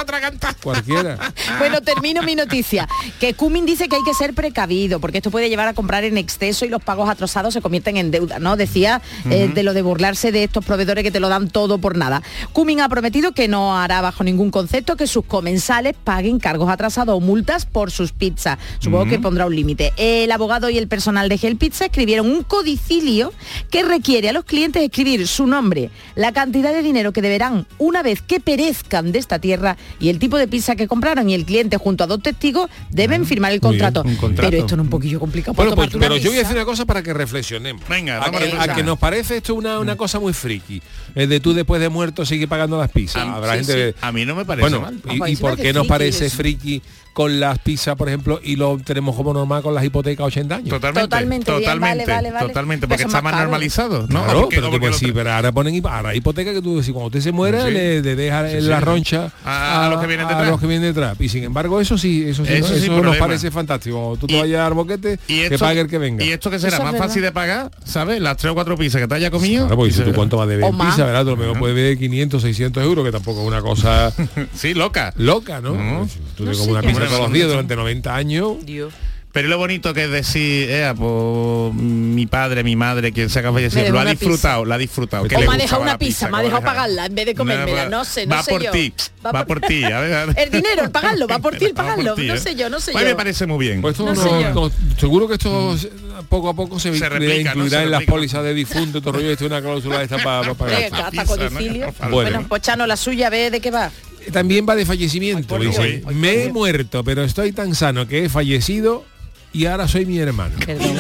cualquiera. 0.62 1.18
Bueno, 1.58 1.80
termino 1.80 2.22
mi 2.22 2.34
noticia. 2.34 2.88
Que 3.20 3.34
Cumming 3.34 3.66
dice 3.66 3.88
que 3.88 3.96
hay 3.96 4.02
que 4.04 4.14
ser 4.14 4.34
precavido, 4.34 5.00
porque 5.00 5.18
esto 5.18 5.30
puede 5.30 5.48
llevar 5.48 5.68
a 5.68 5.74
comprar 5.74 6.04
en 6.04 6.16
exceso 6.18 6.64
y 6.64 6.68
los 6.68 6.82
pagos 6.82 7.08
atrasados 7.08 7.54
se 7.54 7.60
convierten 7.60 7.96
en 7.96 8.10
deuda, 8.10 8.38
¿no? 8.38 8.56
Decía 8.56 9.00
eh, 9.30 9.47
de 9.54 9.62
lo 9.62 9.74
de 9.74 9.82
burlarse 9.82 10.32
de 10.32 10.44
estos 10.44 10.64
proveedores 10.64 11.04
que 11.04 11.10
te 11.10 11.20
lo 11.20 11.28
dan 11.28 11.48
todo 11.48 11.78
por 11.78 11.96
nada. 11.96 12.22
Cumming 12.52 12.80
ha 12.80 12.88
prometido 12.88 13.32
que 13.32 13.48
no 13.48 13.76
hará 13.76 14.00
bajo 14.00 14.24
ningún 14.24 14.50
concepto 14.50 14.96
que 14.96 15.06
sus 15.06 15.24
comensales 15.24 15.94
paguen 16.02 16.38
cargos 16.38 16.70
atrasados 16.70 17.16
o 17.16 17.20
multas 17.20 17.66
por 17.66 17.90
sus 17.90 18.12
pizzas. 18.12 18.58
Supongo 18.78 19.06
que 19.06 19.18
pondrá 19.18 19.46
un 19.46 19.54
límite. 19.54 19.92
El 19.96 20.30
abogado 20.32 20.70
y 20.70 20.78
el 20.78 20.88
personal 20.88 21.28
de 21.28 21.38
Gel 21.38 21.56
Pizza 21.56 21.86
escribieron 21.86 22.30
un 22.30 22.42
codicilio 22.42 23.32
que 23.70 23.82
requiere 23.82 24.28
a 24.28 24.32
los 24.32 24.44
clientes 24.44 24.82
escribir 24.82 25.26
su 25.26 25.46
nombre, 25.46 25.90
la 26.14 26.32
cantidad 26.32 26.72
de 26.72 26.82
dinero 26.82 27.12
que 27.12 27.22
deberán 27.22 27.66
una 27.78 28.02
vez 28.02 28.22
que 28.22 28.40
perezcan 28.40 29.12
de 29.12 29.18
esta 29.18 29.38
tierra 29.38 29.76
y 30.00 30.08
el 30.08 30.18
tipo 30.18 30.36
de 30.38 30.48
pizza 30.48 30.76
que 30.76 30.88
compraron 30.88 31.28
y 31.28 31.34
el 31.34 31.44
cliente 31.44 31.76
junto 31.76 32.04
a 32.04 32.06
dos 32.06 32.22
testigos 32.22 32.70
deben 32.90 33.26
firmar 33.26 33.52
el 33.52 33.60
bien, 33.60 33.72
contrato. 33.72 34.04
Pero 34.36 34.56
esto 34.56 34.76
no 34.76 34.82
es 34.82 34.86
un 34.86 34.90
poquillo 34.90 35.20
complicado. 35.20 35.54
Bueno, 35.54 35.74
pues, 35.74 35.90
pero 35.98 36.16
yo 36.16 36.30
voy 36.30 36.38
a 36.38 36.42
decir 36.42 36.56
una 36.56 36.64
cosa 36.64 36.84
para 36.84 37.02
que 37.02 37.14
reflexionemos. 37.14 37.86
Venga, 37.88 38.16
a 38.16 38.20
vamos 38.20 38.36
a 38.36 38.38
que, 38.38 38.44
reflexionar. 38.44 38.70
a 38.70 38.74
que 38.74 38.82
nos 38.82 38.98
parece 38.98 39.37
esto 39.38 39.54
una, 39.54 39.78
una 39.78 39.96
cosa 39.96 40.20
muy 40.20 40.32
friki. 40.32 40.80
Es 41.14 41.28
de 41.28 41.40
tú 41.40 41.52
después 41.54 41.80
de 41.80 41.88
muerto 41.88 42.24
seguir 42.26 42.48
pagando 42.48 42.78
las 42.78 42.90
pizzas. 42.90 43.26
Habrá 43.26 43.52
sí, 43.52 43.64
gente 43.64 43.92
sí. 43.92 43.98
A 44.00 44.12
mí 44.12 44.24
no 44.24 44.34
me 44.34 44.44
parece 44.44 44.68
bueno, 44.68 44.80
mal. 44.80 44.94
¿y- 44.96 45.08
Ah, 45.08 45.14
¿y, 45.14 45.18
pues, 45.18 45.40
por 45.40 45.50
parece 45.50 45.62
qué 45.62 45.72
nos 45.72 45.86
parece 45.86 46.26
eso. 46.26 46.36
friki 46.36 46.82
con 47.18 47.40
las 47.40 47.58
pizzas, 47.58 47.96
por 47.96 48.06
ejemplo, 48.06 48.38
y 48.44 48.54
lo 48.54 48.78
tenemos 48.78 49.16
como 49.16 49.32
normal 49.34 49.60
con 49.60 49.74
las 49.74 49.82
hipotecas 49.84 50.22
a 50.22 50.26
80 50.28 50.54
años? 50.54 50.68
Totalmente, 50.68 51.00
Totalmente 51.08 51.46
totalmente, 51.52 51.80
vale, 51.80 52.06
vale, 52.06 52.30
vale. 52.30 52.46
totalmente, 52.46 52.86
porque 52.86 53.02
está 53.02 53.20
más 53.22 53.34
normalizado, 53.34 54.02
¿no? 54.02 54.22
Claro, 54.22 54.40
Porque- 54.42 54.56
pero, 54.60 54.70
pues, 54.78 54.96
sí, 54.98 55.06
tra- 55.06 55.14
pero 55.14 55.32
ahora 55.32 55.50
ponen 55.50 55.82
ahora 55.84 56.14
hipoteca 56.14 56.52
que 56.52 56.62
tú 56.62 56.80
si 56.80 56.92
cuando 56.92 57.06
usted 57.08 57.20
se 57.20 57.32
muera 57.32 57.64
Sí. 57.66 57.72
le, 57.72 58.02
le 58.02 58.14
deja 58.14 58.48
Sí, 58.48 58.60
la 58.60 58.78
roncha 58.78 59.32
A- 59.44 59.86
a 59.86 59.90
los 59.90 60.00
que 60.00 60.06
vienen 60.06 60.26
a 60.26 60.28
detrás. 60.28 60.48
los 60.48 60.60
que 60.60 60.66
vienen 60.68 60.94
detrás. 60.94 61.16
Y 61.18 61.28
sin 61.28 61.42
embargo 61.42 61.80
eso 61.80 61.98
sí, 61.98 62.22
eso 62.24 62.44
sí, 62.46 62.52
Eso 62.52 62.68
¿no? 62.68 62.74
sin 62.76 62.92
eso 62.92 63.02
nos 63.02 63.16
parece 63.16 63.50
fantástico. 63.50 63.96
Cuando 63.98 64.16
tú 64.20 64.26
te 64.28 64.34
Y- 64.36 64.40
vayas 64.40 64.60
a 64.60 64.62
dar 64.62 64.74
boquete, 64.74 65.18
que 65.26 65.56
pague 65.58 65.80
el 65.80 65.88
que 65.88 65.98
venga. 65.98 66.24
Y 66.24 66.30
esto 66.30 66.50
que 66.50 66.60
será 66.60 66.76
Eso 66.76 66.84
más 66.84 66.92
verdad. 66.92 67.08
fácil 67.08 67.22
de 67.22 67.32
pagar, 67.32 67.72
¿sabes? 67.84 68.20
Las 68.20 68.36
tres 68.36 68.52
o 68.52 68.54
cuatro 68.54 68.76
pizzas 68.76 69.00
que 69.00 69.08
te 69.08 69.14
haya 69.16 69.32
comido. 69.32 69.64
Claro, 69.64 69.76
porque 69.76 69.90
y 69.90 69.96
si 69.96 70.02
tú 70.02 70.12
cuánto 70.14 70.36
va 70.36 70.46
de 70.46 70.56
ver 70.58 70.70
pizza, 70.70 71.04
¿verdad? 71.04 71.22
Tú 71.24 71.30
a 71.30 71.32
lo 71.32 71.36
mejor 71.38 71.58
puedes 71.58 71.74
ver 71.74 71.98
500, 71.98 72.42
600 72.42 72.80
euros, 72.84 73.04
que 73.04 73.10
tampoco 73.10 73.40
es 73.42 73.48
una 73.48 73.60
cosa 73.60 74.12
Sí, 74.54 74.72
loca. 74.74 75.12
loca, 75.16 75.60
¿no? 75.60 75.72
Pues, 75.74 76.12
Tú 76.36 76.44
te 76.44 76.50
una 76.70 77.07
durante 77.08 77.76
90 77.76 78.14
años. 78.14 78.56
Dios. 78.64 78.92
Pero 79.30 79.48
lo 79.48 79.58
bonito 79.58 79.92
que 79.92 80.04
es 80.04 80.10
decir, 80.10 80.68
eh, 80.70 80.92
pues, 80.96 81.74
mi 81.74 82.26
padre, 82.26 82.64
mi 82.64 82.76
madre, 82.76 83.12
quien 83.12 83.28
sea 83.28 83.42
que 83.42 83.48
Me 83.48 83.54
fallecido, 83.68 83.92
lo 83.92 84.00
ha 84.00 84.04
disfrutado, 84.06 84.64
lo 84.64 84.74
ha 84.74 84.78
disfrutado. 84.78 85.24
que 85.28 85.36
O 85.36 85.40
le 85.40 85.46
me 85.46 85.54
ha 85.54 85.58
dejado 85.58 85.82
una 85.82 85.98
pizza, 85.98 86.28
me 86.30 86.38
ha 86.38 86.42
dejado 86.42 86.62
deja- 86.62 86.72
pagarla 86.72 87.06
en 87.06 87.14
vez 87.14 87.26
de 87.26 87.34
comérmela, 87.34 87.84
va- 87.84 87.88
no 87.90 88.04
sé, 88.06 88.26
no 88.26 88.34
va 88.36 88.42
sé 88.42 88.50
por 88.50 88.62
yo. 88.62 88.70
ti, 88.72 88.92
Va 89.24 89.30
va, 89.30 89.44
por- 89.44 89.60
por 89.60 89.68
ti, 89.68 89.84
a 89.84 90.00
ver, 90.00 90.14
a 90.14 90.24
ver. 90.26 90.38
El 90.38 90.50
dinero, 90.50 90.82
el 90.82 90.90
pagarlo, 90.90 91.28
va 91.28 91.38
por 91.40 91.54
ti 91.58 91.66
el 91.66 91.72
Va 91.72 91.74
por 91.74 91.84
pagarlo, 91.84 92.14
ti, 92.14 92.26
no 92.26 92.34
¿eh? 92.34 92.38
sé 92.38 92.54
yo, 92.56 92.70
no 92.70 92.80
sé 92.80 92.92
A 92.92 92.94
mí 92.94 93.00
yo. 93.00 93.06
me 93.06 93.14
parece 93.16 93.46
muy 93.46 93.64
bien. 93.66 93.82
Pues 93.82 93.92
esto 93.92 94.06
No 94.06 94.14
no- 94.14 94.22
sé 94.22 94.28
yo. 94.28 94.54
no- 94.54 94.70
seguro 94.98 95.28
que 95.28 95.34
esto 95.34 95.76
se- 95.76 95.90
poco 96.30 96.48
a 96.48 96.54
poco 96.54 96.80
se, 96.80 96.90
Se 96.90 96.96
incluirá- 96.96 97.08
replica, 97.10 97.54
¿no? 97.54 97.60
incluirá 97.60 97.78
Se 97.80 97.84
en 97.84 97.90
las 97.92 98.04
pólizas 98.04 98.42
de 98.42 98.54
difunto 98.54 99.00
todo 99.02 99.12
rollo. 99.12 99.30
Esto 99.30 99.44
es 99.44 99.50
una 99.50 99.60
cláusula 99.60 100.02
esta 100.02 100.16
para 100.18 100.54
pagar. 100.54 100.82
Hasta 100.90 101.24
codicilio. 101.26 101.86
¿no? 101.86 101.92
Bueno. 102.10 102.30
Bueno, 102.30 102.46
pues 102.48 102.62
Chano, 102.62 102.86
la 102.86 102.96
suya, 102.96 103.28
ve 103.28 103.50
de 103.50 103.60
qué 103.60 103.70
va. 103.70 103.92
También 104.32 104.66
va 104.68 104.74
de 104.74 104.86
fallecimiento. 104.86 105.56
Ay, 105.56 105.66
dice, 105.66 105.86
Dios. 105.86 106.02
Ay, 106.06 106.14
me 106.14 106.44
he 106.44 106.52
muerto, 106.52 107.04
pero 107.04 107.24
estoy 107.24 107.52
tan 107.52 107.74
sano 107.74 108.06
que 108.06 108.24
he 108.24 108.28
fallecido 108.28 109.04
y 109.52 109.66
ahora 109.66 109.88
soy 109.88 110.06
mi 110.06 110.18
hermano. 110.18 110.56
Perdón. 110.64 110.96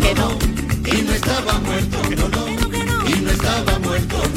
Que 0.00 0.14
no. 0.14 0.38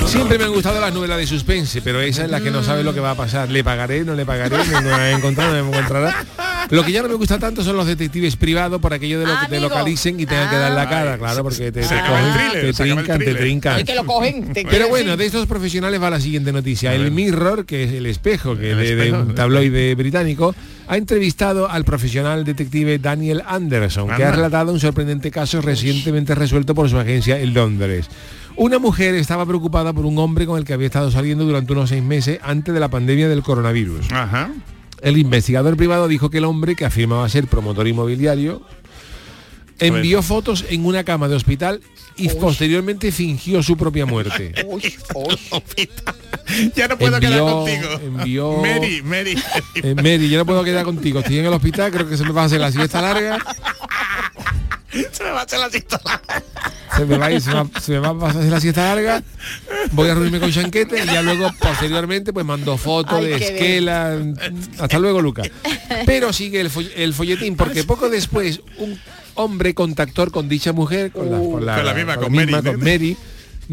Siempre 0.05 0.37
me 0.37 0.43
han 0.45 0.51
gustado 0.51 0.79
las 0.81 0.93
novelas 0.93 1.17
de 1.17 1.27
suspense, 1.27 1.81
pero 1.81 2.01
esa 2.01 2.25
es 2.25 2.29
la 2.31 2.41
que 2.41 2.51
no 2.51 2.63
sabe 2.63 2.83
lo 2.83 2.93
que 2.93 2.99
va 2.99 3.11
a 3.11 3.15
pasar. 3.15 3.49
Le 3.49 3.63
pagaré, 3.63 4.03
no 4.03 4.13
le 4.15 4.25
pagaré, 4.25 4.57
no 4.57 4.81
me 4.81 5.11
encontrar, 5.11 5.53
no 5.53 5.63
me 5.63 5.77
encontrará. 5.77 6.25
Lo 6.69 6.85
que 6.85 6.91
ya 6.91 7.01
no 7.01 7.09
me 7.09 7.15
gusta 7.15 7.37
tanto 7.37 7.63
son 7.63 7.75
los 7.75 7.85
detectives 7.85 8.35
privados 8.35 8.79
por 8.79 8.93
aquello 8.93 9.19
de 9.19 9.25
lo 9.25 9.39
que 9.41 9.47
te 9.47 9.59
localicen 9.59 10.19
y 10.19 10.25
tengan 10.25 10.49
que 10.49 10.55
dar 10.57 10.71
la 10.71 10.81
Ah. 10.83 10.89
cara, 10.89 11.17
claro, 11.17 11.43
porque 11.43 11.71
te, 11.71 11.81
te 11.81 12.73
trincan, 12.73 13.19
te 13.19 13.33
trincan. 13.35 13.83
Pero 14.69 14.87
bueno, 14.89 15.17
de 15.17 15.25
estos 15.25 15.47
profesionales 15.47 16.01
va 16.01 16.09
la 16.09 16.19
siguiente 16.19 16.51
noticia. 16.51 16.93
El 16.93 17.11
Mirror, 17.11 17.65
que 17.65 17.83
es 17.83 17.91
el 17.93 18.05
espejo, 18.05 18.57
que 18.57 18.75
de, 18.75 19.11
un 19.11 19.35
tabloide 19.35 19.95
británico, 19.95 20.55
ha 20.87 20.97
entrevistado 20.97 21.69
al 21.69 21.83
profesional 21.85 22.43
detective 22.43 22.99
Daniel 22.99 23.43
Anderson, 23.45 24.09
que 24.15 24.23
ha 24.23 24.31
relatado 24.31 24.71
un 24.71 24.79
sorprendente 24.79 25.29
caso 25.31 25.61
recientemente 25.61 26.35
resuelto 26.35 26.73
por 26.75 26.89
su 26.89 26.97
agencia 26.97 27.39
en 27.39 27.53
Londres. 27.53 28.07
Una 28.55 28.79
mujer 28.79 29.15
estaba 29.15 29.45
preocupada 29.45 29.93
por 29.93 30.05
un 30.05 30.17
hombre 30.19 30.45
con 30.45 30.57
el 30.57 30.65
que 30.65 30.73
había 30.73 30.87
estado 30.87 31.09
saliendo 31.11 31.45
durante 31.45 31.71
unos 31.73 31.89
seis 31.89 32.03
meses 32.03 32.39
antes 32.43 32.73
de 32.73 32.79
la 32.79 32.89
pandemia 32.89 33.27
del 33.29 33.43
coronavirus. 33.43 34.11
Ajá. 34.11 34.51
El 35.01 35.17
investigador 35.17 35.77
privado 35.77 36.07
dijo 36.07 36.29
que 36.29 36.37
el 36.39 36.45
hombre, 36.45 36.75
que 36.75 36.85
afirmaba 36.85 37.27
ser 37.29 37.47
promotor 37.47 37.87
inmobiliario, 37.87 38.61
envió 39.79 40.21
fotos 40.21 40.65
en 40.69 40.85
una 40.85 41.03
cama 41.03 41.27
de 41.27 41.35
hospital 41.35 41.81
y 42.17 42.29
posteriormente 42.29 43.11
fingió 43.11 43.63
su 43.63 43.77
propia 43.77 44.05
muerte. 44.05 44.53
ya 46.75 46.87
no 46.87 46.97
puedo 46.99 47.17
Envió- 47.17 47.19
quedar 47.19 47.41
contigo. 47.41 47.87
envió- 48.05 48.61
Mary, 48.61 49.01
Mary. 49.01 49.35
Eh, 49.75 49.95
Mary, 49.95 50.29
yo 50.29 50.37
no 50.37 50.45
puedo 50.45 50.63
quedar 50.63 50.85
contigo. 50.85 51.19
Estoy 51.21 51.39
en 51.39 51.45
el 51.45 51.53
hospital, 51.53 51.91
creo 51.91 52.07
que 52.07 52.17
se 52.17 52.23
me 52.23 52.31
va 52.31 52.43
a 52.43 52.45
hacer 52.45 52.59
la 52.59 52.71
siesta 52.71 53.01
larga. 53.01 53.39
Se 55.11 55.23
me 55.23 55.31
va 55.31 55.39
a 55.39 55.43
hacer 55.43 55.59
la 55.59 55.69
siesta. 55.69 55.99
Se 57.01 57.05
me 57.05 57.17
va 57.17 57.25
a 57.27 57.31
ir, 57.31 57.41
se 57.41 57.49
me 57.49 57.55
va, 57.55 57.67
se 57.79 57.91
me 57.93 57.99
va 57.99 58.27
a 58.27 58.29
hacer 58.29 58.43
la 58.51 58.59
siesta 58.59 58.83
larga. 58.95 59.23
Voy 59.91 60.09
a 60.09 60.13
reunirme 60.13 60.39
con 60.39 60.51
Chanquete 60.51 61.03
y 61.03 61.05
ya 61.07 61.21
luego, 61.21 61.49
posteriormente, 61.59 62.33
pues 62.33 62.45
mando 62.45 62.77
fotos 62.77 63.13
Ay, 63.19 63.25
de 63.27 63.35
esquela. 63.35 64.17
Hasta 64.79 64.99
luego, 64.99 65.21
Luca. 65.21 65.43
Pero 66.05 66.31
sigue 66.33 66.61
el, 66.61 66.69
fo- 66.71 66.89
el 66.95 67.13
folletín, 67.13 67.55
porque 67.55 67.83
poco 67.83 68.09
después 68.09 68.61
un 68.77 68.97
hombre 69.35 69.73
contactó 69.73 70.29
con 70.31 70.47
dicha 70.49 70.73
mujer, 70.73 71.11
con 71.11 71.31
la, 71.31 71.37
con 71.37 71.65
la- 71.65 71.75
Con 71.75 71.85
la 71.85 71.93
misma, 71.93 72.15
con 72.15 72.23
con 72.63 72.79
Mary, 72.79 73.17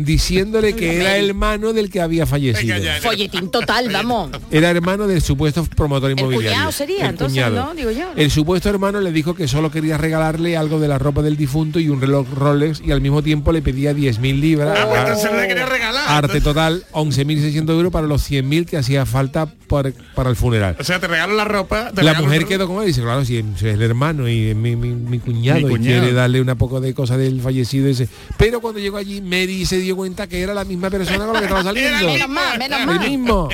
diciéndole 0.05 0.75
que 0.75 0.97
era 1.01 1.17
hermano 1.17 1.73
del 1.73 1.91
que 1.91 2.01
había 2.01 2.25
fallecido. 2.27 2.75
Venga 2.77 2.97
ya. 2.97 3.01
Folletín 3.03 3.51
total, 3.51 3.89
vamos. 3.93 4.31
Era 4.51 4.71
hermano 4.71 5.07
del 5.07 5.21
supuesto 5.23 5.65
promotor 5.77 6.11
El 6.13 6.19
inmobiliario. 6.19 6.51
cuñado 6.51 6.73
sería, 6.73 7.05
El 7.05 7.11
entonces, 7.11 7.43
cuñado. 7.45 7.67
¿no? 7.67 7.75
Digo 7.75 7.91
yo. 7.91 8.11
El 8.17 8.31
supuesto 8.31 8.71
hermano 8.71 9.01
le 9.01 9.11
dijo 9.13 9.35
que 9.35 9.49
solo 9.49 9.71
quería 9.71 9.99
regalarle 9.99 10.57
algo 10.57 10.79
de 10.79 10.89
la 10.89 10.99
ropa 10.99 11.23
del 11.23 11.37
difunto 11.37 11.81
y 11.81 11.89
un 11.89 12.01
reloj 12.01 12.29
Rolex 12.33 12.81
y 12.85 12.93
al 12.93 13.01
mismo 13.01 13.23
tiempo 13.23 13.51
le 13.53 13.61
pedía 13.61 13.93
10.000 13.93 14.41
libras. 14.41 14.79
Ah, 14.79 14.87
pues 14.87 14.99
a- 15.01 15.03
entonces 15.03 15.33
le 15.33 15.49
quería 15.49 15.67
regalar. 15.67 16.05
Arte 16.07 16.41
total, 16.41 16.85
11.600 16.93 17.71
euros 17.71 17.93
para 17.93 18.07
los 18.07 18.23
100.000 18.31 18.67
que 18.67 18.77
hacía 18.77 19.05
falta 19.05 19.47
por- 19.67 19.93
para 20.15 20.31
el 20.31 20.37
funeral. 20.37 20.77
O 20.79 20.85
sea, 20.85 21.01
te 21.01 21.09
regalo 21.09 21.35
la 21.35 21.45
ropa. 21.45 21.91
te 21.93 22.03
La 22.03 22.15
mujer 22.21 22.47
quedó 22.47 22.67
como 22.67 22.83
dice, 22.83 23.03
claro, 23.03 23.25
si 23.25 23.39
es 23.39 23.63
el 23.63 23.83
hermano 23.83 24.29
y 24.29 24.51
es 24.51 24.57
mi, 24.57 24.77
mi- 24.77 24.95
mi 24.95 25.19
cuñado, 25.19 25.67
Mi 25.67 25.75
y 25.75 25.79
quiere 25.79 26.13
darle 26.13 26.41
una 26.41 26.55
poco 26.57 26.81
de 26.81 26.95
cosa 26.95 27.17
del 27.17 27.41
fallecido 27.41 27.89
ese. 27.89 28.09
Pero 28.39 28.61
cuando 28.61 28.81
llegó 28.81 28.97
allí, 28.97 29.21
Mary 29.21 29.67
se 29.67 29.79
dio 29.79 29.88
cuenta 29.97 30.27
que 30.27 30.41
era 30.41 30.55
la 30.55 30.65
misma 30.65 30.91
persona 30.91 31.25
con 31.25 31.35
la 31.35 31.41
que 31.41 31.47
estaba 31.47 31.63
saliendo. 31.65 32.07
Menos 32.07 32.29
mal, 32.29 32.59
menos 32.59 32.81
El 32.81 33.11
mismo. 33.11 33.49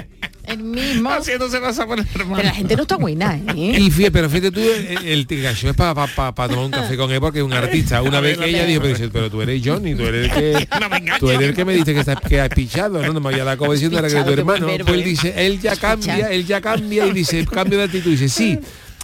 El 0.47 0.59
mismo. 0.59 1.11
Haciéndose 1.11 1.59
pasar 1.59 1.87
por 1.87 1.99
el 1.99 2.07
hermano. 2.15 2.37
Pero 2.37 2.49
la 2.49 2.55
gente 2.55 2.77
no 2.77 2.83
está 2.83 2.97
buena, 2.97 3.41
¿eh? 3.57 3.77
Y 3.79 3.91
fíjate, 3.91 4.11
pero 4.11 4.29
fíjate 4.29 4.51
tú, 4.51 4.61
el, 4.61 5.27
tigacho 5.27 5.71
es 5.71 5.77
para 5.77 5.95
tomar 5.95 6.59
un 6.59 6.71
café 6.71 6.97
con 6.97 7.11
él 7.11 7.21
porque 7.21 7.39
es 7.39 7.45
un 7.45 7.53
artista. 7.53 8.03
Una 8.03 8.21
vez 8.21 8.37
que 8.37 8.51
ella 8.51 8.67
dijo, 8.67 8.83
pero, 8.83 8.95
dice, 8.95 9.09
pero 9.09 9.31
tú 9.31 9.41
eres 9.41 9.63
Johnny, 9.65 9.95
tú 9.95 10.03
eres 10.03 10.31
el 10.31 10.31
que, 10.31 10.69
tú 11.19 11.31
eres 11.31 11.49
el 11.49 11.55
que 11.55 11.65
me 11.65 11.73
dice 11.73 11.95
que, 11.95 12.01
estás, 12.01 12.21
que 12.21 12.41
has 12.41 12.51
pichado, 12.51 13.03
¿no? 13.03 13.13
No 13.13 13.21
me 13.21 13.31
había 13.31 13.45
dado 13.45 13.57
como 13.57 13.73
diciendo 13.73 13.99
era 13.99 14.09
que 14.09 14.15
era 14.15 14.25
tu 14.25 14.33
hermano. 14.33 14.67
Pues 14.67 14.89
él 14.89 15.01
¿eh? 15.01 15.05
dice, 15.05 15.47
él 15.47 15.61
ya 15.61 15.77
cambia, 15.77 16.31
él 16.31 16.47
ya 16.47 16.61
cambia 16.61 17.07
y 17.07 17.13
dice, 17.13 17.47
cambio 17.47 17.79
de 17.79 17.85
actitud. 17.85 18.11
Y 18.11 18.17
dice, 18.17 18.29
sí, 18.29 18.59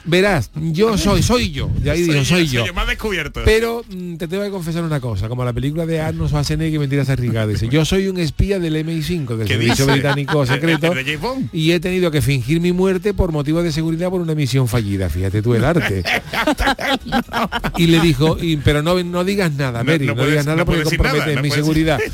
verás, 0.05 0.51
yo 0.55 0.97
soy, 0.99 1.23
soy 1.23 1.51
yo. 1.53 1.71
Y 1.85 1.89
ahí 1.89 2.03
dijo, 2.03 2.25
soy 2.25 2.47
yo. 2.49 2.65
Me 2.75 2.81
has 2.81 2.87
descubierto. 2.89 3.41
Pero 3.45 3.85
mm, 3.89 4.17
te 4.17 4.29
tengo 4.29 4.43
que 4.45 4.51
confesar 4.51 4.83
una 4.85 5.01
cosa, 5.01 5.29
como 5.29 5.45
la 5.45 5.53
película 5.53 5.87
de 5.87 6.01
Arnold 6.01 6.29
Schwarzenegger, 6.31 6.79
Mentiras 6.81 7.09
arriesgadas. 7.11 7.49
Dice, 7.49 7.69
yo 7.69 7.85
soy 7.85 8.09
un 8.09 8.19
espía 8.19 8.59
del 8.59 8.75
MI5, 8.85 9.37
del 9.37 9.47
¿Qué 9.47 9.55
Servicio 9.55 9.85
dice? 9.87 9.93
Británico 9.93 10.47
Secreto, 10.51 10.91
¿De 10.95 11.05
James 11.05 11.21
Bond? 11.21 11.49
y 11.53 11.73
he 11.73 11.81
tenido 11.81 12.11
que 12.11 12.23
fingir 12.23 12.61
mi 12.61 12.73
muerte 12.73 13.15
por 13.15 13.33
motivo 13.33 13.63
de 13.63 13.73
seguridad 13.73 14.11
por 14.11 14.21
una 14.21 14.35
misión 14.35 14.69
fallida. 14.69 15.09
Fíjate 15.11 15.43
tú 15.43 15.55
el 15.55 15.65
arte. 15.65 16.03
y 17.77 17.87
le 17.87 18.01
dijo, 18.01 18.37
y- 18.41 18.57
pero 18.59 18.83
no, 18.83 19.03
no 19.03 19.25
digas 19.25 19.53
nada, 19.53 19.83
Mary, 19.85 20.07
no, 20.07 20.15
puedes- 20.15 20.31
digas 20.31 20.47
nada 20.47 20.59
no 20.59 20.65
porque 20.67 20.83
comprometes 20.85 21.21
nada, 21.27 21.35
no 21.37 21.43
mi 21.43 21.51
seguridad. 21.51 21.99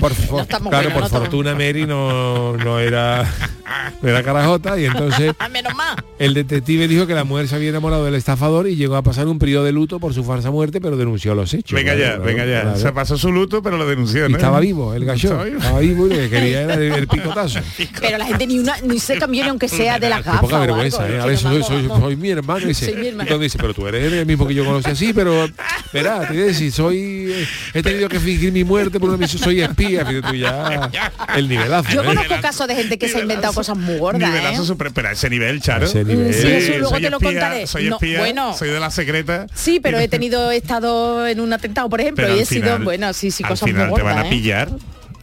Por, 0.00 0.12
claro, 0.14 0.90
por 0.92 1.02
no 1.02 1.08
fortuna 1.08 1.54
Mary 1.54 1.86
no, 1.86 2.56
no 2.56 2.78
era 2.78 3.28
de 4.02 4.12
la 4.12 4.22
carajota 4.22 4.78
y 4.78 4.86
entonces 4.86 5.32
Menos 5.50 5.74
mal. 5.74 5.96
el 6.18 6.34
detective 6.34 6.88
dijo 6.88 7.06
que 7.06 7.14
la 7.14 7.24
mujer 7.24 7.48
se 7.48 7.54
había 7.54 7.70
enamorado 7.70 8.04
del 8.04 8.14
estafador 8.14 8.68
y 8.68 8.76
llegó 8.76 8.96
a 8.96 9.02
pasar 9.02 9.26
un 9.26 9.38
periodo 9.38 9.64
de 9.64 9.72
luto 9.72 10.00
por 10.00 10.12
su 10.12 10.24
falsa 10.24 10.50
muerte, 10.50 10.80
pero 10.80 10.96
denunció 10.96 11.34
los 11.34 11.54
hechos. 11.54 11.74
Venga 11.76 11.94
ya, 11.94 12.16
venga 12.18 12.44
ya. 12.44 12.76
Se 12.76 12.92
pasó 12.92 13.16
su 13.16 13.32
luto, 13.32 13.62
pero 13.62 13.78
lo 13.78 13.86
denunció, 13.86 14.28
Y 14.28 14.32
estaba 14.32 14.60
vivo, 14.60 14.94
el 14.94 15.04
gallo. 15.04 15.44
Estaba 15.44 15.80
vivo. 15.80 16.06
Y 16.06 16.10
lo 16.10 16.16
que 16.16 16.30
quería 16.30 16.62
era 16.62 16.74
el, 16.74 16.82
el 16.92 17.08
picotazo. 17.08 17.60
Pero 18.00 18.18
la 18.18 18.26
gente 18.26 18.46
ni 18.46 18.58
una 18.58 18.76
ni 18.82 18.98
se 18.98 19.18
cambió 19.18 19.44
ni 19.44 19.50
aunque 19.50 19.68
sea 19.68 19.98
de 19.98 20.08
las 20.08 20.22
Qué 20.22 20.26
gafas. 20.26 20.40
poca 20.42 20.62
algo, 20.62 20.76
vergüenza, 20.76 21.08
¿eh? 21.08 21.18
A 21.18 21.36
soy, 21.36 22.16
mi 22.16 22.30
hermano. 22.30 22.64
Y 22.64 22.68
dice, 22.68 22.86
Soy 22.86 22.96
mi 22.96 23.08
hermano. 23.08 23.22
Entonces 23.22 23.52
dice, 23.52 23.58
pero 23.58 23.74
tú 23.74 23.86
eres 23.86 24.12
el 24.12 24.26
mismo 24.26 24.46
que 24.46 24.54
yo 24.54 24.64
conocí 24.64 24.90
así, 24.90 25.12
pero 25.12 25.48
verá, 25.92 26.20
te 26.26 26.34
voy 26.34 26.42
a 26.42 26.46
decir, 26.46 26.72
soy 26.72 27.46
he 27.74 27.82
tenido 27.82 28.08
que 28.08 28.20
fingir 28.20 28.52
mi 28.52 28.64
muerte 28.64 28.98
por 29.00 29.08
una 29.08 29.18
misión, 29.18 29.42
soy 29.42 29.60
espía, 29.60 30.04
fíjate 30.04 30.28
tú 30.28 30.34
ya 30.34 30.90
el 31.34 31.48
nivelazo. 31.48 31.90
Yo 31.90 32.02
¿eh? 32.02 32.06
conozco 32.06 32.34
casos 32.40 32.66
de 32.68 32.74
gente 32.74 32.98
que 32.98 33.08
se 33.08 33.18
ha 33.18 33.22
inventado 33.22 33.52
cosas 33.56 33.76
muy 33.76 33.98
gordas, 33.98 34.28
Nivelazo 34.30 34.62
¿eh? 34.62 34.66
super- 34.66 34.92
pero 34.92 35.08
a 35.08 35.12
ese 35.12 35.28
nivel, 35.28 35.60
Charo. 35.60 35.86
A 35.86 35.88
ese 35.88 36.04
nivel. 36.04 36.32
Sí, 36.32 36.46
eso 36.46 36.72
luego 36.78 36.90
soy 36.90 37.02
te 37.02 37.10
lo 37.10 37.18
contaré. 37.20 37.66
Soy 37.66 37.88
No, 37.88 37.96
espía, 37.96 38.18
bueno. 38.20 38.56
soy 38.56 38.70
de 38.70 38.78
la 38.80 38.90
secreta. 38.90 39.46
Sí, 39.54 39.80
pero 39.82 39.98
he 39.98 40.06
tenido 40.08 40.50
he 40.52 40.56
estado 40.56 41.26
en 41.26 41.40
un 41.40 41.52
atentado, 41.52 41.88
por 41.88 42.00
ejemplo, 42.00 42.24
Pero 42.24 42.36
y 42.36 42.40
he 42.40 42.44
sido, 42.46 42.78
bueno, 42.80 43.12
sí, 43.12 43.30
sí, 43.30 43.42
cosas 43.42 43.62
muy 43.62 43.72
te 43.72 43.78
van 43.82 43.90
gordas, 43.90 44.16
a 44.18 44.26
¿eh? 44.26 44.30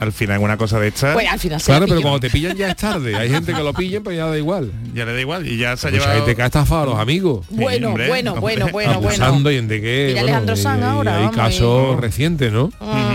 Al 0.03 0.11
final 0.13 0.39
una 0.39 0.57
cosa 0.57 0.79
de 0.79 0.89
esta 0.89 1.13
Pues 1.13 1.27
al 1.27 1.39
final 1.39 1.59
se 1.59 1.65
Claro, 1.67 1.81
la 1.85 1.87
pero 1.87 2.01
cuando 2.01 2.19
te 2.19 2.29
pillan 2.29 2.55
ya 2.57 2.69
es 2.69 2.75
tarde. 2.75 3.15
Hay 3.15 3.29
gente 3.29 3.53
que 3.53 3.63
lo 3.63 3.73
pillen, 3.73 4.03
pero 4.03 4.15
ya 4.15 4.25
da 4.27 4.37
igual. 4.37 4.71
ya 4.93 5.05
le 5.05 5.13
da 5.13 5.21
igual 5.21 5.47
y 5.47 5.57
ya 5.57 5.75
se 5.77 5.87
ha 5.87 5.91
Mucha 5.91 6.01
llevado 6.03 6.19
gente 6.19 6.35
que 6.35 6.41
ha 6.41 6.45
estafado 6.47 6.81
a 6.83 6.85
los 6.87 6.99
amigos. 6.99 7.45
Bueno, 7.49 7.89
hombre, 7.89 8.07
bueno, 8.07 8.35
bueno, 8.35 8.67
bueno, 8.71 8.99
bueno. 8.99 9.07
abusando 9.09 9.51
y 9.51 9.57
en 9.57 9.67
de 9.67 9.81
qué. 9.81 10.05
Mira 10.09 10.21
Alejandro 10.21 10.55
Sanz 10.55 10.83
ahora, 10.83 11.17
Hay 11.19 11.29
casos 11.35 11.97
y- 11.97 12.01
recientes, 12.01 12.51
¿no? 12.51 12.69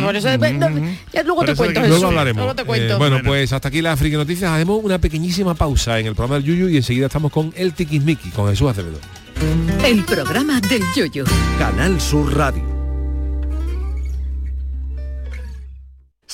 Por 0.04 0.16
eso 0.16 0.28
después- 0.28 0.54
no, 0.54 0.68
ya 1.12 1.22
luego 1.22 1.36
Por 1.36 1.46
te 1.46 1.52
eso 1.52 1.62
cuento 1.62 1.80
Luego 1.86 2.06
hablaremos. 2.06 2.40
Luego 2.42 2.54
te 2.54 2.64
cuento. 2.64 2.94
Eh, 2.94 2.98
bueno, 2.98 3.16
Bueno. 3.16 3.28
pues 3.28 3.52
hasta 3.52 3.68
aquí 3.68 3.82
la 3.82 3.96
Friki 3.96 4.16
Noticias. 4.16 4.50
Haremos 4.50 4.80
una 4.82 4.98
pequeñísima 4.98 5.54
pausa 5.54 5.98
en 5.98 6.06
el 6.06 6.14
programa 6.14 6.36
del 6.36 6.44
Yuyu 6.44 6.68
y 6.68 6.76
enseguida 6.78 7.06
estamos 7.06 7.30
con 7.32 7.52
el 7.56 7.72
Tiquismiqui, 7.74 8.30
con 8.30 8.48
Jesús 8.48 8.70
Acevedo. 8.70 8.98
El 9.84 10.04
programa 10.04 10.60
del 10.60 10.82
yoyo. 10.96 11.24
Canal 11.58 12.00
Sur 12.00 12.36
Radio. 12.36 12.77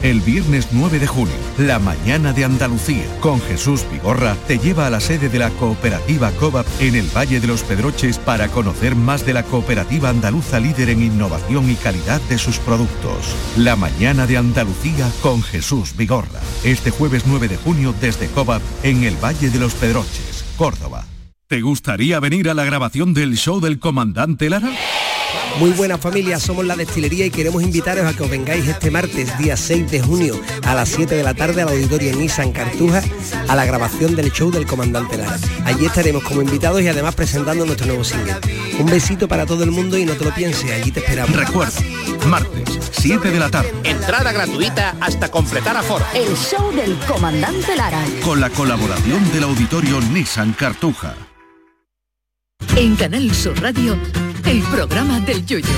El 0.00 0.20
viernes 0.20 0.68
9 0.72 0.98
de 0.98 1.06
junio, 1.06 1.34
la 1.56 1.78
mañana 1.78 2.32
de 2.32 2.44
Andalucía, 2.44 3.04
con 3.20 3.40
Jesús 3.40 3.86
Vigorra, 3.90 4.36
te 4.46 4.58
lleva 4.58 4.86
a 4.86 4.90
la 4.90 5.00
sede 5.00 5.28
de 5.28 5.38
la 5.38 5.50
cooperativa 5.50 6.30
COVAP 6.32 6.66
en 6.80 6.94
el 6.96 7.06
Valle 7.16 7.40
de 7.40 7.46
los 7.46 7.62
Pedroches 7.62 8.18
para 8.18 8.48
conocer 8.48 8.96
más 8.96 9.24
de 9.24 9.32
la 9.32 9.44
cooperativa 9.44 10.10
andaluza 10.10 10.60
líder 10.60 10.90
en 10.90 11.02
innovación 11.02 11.70
y 11.70 11.76
calidad 11.76 12.20
de 12.28 12.38
sus 12.38 12.58
productos. 12.58 13.34
La 13.56 13.76
mañana 13.76 14.26
de 14.26 14.36
Andalucía 14.36 15.10
con 15.22 15.42
Jesús 15.42 15.96
Vigorra. 15.96 16.40
Este 16.64 16.90
jueves 16.90 17.22
9 17.26 17.48
de 17.48 17.56
junio 17.56 17.94
desde 18.00 18.28
COVAP 18.28 18.62
en 18.82 19.04
el 19.04 19.16
Valle 19.16 19.48
de 19.48 19.58
los 19.58 19.74
Pedroches, 19.74 20.44
Córdoba. 20.58 21.06
¿Te 21.46 21.62
gustaría 21.62 22.20
venir 22.20 22.50
a 22.50 22.54
la 22.54 22.64
grabación 22.64 23.14
del 23.14 23.36
show 23.36 23.60
del 23.60 23.78
comandante 23.78 24.50
Lara? 24.50 24.70
Muy 25.58 25.70
buena 25.70 25.98
familia, 25.98 26.40
somos 26.40 26.64
la 26.64 26.74
destilería 26.74 27.26
y 27.26 27.30
queremos 27.30 27.62
invitaros 27.62 28.04
a 28.04 28.16
que 28.16 28.24
os 28.24 28.30
vengáis 28.30 28.66
este 28.66 28.90
martes, 28.90 29.38
día 29.38 29.56
6 29.56 29.88
de 29.90 30.00
junio, 30.00 30.40
a 30.64 30.74
las 30.74 30.88
7 30.88 31.14
de 31.14 31.22
la 31.22 31.32
tarde 31.32 31.62
al 31.62 31.68
auditorio 31.68 32.14
Nissan 32.16 32.50
Cartuja, 32.52 33.02
a 33.46 33.54
la 33.54 33.64
grabación 33.64 34.16
del 34.16 34.32
show 34.32 34.50
del 34.50 34.66
Comandante 34.66 35.16
Lara. 35.16 35.38
Allí 35.64 35.86
estaremos 35.86 36.24
como 36.24 36.42
invitados 36.42 36.82
y 36.82 36.88
además 36.88 37.14
presentando 37.14 37.64
nuestro 37.64 37.86
nuevo 37.86 38.02
single. 38.02 38.34
Un 38.80 38.86
besito 38.86 39.28
para 39.28 39.46
todo 39.46 39.62
el 39.62 39.70
mundo 39.70 39.96
y 39.96 40.04
no 40.04 40.14
te 40.14 40.24
lo 40.24 40.34
pienses, 40.34 40.70
allí 40.72 40.90
te 40.90 41.00
esperamos. 41.00 41.34
Recuerda, 41.36 41.80
martes, 42.26 42.80
7 42.90 43.30
de 43.30 43.38
la 43.38 43.48
tarde, 43.48 43.72
Entrada 43.84 44.32
gratuita 44.32 44.96
hasta 45.00 45.30
completar 45.30 45.76
aforo. 45.76 46.04
El 46.14 46.34
show 46.36 46.72
del 46.74 46.96
Comandante 47.06 47.76
Lara. 47.76 48.02
con 48.24 48.40
la 48.40 48.50
colaboración 48.50 49.32
del 49.32 49.44
auditorio 49.44 50.00
Nissan 50.00 50.52
Cartuja. 50.52 51.14
En 52.76 52.96
Canal 52.96 53.32
Sur 53.32 53.60
Radio, 53.62 53.96
el 54.46 54.62
programa 54.70 55.20
del 55.20 55.44
yoyo. 55.46 55.68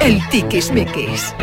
El 0.00 0.20
tiquismiquis. 0.30 1.34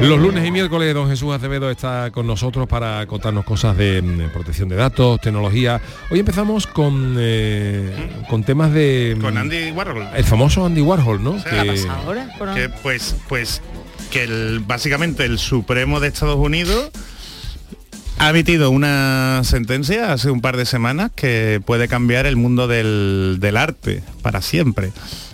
Los 0.00 0.18
lunes 0.18 0.46
y 0.46 0.50
miércoles 0.50 0.92
don 0.94 1.08
Jesús 1.08 1.32
Acevedo 1.34 1.70
está 1.70 2.10
con 2.10 2.26
nosotros 2.26 2.66
para 2.66 3.06
contarnos 3.06 3.44
cosas 3.44 3.76
de 3.76 4.02
mm, 4.02 4.30
protección 4.32 4.68
de 4.68 4.76
datos, 4.76 5.20
tecnología. 5.20 5.80
Hoy 6.10 6.20
empezamos 6.20 6.66
con, 6.66 7.16
eh, 7.18 8.24
con 8.28 8.42
temas 8.44 8.72
de... 8.72 9.16
Con 9.20 9.34
mm, 9.34 9.38
Andy 9.38 9.70
Warhol. 9.72 10.08
El 10.16 10.24
famoso 10.24 10.64
Andy 10.66 10.80
Warhol, 10.80 11.22
¿no? 11.22 11.38
sea, 11.40 11.62
Que- 11.62 11.86
Ahora, 11.88 12.28
que 12.54 12.68
pues 12.82 13.14
pues 13.28 13.60
que 14.10 14.24
el, 14.24 14.60
básicamente 14.66 15.24
el 15.24 15.38
Supremo 15.38 16.00
de 16.00 16.08
Estados 16.08 16.36
Unidos 16.36 16.90
ha 18.18 18.30
emitido 18.30 18.70
una 18.70 19.42
sentencia 19.44 20.12
hace 20.12 20.30
un 20.30 20.40
par 20.40 20.56
de 20.56 20.66
semanas 20.66 21.10
que 21.14 21.60
puede 21.64 21.86
cambiar 21.88 22.26
el 22.26 22.36
mundo 22.36 22.66
del, 22.66 23.36
del 23.40 23.56
arte 23.56 24.02
para 24.22 24.42
siempre. 24.42 24.90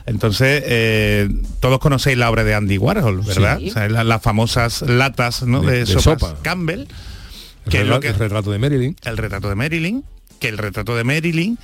Entonces, 0.06 0.62
eh, 0.66 1.28
todos 1.60 1.78
conocéis 1.78 2.18
la 2.18 2.30
obra 2.30 2.44
de 2.44 2.54
Andy 2.54 2.76
Warhol, 2.76 3.22
¿verdad? 3.22 3.58
Sí. 3.58 3.70
O 3.70 3.72
sea, 3.72 3.88
la- 3.88 4.04
las 4.04 4.20
famosas 4.22 4.82
latas 4.82 5.42
¿no? 5.44 5.62
De- 5.62 5.72
de, 5.72 5.78
de 5.80 5.86
sopas 5.86 6.02
sopa. 6.30 6.42
Campbell. 6.42 6.80
el, 6.80 7.70
que 7.70 7.80
es 7.80 7.86
lo 7.86 7.94
retrato, 7.94 8.00
que- 8.00 8.08
el 8.08 8.14
retrato 8.18 8.50
de 8.50 8.58
Marilyn. 8.58 8.96
el 9.04 9.16
retrato 9.16 9.48
de 9.48 9.54
Marilyn, 9.54 10.04
que 10.38 10.48
el 10.48 10.58
retrato 10.58 10.94
de 10.94 11.04
Marilyn 11.04 11.58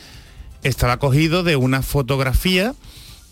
estaba 0.63 0.97
cogido 0.99 1.43
de 1.43 1.57
una 1.57 1.83
fotografía 1.83 2.75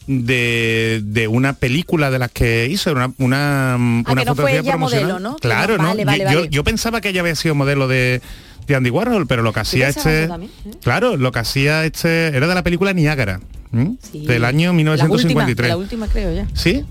de, 0.09 1.01
de 1.05 1.29
una 1.29 1.53
película 1.53 2.11
de 2.11 2.19
las 2.19 2.33
que 2.33 2.67
hizo, 2.67 2.91
una, 2.93 3.13
una, 3.19 3.77
una 3.79 4.03
Ah, 4.05 4.05
que 4.07 4.15
no 4.15 4.15
fue 4.15 4.25
fotografía 4.27 4.61
ella 4.61 4.71
promocional. 4.73 5.07
modelo, 5.13 5.21
¿no? 5.31 5.37
Claro, 5.37 5.77
no- 5.77 5.83
¿no? 5.85 5.89
vale, 5.91 6.05
vale, 6.05 6.25
yo, 6.25 6.31
yo- 6.31 6.39
vale. 6.41 6.51
yo 6.51 6.65
pensaba 6.65 7.01
que 7.01 7.11
ella 7.11 7.21
había 7.21 7.35
sido 7.37 7.55
modelo 7.55 7.87
de, 7.87 8.21
de 8.67 8.75
Andy 8.75 8.91
Warhol, 8.91 9.27
pero 9.27 9.43
lo 9.43 9.53
que 9.53 9.61
hacía 9.61 9.89
este... 9.89 10.27
también, 10.27 10.51
¿eh? 10.67 10.71
Claro, 10.83 11.17
lo 11.17 11.31
que 11.31 11.39
hacía 11.39 11.85
este... 11.85 12.29
Era 12.29 12.47
de 12.49 12.55
la 12.55 12.63
película 12.65 12.93
Niágara. 12.93 13.41
Sí. 14.01 14.27
del 14.27 14.47
año 14.47 14.73
La 14.73 14.73
última, 14.73 15.45
1953. 15.45 15.69
la 15.69 15.77
última 15.77 16.09
creo 16.09 16.35
ya. 16.35 16.47
¿Sí? 16.55 16.87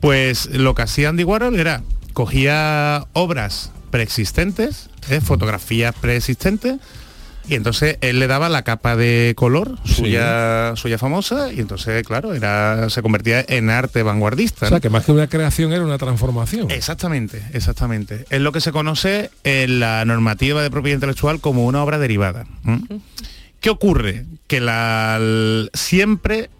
Pues 0.00 0.46
lo 0.52 0.74
que 0.74 0.82
hacía 0.82 1.08
Andy 1.10 1.22
Warhol 1.22 1.54
era 1.58 1.82
cogía 2.14 3.06
obras 3.12 3.70
preexistentes, 3.92 4.90
¿eh? 5.08 5.20
fotografías 5.20 5.94
preexistentes, 6.00 6.78
y 7.48 7.54
entonces 7.54 7.98
él 8.00 8.18
le 8.18 8.26
daba 8.26 8.48
la 8.48 8.62
capa 8.62 8.96
de 8.96 9.34
color 9.36 9.76
suya, 9.84 10.74
suya 10.76 10.98
famosa 10.98 11.52
y 11.52 11.60
entonces, 11.60 12.04
claro, 12.04 12.34
era, 12.34 12.90
se 12.90 13.02
convertía 13.02 13.44
en 13.46 13.70
arte 13.70 14.02
vanguardista. 14.02 14.66
O 14.66 14.68
sea, 14.68 14.80
que 14.80 14.90
más 14.90 15.04
que 15.04 15.12
una 15.12 15.28
creación 15.28 15.72
era 15.72 15.84
una 15.84 15.98
transformación. 15.98 16.70
Exactamente, 16.70 17.42
exactamente. 17.52 18.24
Es 18.30 18.40
lo 18.40 18.52
que 18.52 18.60
se 18.60 18.72
conoce 18.72 19.30
en 19.44 19.78
la 19.80 20.04
normativa 20.04 20.62
de 20.62 20.70
propiedad 20.70 20.96
intelectual 20.96 21.40
como 21.40 21.66
una 21.66 21.82
obra 21.82 21.98
derivada. 21.98 22.46
¿m? 22.64 22.82
¿Qué 23.60 23.70
ocurre? 23.70 24.26
Que 24.46 24.60
la, 24.60 25.20
siempre 25.72 26.50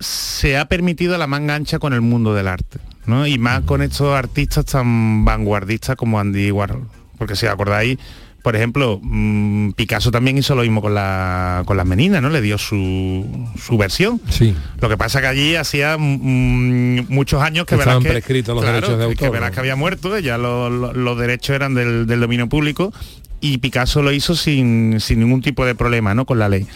se 0.00 0.56
ha 0.56 0.66
permitido 0.66 1.18
la 1.18 1.26
manga 1.26 1.54
ancha 1.54 1.78
con 1.78 1.92
el 1.92 2.00
mundo 2.00 2.34
del 2.34 2.48
arte, 2.48 2.78
¿no? 3.06 3.26
Y 3.26 3.38
más 3.38 3.62
con 3.62 3.82
estos 3.82 4.14
artistas 4.14 4.64
tan 4.66 5.24
vanguardistas 5.24 5.96
como 5.96 6.20
Andy 6.20 6.50
Warhol. 6.50 6.88
Porque 7.18 7.34
si 7.34 7.46
acordáis, 7.46 7.98
por 8.42 8.54
ejemplo, 8.56 9.00
mm, 9.02 9.72
Picasso 9.72 10.10
también 10.10 10.38
hizo 10.38 10.54
lo 10.54 10.62
mismo 10.62 10.80
con, 10.80 10.94
la, 10.94 11.62
con 11.66 11.76
las 11.76 11.84
meninas, 11.86 12.22
¿no? 12.22 12.30
Le 12.30 12.40
dio 12.40 12.56
su, 12.58 13.26
su 13.60 13.76
versión. 13.76 14.20
Sí. 14.30 14.54
Lo 14.80 14.88
que 14.88 14.96
pasa 14.96 15.20
que 15.20 15.26
allí 15.26 15.54
hacía 15.56 15.96
mm, 15.98 17.06
muchos 17.08 17.42
años 17.42 17.66
que 17.66 17.74
Estaban 17.74 18.02
que, 18.02 18.08
prescritos 18.10 18.54
los 18.54 18.62
claro, 18.64 18.96
derechos 18.96 18.98
de 19.20 19.50
que 19.52 19.60
había 19.60 19.76
muerto, 19.76 20.18
ya 20.18 20.38
lo- 20.38 20.70
lo- 20.70 20.92
los 20.92 21.18
derechos 21.18 21.54
eran 21.56 21.74
del, 21.74 22.06
del 22.06 22.20
dominio 22.20 22.48
público 22.48 22.92
y 23.40 23.58
Picasso 23.58 24.02
lo 24.02 24.12
hizo 24.12 24.34
sin, 24.34 24.98
sin 25.00 25.20
ningún 25.20 25.42
tipo 25.42 25.64
de 25.66 25.74
problema, 25.74 26.14
¿no? 26.14 26.24
Con 26.26 26.38
la 26.38 26.48
ley. 26.48 26.66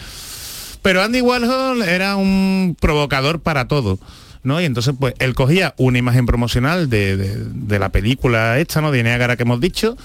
Pero 0.81 1.01
Andy 1.01 1.21
Warhol 1.21 1.81
era 1.83 2.15
un 2.17 2.75
provocador 2.79 3.39
para 3.39 3.67
todo. 3.67 3.99
¿no? 4.43 4.59
Y 4.59 4.65
entonces 4.65 4.93
pues 4.99 5.13
él 5.19 5.33
cogía 5.35 5.73
una 5.77 5.97
imagen 5.97 6.25
promocional 6.25 6.89
de, 6.89 7.15
de- 7.15 7.37
de 7.45 7.79
la 7.79 7.89
película 7.89 8.59
esta, 8.59 8.81
¿no? 8.81 8.91
De 8.91 9.01
Niágara 9.01 9.37
que 9.37 9.43
hemos 9.43 9.61
dicho, 9.61 9.95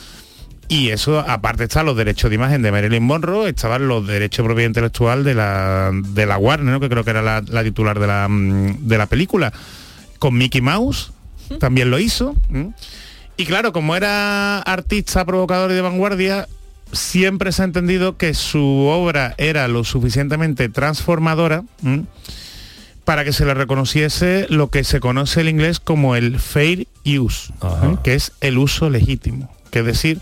y 0.68 0.90
eso, 0.90 1.18
aparte 1.20 1.64
están 1.64 1.86
los 1.86 1.96
derechos 1.96 2.30
de 2.30 2.36
imagen 2.36 2.60
de 2.60 2.70
Marilyn 2.70 3.02
Monroe, 3.02 3.48
estaban 3.48 3.88
los 3.88 4.06
derechos 4.06 4.44
de 4.44 4.48
propiedad 4.48 4.68
intelectual 4.68 5.24
de 5.24 5.34
la, 5.34 5.90
de 5.92 6.26
la 6.26 6.36
Warner, 6.36 6.74
¿no? 6.74 6.80
que 6.80 6.90
creo 6.90 7.04
que 7.04 7.10
era 7.10 7.22
la, 7.22 7.42
la 7.46 7.64
titular 7.64 7.98
de 7.98 8.06
la, 8.06 8.28
mm, 8.28 8.86
de 8.86 8.98
la 8.98 9.06
película. 9.06 9.52
Con 10.18 10.36
Mickey 10.36 10.60
Mouse 10.60 11.12
también 11.58 11.90
lo 11.90 11.98
hizo. 11.98 12.36
Y 13.36 13.46
claro, 13.46 13.72
como 13.72 13.96
era 13.96 14.58
artista, 14.58 15.24
provocador 15.24 15.70
y 15.70 15.74
de 15.74 15.80
vanguardia, 15.80 16.48
siempre 16.92 17.52
se 17.52 17.62
ha 17.62 17.64
entendido 17.64 18.16
que 18.16 18.34
su 18.34 18.62
obra 18.62 19.34
era 19.38 19.68
lo 19.68 19.84
suficientemente 19.84 20.68
transformadora 20.68 21.64
¿m? 21.82 22.04
para 23.04 23.24
que 23.24 23.32
se 23.32 23.46
le 23.46 23.54
reconociese 23.54 24.46
lo 24.50 24.68
que 24.68 24.84
se 24.84 25.00
conoce 25.00 25.40
en 25.40 25.48
inglés 25.48 25.80
como 25.80 26.14
el 26.16 26.38
fair 26.38 26.88
use, 27.06 27.52
que 28.02 28.14
es 28.14 28.32
el 28.40 28.58
uso 28.58 28.90
legítimo. 28.90 29.50
Que 29.70 29.80
es 29.80 29.86
decir, 29.86 30.20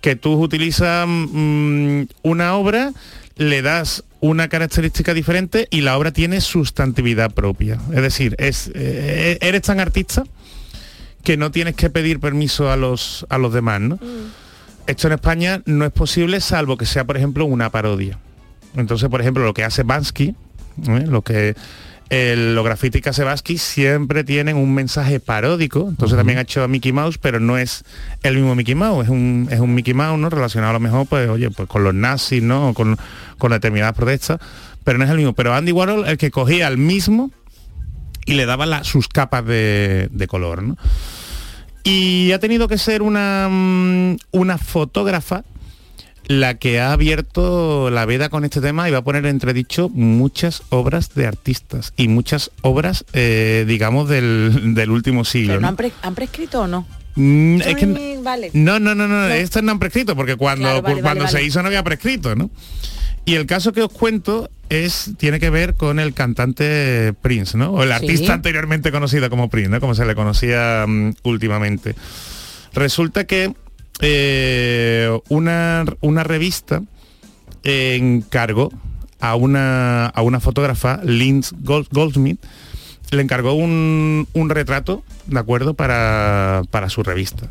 que 0.00 0.16
tú 0.16 0.34
utilizas 0.34 1.06
mm, 1.08 2.02
una 2.22 2.54
obra, 2.54 2.92
le 3.36 3.62
das 3.62 4.04
una 4.20 4.48
característica 4.48 5.14
diferente 5.14 5.68
y 5.70 5.82
la 5.82 5.96
obra 5.96 6.12
tiene 6.12 6.40
sustantividad 6.40 7.32
propia. 7.32 7.78
Es 7.92 8.02
decir, 8.02 8.34
es, 8.38 8.70
eh, 8.74 9.38
eres 9.40 9.62
tan 9.62 9.80
artista 9.80 10.24
que 11.22 11.36
no 11.36 11.50
tienes 11.50 11.74
que 11.74 11.90
pedir 11.90 12.20
permiso 12.20 12.70
a 12.70 12.76
los, 12.76 13.26
a 13.28 13.38
los 13.38 13.52
demás, 13.52 13.80
¿no? 13.80 13.98
Esto 14.86 15.08
en 15.08 15.14
España 15.14 15.62
no 15.66 15.84
es 15.84 15.92
posible 15.92 16.40
salvo 16.40 16.76
que 16.76 16.86
sea, 16.86 17.04
por 17.04 17.16
ejemplo, 17.16 17.44
una 17.44 17.70
parodia. 17.70 18.18
Entonces, 18.76 19.08
por 19.08 19.20
ejemplo, 19.20 19.44
lo 19.44 19.52
que 19.52 19.64
hace 19.64 19.82
Bansky, 19.82 20.36
¿eh? 20.88 21.04
lo 21.06 21.22
que 21.22 21.56
el- 22.08 22.54
los 22.54 22.64
grafitis 22.64 23.02
Bansky 23.18 23.58
siempre 23.58 24.22
tienen 24.24 24.56
un 24.56 24.72
mensaje 24.74 25.18
paródico. 25.20 25.86
Entonces 25.88 26.16
también 26.16 26.38
ha 26.38 26.42
hecho 26.42 26.62
a 26.62 26.68
Mickey 26.68 26.92
Mouse, 26.92 27.18
pero 27.18 27.40
no 27.40 27.58
es 27.58 27.84
el 28.22 28.36
mismo 28.36 28.54
Mickey 28.54 28.74
Mouse, 28.74 29.04
es 29.04 29.10
un, 29.10 29.48
es 29.50 29.60
un 29.60 29.74
Mickey 29.74 29.94
Mouse, 29.94 30.18
¿no? 30.18 30.30
Relacionado 30.30 30.70
a 30.70 30.74
lo 30.74 30.80
mejor, 30.80 31.06
pues, 31.06 31.28
oye, 31.28 31.50
pues 31.50 31.68
con 31.68 31.82
los 31.84 31.94
nazis, 31.94 32.42
¿no? 32.42 32.68
O 32.70 32.74
con, 32.74 32.96
con 33.38 33.50
determinadas 33.52 33.94
protestas, 33.94 34.38
pero 34.84 34.98
no 34.98 35.04
es 35.04 35.10
el 35.10 35.16
mismo. 35.16 35.32
Pero 35.32 35.54
Andy 35.54 35.72
Warhol, 35.72 36.06
el 36.06 36.16
que 36.16 36.30
cogía 36.30 36.66
al 36.68 36.78
mismo 36.78 37.30
y 38.24 38.34
le 38.34 38.46
daba 38.46 38.66
la- 38.66 38.84
sus 38.84 39.08
capas 39.08 39.44
de, 39.44 40.08
de 40.12 40.26
color, 40.26 40.62
¿no? 40.62 40.76
Y 41.84 42.32
ha 42.32 42.40
tenido 42.40 42.66
que 42.66 42.78
ser 42.78 43.02
una, 43.02 43.48
mm, 43.50 44.16
una 44.32 44.58
fotógrafa 44.58 45.44
la 46.28 46.54
que 46.54 46.80
ha 46.80 46.92
abierto 46.92 47.90
la 47.90 48.04
veda 48.06 48.28
con 48.28 48.44
este 48.44 48.60
tema 48.60 48.88
y 48.88 48.92
va 48.92 48.98
a 48.98 49.04
poner 49.04 49.24
en 49.26 49.30
entredicho 49.30 49.88
muchas 49.88 50.62
obras 50.70 51.14
de 51.14 51.26
artistas 51.26 51.92
y 51.96 52.08
muchas 52.08 52.50
obras, 52.62 53.04
eh, 53.12 53.64
digamos, 53.68 54.08
del, 54.08 54.74
del 54.74 54.90
último 54.90 55.24
siglo. 55.24 55.48
¿Pero 55.54 55.60
no 55.60 55.62
¿no? 55.62 55.68
han, 55.68 55.76
pre- 55.76 55.92
han 56.02 56.14
prescrito 56.14 56.62
o 56.62 56.66
no? 56.66 56.86
Mm, 57.14 57.60
es 57.62 57.76
que- 57.76 57.84
Ay, 57.84 58.18
vale. 58.22 58.50
no, 58.54 58.78
no, 58.80 58.94
no, 58.94 59.06
no, 59.08 59.26
estas 59.28 59.62
no 59.62 59.72
han 59.72 59.78
prescrito, 59.78 60.16
porque 60.16 60.36
cuando, 60.36 60.64
Claro, 60.68 60.82
vale, 60.82 61.00
cuando 61.02 61.24
vale, 61.24 61.38
se 61.38 61.44
hizo 61.44 61.62
no 61.62 61.68
había 61.68 61.82
prescrito, 61.84 62.34
¿no? 62.34 62.50
Y 63.24 63.34
el 63.34 63.46
caso 63.46 63.72
que 63.72 63.82
os 63.82 63.90
cuento 63.90 64.50
es, 64.68 65.12
tiene 65.16 65.40
que 65.40 65.50
ver 65.50 65.74
con 65.74 65.98
el 65.98 66.12
cantante 66.12 67.12
Prince, 67.22 67.56
¿no? 67.56 67.70
O 67.70 67.82
el 67.82 67.88
Sí. 67.88 67.94
artista 67.94 68.34
anteriormente 68.34 68.92
conocido 68.92 69.30
como 69.30 69.48
Prince, 69.48 69.70
¿no? 69.70 69.80
Como 69.80 69.94
se 69.94 70.04
le 70.04 70.14
conocía 70.14 70.84
mm, 70.86 71.14
últimamente. 71.22 71.94
Resulta 72.74 73.24
que 73.24 73.54
eh, 74.00 75.18
una, 75.28 75.84
una 76.00 76.24
revista 76.24 76.82
encargó 77.62 78.70
a 79.20 79.34
una, 79.34 80.06
a 80.06 80.22
una 80.22 80.40
fotógrafa, 80.40 81.00
Linz 81.02 81.52
Gold- 81.52 81.88
Goldsmith, 81.90 82.40
le 83.10 83.22
encargó 83.22 83.54
un, 83.54 84.28
un 84.32 84.50
retrato, 84.50 85.02
¿de 85.26 85.38
acuerdo?, 85.38 85.74
para, 85.74 86.62
para 86.70 86.90
su 86.90 87.02
revista. 87.02 87.50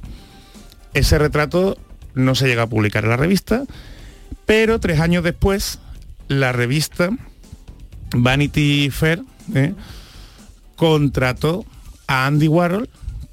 Ese 0.94 1.18
retrato 1.18 1.78
no 2.14 2.36
se 2.36 2.48
llega 2.48 2.64
a 2.64 2.68
publicar 2.68 3.04
en 3.04 3.10
la 3.10 3.18
revista, 3.18 3.64
pero 4.46 4.80
tres 4.80 5.00
años 5.00 5.24
después, 5.24 5.80
la 6.28 6.52
revista 6.52 7.10
Vanity 8.16 8.90
Fair 8.92 9.24
¿eh? 9.54 9.74
contrató 10.76 11.66
a 12.08 12.28
Andy 12.28 12.48
Warhol 12.48 12.90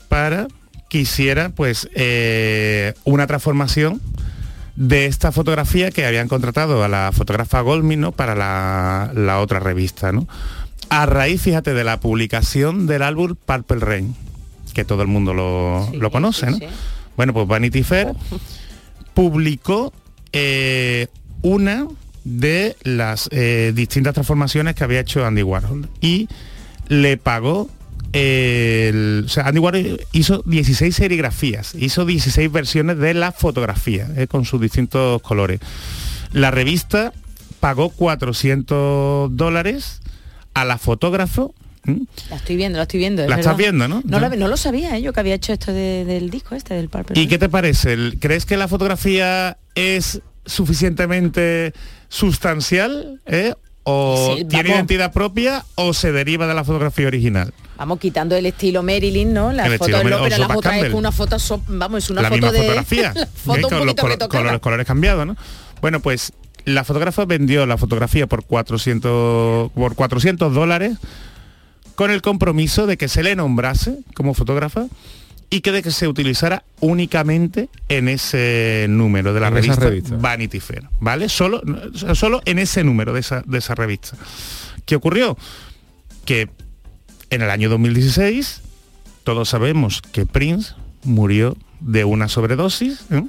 para 0.09 0.49
que 0.93 0.99
hiciera 0.99 1.49
pues 1.49 1.89
eh, 1.95 2.93
una 3.05 3.27
transformación 3.27 4.03
de 4.77 5.07
esta 5.07 5.33
fotografía 5.33 5.91
que 5.91 6.05
habían 6.05 6.29
contratado 6.29 6.85
a 6.85 6.89
la 6.89 7.13
fotógrafa 7.15 7.63
Goldman 7.63 7.99
¿no? 7.99 8.13
para 8.13 8.35
la, 8.35 9.11
la 9.15 9.41
otra 9.41 9.59
revista. 9.59 10.13
¿no? 10.13 10.29
A 10.91 11.07
raíz, 11.07 11.41
fíjate, 11.41 11.73
de 11.73 11.83
la 11.83 11.99
publicación 11.99 12.87
del 12.87 13.01
álbum 13.01 13.37
Purple 13.47 13.79
Rain, 13.81 14.15
que 14.75 14.85
todo 14.85 15.01
el 15.01 15.09
mundo 15.09 15.33
lo, 15.33 15.89
lo 15.95 16.11
conoce, 16.11 16.51
¿no? 16.51 16.59
Bueno, 17.17 17.33
pues 17.33 17.49
Vanity 17.49 17.85
Fair 17.85 18.13
publicó 19.15 19.95
eh, 20.35 21.07
una 21.41 21.87
de 22.25 22.77
las 22.83 23.31
eh, 23.33 23.73
distintas 23.75 24.13
transformaciones 24.13 24.75
que 24.75 24.85
había 24.85 25.01
hecho 25.01 25.25
Andy 25.25 25.43
Warhol 25.43 25.89
y 26.03 26.29
le 26.89 27.17
pagó 27.17 27.71
el, 28.13 29.23
o 29.27 29.29
sea, 29.29 29.45
Andy 29.49 29.59
Warhol 29.61 30.01
hizo 30.13 30.43
16 30.47 30.95
serigrafías, 30.95 31.75
hizo 31.75 32.05
16 32.05 32.51
versiones 32.53 32.99
de 32.99 33.15
la 33.15 33.33
fotografía 33.33 34.09
eh, 34.17 34.27
con 34.27 34.45
sus 34.45 34.61
distintos 34.61 35.21
colores. 35.23 35.61
La 36.33 36.51
revista 36.51 37.13
pagó 37.61 37.91
400 37.91 39.37
dólares 39.37 40.01
a 40.55 40.65
la 40.65 40.79
fotógrafo. 40.79 41.55
La 42.31 42.37
estoy 42.37 42.57
viendo, 42.57 42.77
la 42.77 42.83
estoy 42.83 43.01
viendo. 43.01 43.23
es 43.23 43.29
La 43.29 43.37
estás 43.41 43.57
viendo, 43.57 43.89
¿no? 43.89 44.03
No, 44.05 44.21
la- 44.21 44.29
no 44.29 44.47
lo 44.47 44.57
sabía, 44.57 44.97
¿eh? 44.97 45.03
yo 45.03 45.13
que 45.13 45.21
había 45.21 45.35
hecho 45.35 45.53
esto 45.53 45.73
de- 45.73 46.05
del 46.05 46.31
disco 46.31 46.55
este, 46.55 46.75
del 46.75 46.89
Purple 46.89 47.21
¿Y 47.21 47.27
qué 47.27 47.39
te 47.39 47.49
parece? 47.49 47.97
¿Crees 48.21 48.47
que 48.47 48.57
la 48.57 48.69
fotografía 48.69 49.59
es 49.75 50.21
suficientemente 50.47 51.73
sustancial? 52.09 53.21
eh? 53.27 53.55
¿O 53.85 54.35
Sí, 54.37 54.45
tiene 54.45 54.71
identidad 54.71 55.13
propia 55.13 55.65
o 55.75 55.93
se 55.93 56.13
deriva 56.13 56.47
de 56.47 56.55
la 56.55 56.63
fotografía 56.65 57.07
original? 57.09 57.53
Vamos 57.77 57.99
quitando 57.99 58.37
el 58.37 58.47
estilo 58.47 58.83
Marilyn, 58.85 59.33
¿no? 59.33 59.53
La 59.53 59.67
El 59.67 59.73
foto 59.79 59.87
de 59.87 60.05
Marilyn, 60.05 60.19
pero 60.23 60.25
o 60.25 60.29
las 60.29 60.39
Sopa 60.39 60.57
otras 60.57 60.83
es 60.85 60.95
una 60.95 61.11
foto, 61.13 61.39
so- 61.41 61.63
vamos, 61.67 62.05
es 62.05 62.11
una 62.11 62.23
la 62.23 62.29
foto 62.29 62.37
misma 62.37 62.53
de 62.53 62.59
fotografía. 62.61 63.13
la 63.17 63.27
foto 63.27 63.67
un 63.67 63.75
con 63.79 63.87
los 63.87 63.95
colo- 63.97 64.09
retocada. 64.13 64.41
colores, 64.43 64.61
colores 64.61 64.87
cambiados, 64.87 65.27
¿no? 65.27 65.37
Bueno, 65.81 65.99
pues 66.01 66.33
la 66.65 66.85
fotógrafa 66.85 67.25
vendió 67.25 67.67
la 67.67 67.77
fotografía 67.77 68.29
por 68.29 68.45
400, 68.45 69.73
por 69.73 69.95
400 69.97 70.55
dólares 70.55 70.97
con 71.97 72.11
el 72.13 72.23
compromiso 72.23 72.87
de 72.87 72.97
que 72.97 73.09
se 73.09 73.23
le 73.25 73.35
nombrase 73.35 73.99
como 74.15 74.33
fotógrafa 74.35 74.87
y 75.53 75.61
que 75.61 75.71
de 75.71 75.83
que 75.83 75.91
se 75.91 76.09
utilizara 76.09 76.65
únicamente 76.81 77.69
en 77.91 78.09
ese 78.09 78.87
número 78.89 79.35
de 79.35 79.41
la 79.41 79.51
revista, 79.51 79.81
revista. 79.81 80.17
Vanity 80.17 80.61
Fair, 80.61 80.89
¿vale? 80.99 81.29
Solo, 81.29 81.61
solo 82.15 82.41
en 82.47 82.59
ese 82.59 82.83
número 82.85 83.13
de 83.13 83.21
esa, 83.21 83.43
de 83.45 83.59
esa 83.59 83.75
revista. 83.75 84.17
¿Qué 84.87 84.97
ocurrió? 84.97 85.37
Que 86.25 86.49
en 87.29 87.43
el 87.43 87.51
año 87.51 87.69
2016 87.69 88.63
todos 89.25 89.51
sabemos 89.51 90.01
que 90.01 90.25
Prince 90.25 90.73
murió 91.05 91.55
de 91.81 92.07
una 92.07 92.29
sobredosis 92.29 93.05
¿eh? 93.11 93.23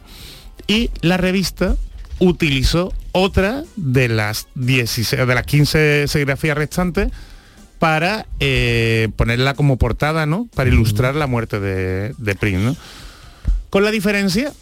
y 0.67 0.91
la 1.01 1.17
revista 1.17 1.75
utilizó 2.19 2.93
otra 3.11 3.65
de 3.75 4.07
las 4.07 4.47
16 4.55 5.27
de 5.27 5.35
las 5.35 5.45
15 5.45 6.07
serigrafías 6.07 6.57
restantes 6.57 7.11
para 7.83 8.27
eh, 8.39 9.09
ponerla 9.17 9.55
como 9.55 9.75
portada, 9.77 10.25
¿no? 10.25 10.47
Para 10.55 10.69
ilustrar 10.69 11.15
la 11.15 11.27
muerte 11.27 11.59
de, 11.59 12.13
de 12.17 12.35
Prince, 12.35 12.63
¿no? 12.63 12.77
Con 13.69 13.83
la 13.83 13.91
diferencia, 13.91 14.53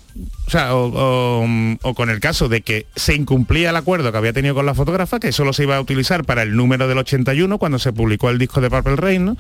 o 0.48 0.50
sea, 0.50 0.74
o, 0.74 0.88
o- 0.92 1.48
o 1.84 1.94
con 1.94 2.10
el 2.10 2.20
caso 2.20 2.50
de 2.50 2.62
que 2.62 2.88
se 2.96 3.14
incumplía 3.14 3.70
el 3.70 3.76
acuerdo 3.76 4.12
que 4.12 4.18
había 4.18 4.34
tenido 4.34 4.56
con 4.56 4.66
la 4.66 4.74
fotógrafa, 4.74 5.20
que 5.20 5.32
solo 5.34 5.54
se 5.54 5.62
iba 5.62 5.78
a 5.78 5.82
utilizar 5.82 6.26
para 6.26 6.42
el 6.42 6.56
número 6.56 6.88
del 6.88 6.98
81 6.98 7.60
cuando 7.60 7.78
se 7.78 7.94
publicó 7.94 8.32
el 8.32 8.40
disco 8.40 8.60
de 8.60 8.72
Purple 8.72 8.96
Rain, 8.96 9.24
¿no? 9.24 9.38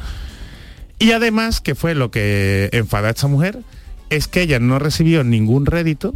Y 1.00 1.14
además, 1.14 1.60
que 1.60 1.74
fue 1.74 1.96
lo 1.96 2.12
que 2.12 2.70
enfada 2.74 3.08
a 3.08 3.12
esta 3.12 3.26
mujer, 3.26 3.58
es 4.12 4.28
que 4.28 4.44
ella 4.44 4.60
no 4.60 4.78
recibió 4.78 5.24
ningún 5.24 5.66
rédito 5.66 6.14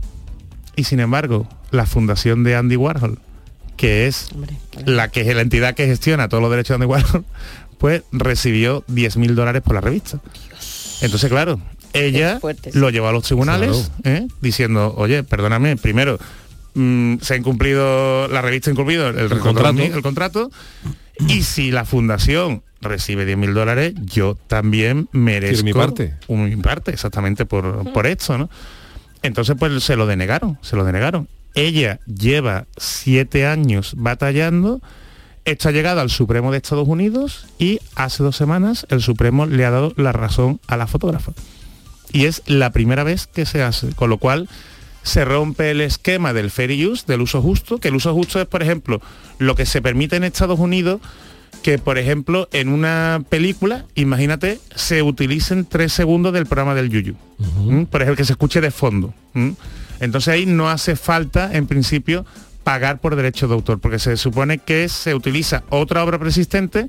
y 0.75 0.83
sin 0.83 0.99
embargo 0.99 1.47
la 1.71 1.87
fundación 1.87 2.43
de 2.43 2.55
Andy 2.55 2.75
Warhol, 2.75 3.17
que 3.75 4.07
es 4.07 4.29
la 4.85 5.09
que 5.09 5.21
es 5.21 5.35
la 5.35 5.41
entidad 5.41 5.73
que 5.75 5.85
gestiona 5.85 6.29
todos 6.29 6.41
los 6.41 6.51
derechos 6.51 6.69
de 6.77 6.83
Andy 6.83 6.85
Warhol, 6.87 7.25
pues 7.77 8.03
recibió 8.11 8.83
10.000 8.87 9.33
dólares 9.33 9.61
por 9.61 9.75
la 9.75 9.81
revista. 9.81 10.19
Entonces, 11.01 11.29
claro, 11.29 11.59
ella 11.93 12.39
lo 12.73 12.89
llevó 12.89 13.07
a 13.07 13.11
los 13.11 13.23
tribunales 13.23 13.91
¿eh? 14.03 14.27
diciendo, 14.41 14.93
oye, 14.97 15.23
perdóname, 15.23 15.75
primero, 15.77 16.17
mm, 16.73 17.17
se 17.21 17.33
ha 17.33 17.37
incumplido, 17.37 18.27
la 18.29 18.41
revista 18.41 18.69
ha 18.69 18.73
incumplido 18.73 19.09
el, 19.09 19.17
el 19.17 19.39
contrato. 19.39 19.81
el 19.81 20.01
contrato, 20.01 20.51
y 21.27 21.43
si 21.43 21.71
la 21.71 21.85
fundación 21.85 22.63
recibe 22.81 23.25
10.000 23.27 23.53
dólares, 23.53 23.93
yo 24.03 24.37
también 24.47 25.07
merezco 25.11 25.63
mi 25.65 25.73
parte. 25.73 26.13
un- 26.27 26.45
mi 26.49 26.55
parte, 26.57 26.91
exactamente 26.91 27.45
por, 27.45 27.91
por 27.93 28.05
esto, 28.07 28.37
¿no? 28.37 28.49
Entonces, 29.21 29.55
pues 29.57 29.83
se 29.83 29.95
lo 29.95 30.05
denegaron, 30.05 30.57
se 30.61 30.75
lo 30.75 30.83
denegaron. 30.85 31.27
Ella 31.55 31.99
lleva 32.05 32.67
siete 32.77 33.47
años 33.47 33.93
batallando, 33.97 34.81
esto 35.45 35.69
ha 35.69 35.71
llegado 35.71 36.01
al 36.01 36.09
Supremo 36.09 36.51
de 36.51 36.57
Estados 36.57 36.87
Unidos 36.87 37.47
y 37.57 37.79
hace 37.95 38.23
dos 38.23 38.35
semanas 38.35 38.85
el 38.89 39.01
Supremo 39.01 39.45
le 39.45 39.65
ha 39.65 39.71
dado 39.71 39.93
la 39.95 40.11
razón 40.11 40.59
a 40.67 40.75
la 40.75 40.87
fotógrafa. 40.87 41.31
Y 42.11 42.25
es 42.25 42.43
la 42.45 42.71
primera 42.71 43.03
vez 43.03 43.27
que 43.27 43.45
se 43.45 43.63
hace, 43.63 43.93
con 43.93 44.09
lo 44.09 44.17
cual 44.17 44.49
se 45.03 45.23
rompe 45.23 45.71
el 45.71 45.81
esquema 45.81 46.33
del 46.33 46.51
fair 46.51 46.71
use, 46.87 47.05
del 47.07 47.21
uso 47.21 47.41
justo, 47.41 47.77
que 47.79 47.87
el 47.87 47.95
uso 47.95 48.13
justo 48.13 48.41
es, 48.41 48.47
por 48.47 48.61
ejemplo, 48.61 49.01
lo 49.37 49.55
que 49.55 49.65
se 49.65 49.81
permite 49.81 50.15
en 50.15 50.23
Estados 50.23 50.59
Unidos 50.59 50.99
que, 51.61 51.79
por 51.79 51.97
ejemplo, 51.97 52.47
en 52.51 52.69
una 52.69 53.23
película, 53.27 53.85
imagínate, 53.95 54.59
se 54.75 55.01
utilicen 55.01 55.65
tres 55.65 55.93
segundos 55.93 56.33
del 56.33 56.45
programa 56.45 56.75
del 56.75 56.89
Yuyu. 56.89 57.15
Por 57.89 58.01
ejemplo, 58.01 58.17
que 58.17 58.25
se 58.25 58.33
escuche 58.33 58.61
de 58.61 58.71
fondo. 58.71 59.13
Entonces 59.99 60.27
ahí 60.29 60.45
no 60.45 60.69
hace 60.69 60.95
falta, 60.95 61.51
en 61.55 61.67
principio, 61.67 62.25
pagar 62.63 62.99
por 62.99 63.15
derechos 63.15 63.49
de 63.49 63.55
autor, 63.55 63.79
porque 63.79 63.99
se 63.99 64.17
supone 64.17 64.57
que 64.57 64.89
se 64.89 65.13
utiliza 65.15 65.63
otra 65.69 66.03
obra 66.03 66.17
persistente, 66.19 66.87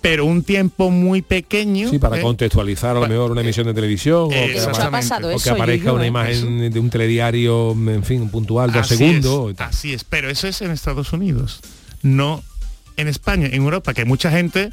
pero 0.00 0.24
un 0.24 0.42
tiempo 0.42 0.90
muy 0.90 1.20
pequeño. 1.20 1.90
Sí, 1.90 1.98
para 1.98 2.18
¿eh? 2.18 2.22
contextualizar 2.22 2.96
a 2.96 3.00
lo 3.00 3.06
mejor 3.06 3.30
una 3.32 3.42
emisión 3.42 3.66
de 3.66 3.74
televisión 3.74 4.24
o 4.24 4.28
que, 4.30 4.56
Eso 4.56 4.70
ha 4.70 4.72
apare- 4.72 4.90
pasado, 4.90 5.36
o 5.36 5.38
que 5.38 5.50
aparezca 5.50 5.92
una 5.92 6.04
¿eh? 6.04 6.08
imagen 6.08 6.72
de 6.72 6.80
un 6.80 6.88
telediario, 6.88 7.72
en 7.72 8.02
fin, 8.02 8.28
puntual, 8.30 8.72
dos 8.72 8.82
Así 8.86 8.96
segundos. 8.96 9.52
es, 9.52 9.60
así 9.60 9.92
es, 9.92 10.04
pero 10.04 10.30
eso 10.30 10.48
es 10.48 10.62
en 10.62 10.70
Estados 10.70 11.12
Unidos, 11.12 11.60
no 12.02 12.42
en 12.96 13.08
España, 13.08 13.46
en 13.48 13.54
Europa, 13.62 13.92
que 13.94 14.04
mucha 14.06 14.30
gente 14.30 14.70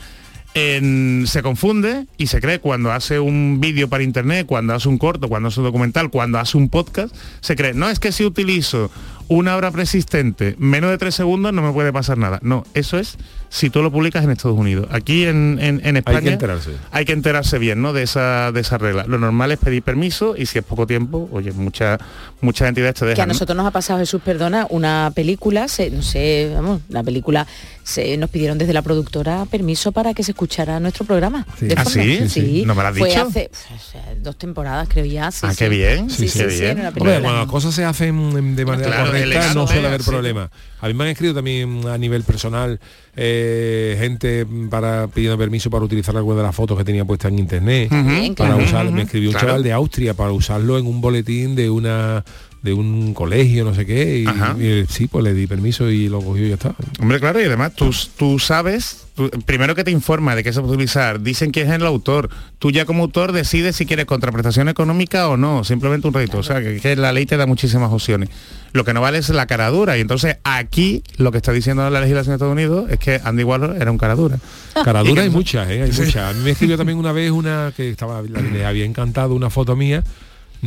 se 1.25 1.41
confunde 1.43 2.07
y 2.17 2.27
se 2.27 2.41
cree 2.41 2.59
cuando 2.59 2.91
hace 2.91 3.19
un 3.19 3.59
vídeo 3.59 3.89
para 3.89 4.03
internet, 4.03 4.45
cuando 4.47 4.73
hace 4.73 4.89
un 4.89 4.97
corto, 4.97 5.29
cuando 5.29 5.49
hace 5.49 5.59
un 5.59 5.65
documental, 5.65 6.09
cuando 6.09 6.39
hace 6.39 6.57
un 6.57 6.69
podcast, 6.69 7.15
se 7.41 7.55
cree, 7.55 7.73
no 7.73 7.89
es 7.89 7.99
que 7.99 8.11
si 8.11 8.25
utilizo 8.25 8.89
una 9.29 9.55
obra 9.57 9.71
persistente 9.71 10.55
menos 10.57 10.89
de 10.89 10.97
tres 10.97 11.15
segundos 11.15 11.51
no 11.53 11.61
me 11.61 11.71
puede 11.73 11.91
pasar 11.91 12.17
nada. 12.17 12.39
No, 12.43 12.65
eso 12.73 12.97
es 12.97 13.17
si 13.49 13.69
tú 13.69 13.81
lo 13.81 13.91
publicas 13.91 14.23
en 14.25 14.31
Estados 14.31 14.57
Unidos. 14.57 14.87
Aquí 14.91 15.23
en, 15.25 15.57
en- 15.61 15.81
en 15.85 15.95
España 15.97 16.17
Hay 16.17 16.23
que 16.25 16.29
enterarse. 16.31 16.71
hay 16.91 17.05
que 17.05 17.13
enterarse 17.13 17.57
bien 17.57 17.81
¿no? 17.81 17.93
de, 17.93 18.03
esa, 18.03 18.51
de 18.51 18.59
esa 18.59 18.77
regla. 18.77 19.05
Lo 19.07 19.17
normal 19.17 19.51
es 19.53 19.57
pedir 19.59 19.83
permiso 19.83 20.35
y 20.37 20.45
si 20.45 20.59
es 20.59 20.65
poco 20.65 20.85
tiempo, 20.85 21.29
oye, 21.31 21.51
mucha, 21.53 21.97
muchas 22.41 22.67
entidades 22.67 22.95
te 22.95 22.99
Que 23.01 23.05
a 23.05 23.09
dejan. 23.11 23.27
¿no? 23.29 23.33
nosotros 23.33 23.55
nos 23.55 23.65
ha 23.65 23.71
pasado, 23.71 23.99
Jesús, 23.99 24.21
perdona, 24.23 24.67
una 24.69 25.11
película, 25.15 25.67
se, 25.69 25.89
no 25.91 26.01
sé, 26.01 26.51
vamos, 26.53 26.81
la 26.89 27.03
película, 27.03 27.47
se, 27.83 28.17
nos 28.17 28.29
pidieron 28.29 28.57
desde 28.57 28.73
la 28.73 28.81
productora 28.81 29.45
permiso 29.49 29.93
para 29.93 30.13
que 30.13 30.23
se 30.23 30.31
escuchara 30.31 30.79
nuestro 30.81 31.05
programa. 31.05 31.45
Sí. 31.57 31.67
¿Ah, 31.77 31.85
sí? 31.85 32.27
Sí. 32.29 32.63
¿No 32.65 32.75
me 32.75 32.81
lo 32.83 32.89
has 32.89 32.97
Fue 32.97 33.07
dicho? 33.09 33.21
hace 33.27 33.49
pues, 33.49 34.23
dos 34.23 34.37
temporadas, 34.37 34.89
creo 34.91 35.05
ya. 35.05 35.31
sí, 35.31 35.39
Ah, 35.43 35.51
sí. 35.51 35.57
qué 35.57 35.69
bien. 35.69 36.09
Sí, 36.09 36.27
sí, 36.27 36.43
bien. 36.45 36.81
cuando 36.97 37.33
las 37.33 37.47
cosas 37.47 37.73
se 37.73 37.85
hacen 37.85 38.55
de 38.57 38.65
manera 38.65 38.89
Claro, 38.89 39.11
correcta 39.25 39.53
no 39.53 39.67
suele 39.67 39.87
haber 39.87 40.01
problema. 40.03 40.49
A 40.79 40.87
mí 40.87 40.93
me 40.93 41.03
han 41.05 41.09
escrito 41.09 41.33
también 41.33 41.87
a 41.87 41.97
nivel 41.97 42.23
personal 42.23 42.79
eh, 43.15 43.95
gente 43.99 44.45
para 44.69 45.07
pidiendo 45.07 45.37
permiso 45.37 45.69
para 45.69 45.83
utilizar 45.83 46.15
alguna 46.15 46.37
de 46.37 46.43
las 46.43 46.55
fotos 46.55 46.77
que 46.77 46.83
tenía 46.83 47.03
puestas 47.03 47.31
en 47.31 47.39
internet. 47.39 47.89
Para 47.89 48.33
claro. 48.35 48.57
usar, 48.57 48.91
me 48.91 49.01
escribió 49.03 49.29
un 49.29 49.33
Claro. 49.33 49.47
chaval 49.47 49.63
de 49.63 49.73
Austria 49.73 50.13
para 50.13 50.31
usarlo 50.31 50.77
en 50.77 50.85
un 50.85 51.01
boletín 51.01 51.55
de 51.55 51.69
una 51.69 52.23
de 52.67 52.73
un 52.73 53.13
colegio, 53.13 53.63
no 53.65 53.73
sé 53.73 53.85
qué, 53.85 54.19
y, 54.19 54.23
y, 54.23 54.27
eh, 54.59 54.85
sí, 54.89 55.07
pues 55.07 55.23
le 55.23 55.33
di 55.33 55.47
permiso 55.47 55.89
y 55.89 56.07
lo 56.09 56.21
cogió 56.21 56.45
y 56.45 56.49
ya 56.49 56.55
está. 56.55 56.75
Hombre, 56.99 57.19
claro, 57.19 57.41
y 57.41 57.45
además 57.45 57.73
tú, 57.73 57.89
tú 58.17 58.37
sabes, 58.37 59.05
tú- 59.15 59.29
primero 59.45 59.73
que 59.73 59.83
te 59.83 59.91
informa 59.91 60.35
de 60.35 60.43
qué 60.43 60.53
se 60.53 60.59
puede 60.61 60.73
utilizar, 60.73 61.21
dicen 61.21 61.51
que 61.51 61.61
es 61.61 61.69
el 61.69 61.85
autor, 61.85 62.29
tú 62.59 62.69
ya 62.71 62.85
como 62.85 63.03
autor 63.03 63.31
decides 63.31 63.75
si 63.75 63.85
quieres 63.85 64.05
contraprestación 64.05 64.69
económica 64.69 65.27
o 65.29 65.37
no, 65.37 65.63
simplemente 65.63 66.07
un 66.07 66.13
rédito, 66.13 66.37
o 66.39 66.43
sea, 66.43 66.61
que, 66.61 66.79
que 66.79 66.95
la 66.95 67.11
ley 67.13 67.25
te 67.25 67.37
da 67.37 67.45
muchísimas 67.45 67.91
opciones. 67.91 68.29
Lo 68.73 68.83
que 68.83 68.93
no 68.93 69.01
vale 69.01 69.17
es 69.17 69.29
la 69.29 69.47
cara 69.47 69.69
dura, 69.69 69.97
y 69.97 70.01
entonces 70.01 70.37
aquí 70.43 71.01
lo 71.17 71.31
que 71.31 71.37
está 71.37 71.51
diciendo 71.53 71.89
la 71.89 72.01
legislación 72.01 72.31
de 72.33 72.35
Estados 72.35 72.53
Unidos 72.53 72.91
es 72.91 72.99
que 72.99 73.19
Andy 73.23 73.43
Warhol 73.43 73.81
era 73.81 73.89
un 73.89 73.97
cara 73.97 74.15
dura. 74.15 74.37
Caradura 74.83 75.21
Y 75.21 75.23
hay 75.25 75.29
que- 75.29 75.35
muchas, 75.35 75.69
¿eh? 75.69 75.81
hay 75.83 75.91
Sí. 75.91 76.01
muchas. 76.01 76.29
A 76.29 76.33
mí 76.37 76.43
me 76.43 76.51
escribió 76.51 76.77
también 76.77 76.97
una 76.99 77.11
vez 77.13 77.31
una 77.31 77.71
que 77.75 77.89
estaba, 77.89 78.21
le 78.21 78.65
había 78.65 78.85
encantado 78.85 79.33
una 79.33 79.49
foto 79.49 79.75
mía 79.75 80.03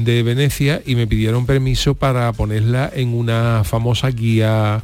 de 0.05 0.23
Venecia 0.23 0.83
y 0.85 0.95
me 0.97 1.07
pidieron 1.07 1.47
permiso 1.47 1.95
para 1.95 2.33
ponerla 2.33 2.91
en 2.95 3.15
una 3.15 3.63
famosa 3.65 4.09
guía 4.11 4.83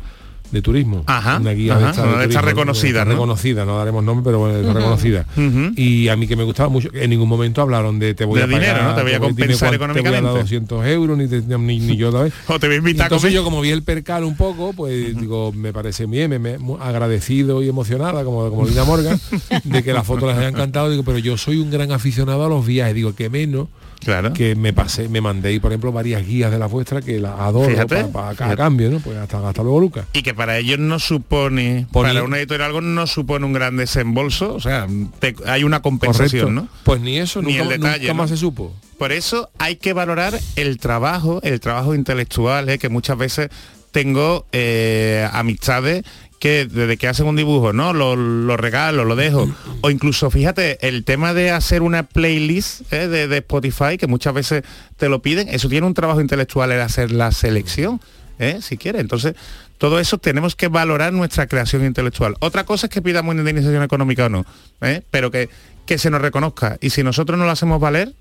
de 0.52 0.62
turismo. 0.62 1.02
Ajá, 1.06 1.38
una 1.38 1.50
guía 1.50 1.74
ajá, 1.74 1.84
de 1.86 1.90
esta, 1.90 2.18
de 2.18 2.24
está 2.26 2.40
reconocida, 2.40 3.04
¿no? 3.04 3.10
reconocida, 3.10 3.64
no 3.64 3.78
daremos 3.78 4.04
nombre, 4.04 4.22
pero 4.26 4.38
bueno, 4.38 4.54
está 4.56 4.68
Ujú. 4.70 4.78
reconocida. 4.78 5.26
Ujú. 5.36 5.72
Y 5.74 6.06
a 6.06 6.14
mí 6.14 6.28
que 6.28 6.36
me 6.36 6.44
gustaba 6.44 6.68
mucho, 6.68 6.88
en 6.94 7.10
ningún 7.10 7.28
momento 7.28 7.62
hablaron 7.62 7.98
de 7.98 8.14
te 8.14 8.24
voy 8.24 8.38
De 8.38 8.44
a 8.44 8.46
pagar, 8.46 8.60
dinero, 8.60 8.84
¿no? 8.84 8.94
Te 8.94 9.02
voy 9.02 9.12
a 9.14 9.18
compensar 9.18 9.76
cuánto- 9.76 9.94
Te 9.94 10.00
voy 10.02 10.08
a 10.08 10.12
dar 10.12 10.20
económicamente. 10.20 10.40
200 10.40 10.86
euros, 10.86 11.18
ni, 11.18 11.26
te- 11.26 11.58
ni, 11.58 11.80
ni 11.80 11.96
yo 11.96 12.12
vez. 12.12 12.32
O 12.46 12.60
te 12.60 12.68
voy 12.68 12.76
a 12.76 12.78
invitar 12.78 13.02
a 13.02 13.06
Entonces 13.06 13.30
comer. 13.30 13.34
yo 13.34 13.42
como 13.44 13.60
vi 13.60 13.70
el 13.70 13.82
percal 13.82 14.22
un 14.22 14.36
poco, 14.36 14.72
pues 14.72 15.18
digo, 15.20 15.52
me 15.52 15.72
parece 15.72 16.06
bien, 16.06 16.30
me, 16.30 16.38
me- 16.38 16.58
agradecido 16.80 17.60
y 17.64 17.68
emocionada, 17.68 18.22
como, 18.22 18.48
como 18.48 18.66
Lina 18.68 18.84
Morgan, 18.84 19.18
de 19.64 19.82
que 19.82 19.92
la 19.92 20.04
foto 20.04 20.28
les 20.28 20.36
haya 20.38 20.48
encantado. 20.48 20.88
Digo, 20.90 21.02
pero 21.02 21.18
yo 21.18 21.36
soy 21.36 21.58
un 21.58 21.72
gran 21.72 21.90
aficionado 21.90 22.44
a 22.46 22.48
los 22.48 22.64
viajes. 22.64 22.94
Digo, 22.94 23.16
que 23.16 23.28
menos 23.30 23.66
Claro. 24.01 24.32
que 24.32 24.55
me 24.55 24.72
pasé, 24.72 25.09
me 25.09 25.20
mandé, 25.20 25.59
por 25.61 25.72
ejemplo, 25.72 25.90
varias 25.92 26.24
guías 26.26 26.51
de 26.51 26.59
la 26.59 26.66
vuestra 26.66 27.01
que 27.03 27.18
las 27.18 27.38
adoro 27.40 27.68
Fíjate, 27.70 28.05
pa- 28.05 28.32
pa- 28.34 28.51
a 28.53 28.57
cambio, 28.57 28.90
¿no? 28.90 29.01
Pues 29.01 29.16
hasta, 29.16 29.47
hasta 29.49 29.62
luego, 29.62 29.80
Lucas. 29.80 30.07
y 30.12 30.22
que 30.22 30.32
para 30.34 30.59
ellos 30.59 30.78
no 30.78 30.99
supone, 30.99 31.86
Poni- 31.92 32.09
para 32.09 32.22
una 32.22 32.38
editorial 32.38 32.66
algo 32.68 32.80
no 32.80 33.07
supone 33.07 33.44
un 33.47 33.53
gran 33.53 33.76
desembolso, 33.76 34.55
o 34.55 34.61
sea, 34.61 34.86
te- 35.18 35.34
hay 35.47 35.64
una 35.64 35.80
compensación, 35.82 36.55
Correcto. 36.55 36.62
¿no? 36.62 36.68
Pues 36.84 37.01
ni 37.01 37.18
eso, 37.18 37.42
Ni 37.42 37.53
nunca, 37.57 37.62
el 37.62 37.68
detalle, 37.80 37.99
nunca 38.05 38.14
más 38.14 38.30
¿no? 38.30 38.36
se 38.36 38.40
supo. 38.40 38.74
Por 38.99 39.12
eso 39.12 39.51
hay 39.59 39.76
que 39.76 39.92
valorar 39.92 40.38
el 40.57 40.78
trabajo, 40.78 41.40
el 41.42 41.61
trabajo 41.61 41.94
intelectual, 41.94 42.68
¿eh? 42.68 42.78
que 42.78 42.88
muchas 42.88 43.18
veces 43.18 43.51
tengo 43.90 44.47
eh, 44.53 45.26
amistades 45.32 46.05
que 46.39 46.66
desde 46.66 46.97
que 46.97 47.09
hacen 47.09 47.26
un 47.26 47.37
dibujo, 47.37 47.72
¿no? 47.72 47.93
Lo, 47.93 48.16
lo 48.16 48.57
regalo, 48.57 49.05
lo 49.05 49.16
dejo. 49.16 49.49
O 49.80 49.91
incluso, 49.91 50.30
fíjate, 50.30 50.87
el 50.87 51.05
tema 51.05 51.34
de 51.34 51.51
hacer 51.51 51.82
una 51.82 52.03
playlist 52.05 52.93
¿eh? 52.93 53.09
de, 53.09 53.28
de 53.28 53.39
Spotify, 53.39 53.97
que 53.99 54.07
muchas 54.07 54.34
veces 54.34 54.62
te 54.97 55.09
lo 55.09 55.22
piden, 55.22 55.49
eso 55.49 55.68
tiene 55.68 55.87
un 55.87 55.95
trabajo 55.95 56.20
intelectual 56.20 56.72
el 56.72 56.80
hacer 56.80 57.11
la 57.11 57.32
selección, 57.32 58.01
¿eh? 58.39 58.59
si 58.61 58.76
quiere. 58.76 59.01
Entonces, 59.01 59.34
todo 59.78 60.01
eso 60.01 60.18
tenemos 60.18 60.57
que 60.57 60.68
valorar 60.68 61.12
nuestra 61.12 61.47
creación 61.47 61.84
intelectual. 61.84 62.37
Otra 62.41 62.64
cosa 62.64 62.87
es 62.87 62.93
que 62.93 63.03
pidamos 63.03 63.34
indemnización 63.34 63.82
económica 63.82 64.26
o 64.26 64.28
no, 64.28 64.47
¿eh? 64.80 65.03
pero 65.11 65.30
que, 65.30 65.49
que 65.84 65.99
se 65.99 66.11
nos 66.11 66.20
reconozca. 66.20 66.78
Y 66.80 66.91
si 66.91 67.03
nosotros 67.03 67.39
no 67.39 67.45
lo 67.45 67.51
hacemos 67.51 67.80
valer, 67.80 68.12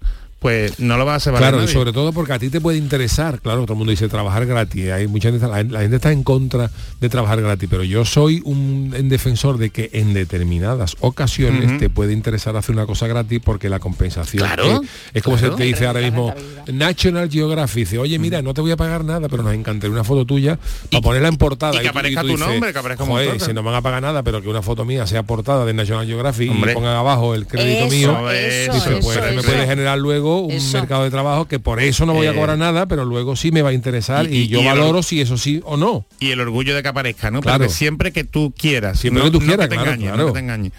pues 0.45 0.79
no 0.79 0.95
lo 0.97 1.07
va 1.07 1.13
a 1.13 1.15
hacer 1.15 1.33
valer 1.33 1.49
Claro, 1.49 1.63
y 1.63 1.67
sobre 1.67 1.91
todo 1.91 2.13
porque 2.13 2.33
a 2.33 2.37
ti 2.37 2.51
te 2.51 2.61
puede 2.61 2.77
interesar, 2.77 3.41
claro, 3.41 3.63
todo 3.63 3.73
el 3.73 3.77
mundo 3.79 3.89
dice 3.89 4.07
trabajar 4.07 4.45
gratis, 4.45 4.91
hay 4.91 5.07
mucha 5.07 5.31
gente, 5.31 5.47
la, 5.47 5.63
la 5.63 5.79
gente 5.81 5.95
está 5.95 6.11
en 6.11 6.21
contra 6.21 6.69
de 7.01 7.09
trabajar 7.09 7.41
gratis, 7.41 7.67
pero 7.67 7.83
yo 7.83 8.05
soy 8.05 8.41
un, 8.45 8.93
en 8.95 9.09
defensor 9.09 9.57
de 9.57 9.71
que 9.71 9.89
en 9.93 10.13
determinadas 10.13 10.97
ocasiones 10.99 11.79
te 11.79 11.89
puede 11.89 12.13
interesar 12.13 12.55
hacer 12.55 12.75
una 12.75 12.85
cosa 12.85 13.07
gratis 13.07 13.41
porque 13.43 13.69
la 13.69 13.79
compensación 13.79 14.45
Claro, 14.45 14.83
es, 14.83 14.89
es 15.15 15.23
como 15.23 15.35
claro. 15.37 15.53
se 15.53 15.57
te 15.57 15.63
dice 15.63 15.87
ahora 15.87 16.01
mismo 16.01 16.31
National 16.71 17.29
Geographic, 17.29 17.85
dice, 17.85 17.97
oye 17.97 18.19
mira, 18.19 18.41
no 18.43 18.53
te 18.53 18.61
voy 18.61 18.69
a 18.71 18.77
pagar 18.77 19.03
nada, 19.03 19.27
pero 19.29 19.41
nos 19.41 19.53
encantaría 19.55 19.91
una 19.93 20.03
foto 20.03 20.25
tuya 20.25 20.59
para 20.91 21.01
ponerla 21.01 21.27
en 21.29 21.37
portada. 21.37 21.73
y 21.73 21.77
que 21.77 21.83
tú- 21.85 21.89
aparezca 21.89 22.21
tú 22.21 22.27
tu 22.27 22.33
dices, 22.33 22.47
nombre, 22.47 22.71
que 22.73 22.79
aparezca 22.79 23.03
un 23.03 23.09
"Joder, 23.09 23.29
montón". 23.29 23.47
si 23.47 23.53
no 23.53 23.63
me 23.63 23.69
van 23.69 23.75
a 23.77 23.81
pagar 23.81 24.01
nada, 24.03 24.21
pero 24.23 24.41
que 24.43 24.49
una 24.49 24.61
foto 24.61 24.85
mía 24.85 25.07
sea 25.07 25.23
portada 25.23 25.65
de 25.65 25.73
National 25.73 26.05
Geographic 26.05 26.51
Hombre. 26.51 26.71
y 26.71 26.75
pongan 26.75 26.95
abajo 26.95 27.33
el 27.35 27.47
crédito 27.47 27.85
Eso, 27.85 27.95
mío, 27.95 28.29
eso, 28.31 28.73
dice, 28.73 28.89
eso, 28.89 28.99
pues 29.01 29.19
me 29.21 29.35
eso. 29.39 29.43
puede 29.43 29.65
generar 29.65 29.97
luego 29.97 30.34
un 30.41 30.51
Eso. 30.51 30.77
mercado 30.77 31.03
de 31.03 31.09
trabajo 31.11 31.45
que 31.47 31.59
por 31.59 31.79
eso 31.81 32.05
no 32.05 32.13
voy 32.13 32.27
a 32.27 32.31
Eh, 32.31 32.35
cobrar 32.35 32.57
nada, 32.57 32.85
pero 32.87 33.05
luego 33.05 33.35
sí 33.35 33.51
me 33.51 33.61
va 33.61 33.69
a 33.69 33.73
interesar 33.73 34.31
y, 34.31 34.37
y- 34.43 34.47
yo 34.47 34.61
y 34.61 34.65
valoro 34.65 34.99
or- 34.99 35.03
si 35.03 35.21
eso 35.21 35.37
sí 35.37 35.61
o 35.65 35.77
no. 35.77 36.05
y 36.19 36.31
el 36.31 36.39
orgullo 36.39 36.75
de 36.75 36.81
que 36.83 36.87
aparezca, 36.89 37.31
¿no? 37.31 37.41
Claro. 37.41 37.59
Porque 37.59 37.73
siempre 37.73 38.11
que 38.11 38.23
tú 38.23 38.53
quieras, 38.57 38.99
Siempre 38.99 39.23
no, 39.23 39.29
que 39.31 39.31
tú 39.37 39.41
no 39.41 39.47
quieras, 39.47 39.69
te 39.69 39.75
claro, 39.75 39.91
engañes, 39.91 40.07
claro. 40.09 40.23
no 40.23 40.27
que 40.27 40.33
te 40.33 40.39
engañes. 40.39 40.71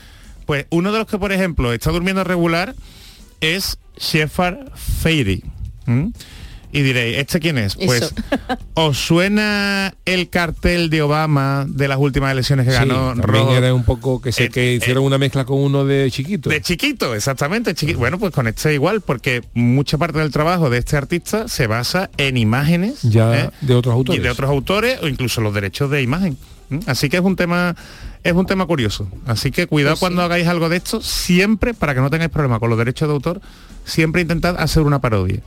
Pues 0.46 0.66
uno 0.70 0.92
de 0.92 0.98
los 0.98 1.07
que, 1.07 1.18
por 1.18 1.32
ejemplo, 1.32 1.72
está 1.72 1.90
durmiendo 1.90 2.22
regular 2.24 2.74
es 3.40 3.78
Shepard 3.98 4.68
Fairey. 4.74 5.42
¿m? 5.86 6.11
Y 6.76 6.82
diréis, 6.82 7.16
¿este 7.16 7.40
quién 7.40 7.56
es? 7.56 7.74
Pues, 7.76 8.02
Eso. 8.02 8.14
¿os 8.74 8.98
suena 8.98 9.94
el 10.04 10.28
cartel 10.28 10.90
de 10.90 11.00
Obama 11.00 11.64
de 11.66 11.88
las 11.88 11.96
últimas 11.98 12.32
elecciones 12.32 12.66
que 12.66 12.72
Sí, 12.72 12.76
ganó 12.78 13.14
Rojo? 13.14 13.54
era 13.56 13.72
un 13.72 13.84
poco 13.84 14.20
que 14.20 14.30
se 14.30 14.50
que 14.50 14.74
hicieron 14.74 15.02
una 15.04 15.16
mezcla 15.16 15.46
con 15.46 15.58
uno 15.58 15.86
de 15.86 16.10
chiquito. 16.10 16.50
De 16.50 16.60
chiquito, 16.60 17.14
exactamente. 17.14 17.74
chiqui- 17.74 17.96
Bueno, 17.96 18.18
pues 18.18 18.32
con 18.34 18.46
este 18.46 18.74
igual, 18.74 19.00
porque 19.00 19.42
mucha 19.54 19.96
parte 19.96 20.18
del 20.18 20.30
trabajo 20.30 20.68
de 20.68 20.76
este 20.78 20.98
artista 20.98 21.48
se 21.48 21.66
basa 21.66 22.10
en 22.18 22.36
imágenes 22.36 23.00
ya 23.02 23.34
¿eh? 23.44 23.50
de 23.62 23.74
otros 23.74 23.94
y 23.94 23.96
autores. 23.96 24.22
de 24.22 24.28
otros 24.30 24.50
autores 24.50 24.98
o 25.02 25.08
incluso 25.08 25.40
los 25.40 25.54
derechos 25.54 25.90
de 25.90 26.02
imagen. 26.02 26.36
Así 26.86 27.08
que 27.08 27.16
es 27.16 27.22
un 27.22 27.36
tema 27.36 27.74
es 28.22 28.32
un 28.34 28.44
tema 28.44 28.66
curioso. 28.66 29.08
Así 29.24 29.50
que 29.50 29.66
cuidado 29.66 29.94
Pues 29.94 30.00
cuando 30.00 30.20
hagáis 30.22 30.46
algo 30.46 30.68
de 30.68 30.76
esto, 30.76 31.00
siempre, 31.00 31.72
para 31.72 31.94
que 31.94 32.00
no 32.00 32.10
tengáis 32.10 32.30
problema 32.30 32.58
con 32.58 32.68
los 32.68 32.78
derechos 32.78 33.08
de 33.08 33.14
autor, 33.14 33.40
siempre 33.86 34.20
intentad 34.20 34.56
hacer 34.58 34.82
una 34.82 35.00
parodia. 35.00 35.40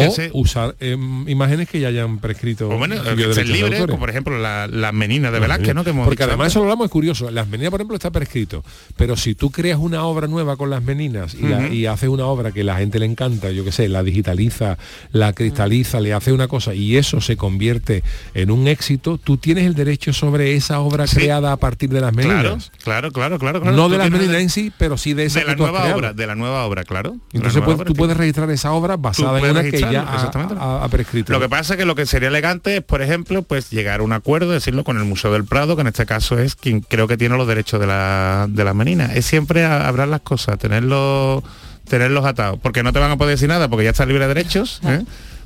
O 0.00 0.06
hace- 0.08 0.30
usar 0.32 0.74
em, 0.80 1.28
imágenes 1.28 1.68
que 1.68 1.80
ya 1.80 1.88
hayan 1.88 2.18
prescrito 2.18 2.68
o 2.68 2.76
bueno, 2.78 2.94
libres, 2.96 3.38
autores. 3.38 3.80
como 3.86 3.98
por 3.98 4.10
ejemplo 4.10 4.38
la, 4.38 4.66
la 4.66 4.92
menina 4.92 5.30
de 5.30 5.40
Velázquez, 5.40 5.74
¿no? 5.74 5.84
Que 5.84 5.90
hemos 5.90 6.04
Porque 6.06 6.22
dicho 6.22 6.30
además 6.30 6.44
antes. 6.46 6.52
eso 6.52 6.58
lo 6.60 6.64
hablamos 6.64 6.86
es 6.86 6.90
curioso. 6.90 7.30
Las 7.30 7.48
meninas, 7.48 7.70
por 7.70 7.80
ejemplo, 7.80 7.96
está 7.96 8.10
prescrito. 8.10 8.64
Pero 8.96 9.16
si 9.16 9.34
tú 9.34 9.50
creas 9.50 9.78
una 9.78 10.04
obra 10.04 10.26
nueva 10.26 10.56
con 10.56 10.70
las 10.70 10.82
meninas 10.82 11.34
y, 11.34 11.42
la- 11.46 11.68
y 11.68 11.86
haces 11.86 12.08
una 12.08 12.26
obra 12.26 12.52
que 12.52 12.64
la 12.64 12.76
gente 12.76 12.98
le 12.98 13.06
encanta, 13.06 13.50
yo 13.50 13.64
qué 13.64 13.72
sé, 13.72 13.88
la 13.88 14.02
digitaliza, 14.02 14.78
la 15.12 15.32
cristaliza, 15.32 16.00
le 16.00 16.12
hace 16.14 16.32
una 16.32 16.48
cosa 16.48 16.74
y 16.74 16.96
eso 16.96 17.20
se 17.20 17.36
convierte 17.36 18.02
en 18.34 18.50
un 18.50 18.68
éxito, 18.68 19.18
tú 19.18 19.36
tienes 19.36 19.64
el 19.64 19.74
derecho 19.74 20.12
sobre 20.12 20.54
esa 20.54 20.80
obra 20.80 21.06
creada 21.06 21.52
a 21.52 21.56
partir 21.56 21.90
de 21.90 22.00
las 22.00 22.14
meninas. 22.14 22.70
claro, 22.82 23.10
claro, 23.12 23.38
claro. 23.38 23.60
claro. 23.60 23.76
No 23.76 23.88
de 23.88 23.98
las 23.98 24.10
meninas 24.10 24.36
en 24.36 24.50
sí, 24.50 24.72
pero 24.78 24.96
sí 24.98 25.14
de 25.14 25.24
esa 25.26 25.40
de 25.40 25.44
que 25.46 25.50
la 25.52 25.56
nueva 25.56 25.94
obra, 25.94 26.12
de 26.12 26.26
la 26.26 26.34
nueva 26.34 26.64
obra, 26.64 26.84
claro. 26.84 27.16
Entonces 27.32 27.54
nueva 27.54 27.64
puedes- 27.66 27.76
obra, 27.80 27.86
tú 27.86 27.92
sí. 27.94 27.98
puedes 27.98 28.16
registrar 28.16 28.50
esa 28.50 28.72
obra 28.72 28.96
basada 28.96 29.38
en 29.38 29.50
una 29.50 29.62
que 29.62 29.78
ya 29.92 30.00
registrarlo, 30.02 30.10
ha, 30.10 30.14
exactamente. 30.16 30.54
ha- 30.58 30.84
ha 30.84 30.88
prescrito. 30.88 31.32
Lo 31.32 31.40
que 31.40 31.48
pasa 31.48 31.74
es 31.74 31.78
que 31.78 31.84
lo 31.84 31.94
que 31.94 32.06
sería 32.06 32.28
elegante 32.28 32.76
es, 32.78 32.82
por 32.82 33.02
ejemplo, 33.02 33.42
pues 33.42 33.70
llegar 33.70 34.00
a 34.00 34.02
un 34.02 34.12
acuerdo, 34.12 34.50
decirlo 34.50 34.84
con 34.84 34.96
el 34.98 35.04
Museo 35.04 35.32
del 35.32 35.44
Prado, 35.44 35.76
que 35.76 35.82
en 35.82 35.88
este 35.88 36.06
caso 36.06 36.38
es 36.38 36.54
quien 36.54 36.80
creo 36.80 37.06
que 37.08 37.16
tiene 37.16 37.36
los 37.36 37.46
derechos 37.48 37.80
de 37.80 37.86
la, 37.86 38.46
de 38.48 38.64
las 38.64 38.74
meninas. 38.74 39.14
Es 39.14 39.26
siempre 39.26 39.64
a- 39.64 39.86
hablar 39.88 40.08
las 40.08 40.20
cosas, 40.20 40.58
tenerlos, 40.58 41.42
tenerlos 41.88 42.24
atados, 42.24 42.58
porque 42.62 42.82
no 42.82 42.92
te 42.92 42.98
van 42.98 43.10
a 43.10 43.16
poder 43.16 43.34
decir 43.36 43.48
nada, 43.48 43.68
porque 43.68 43.84
ya 43.84 43.90
está 43.90 44.06
libre 44.06 44.26
de 44.26 44.34
derechos, 44.34 44.80
¿eh? 44.84 45.04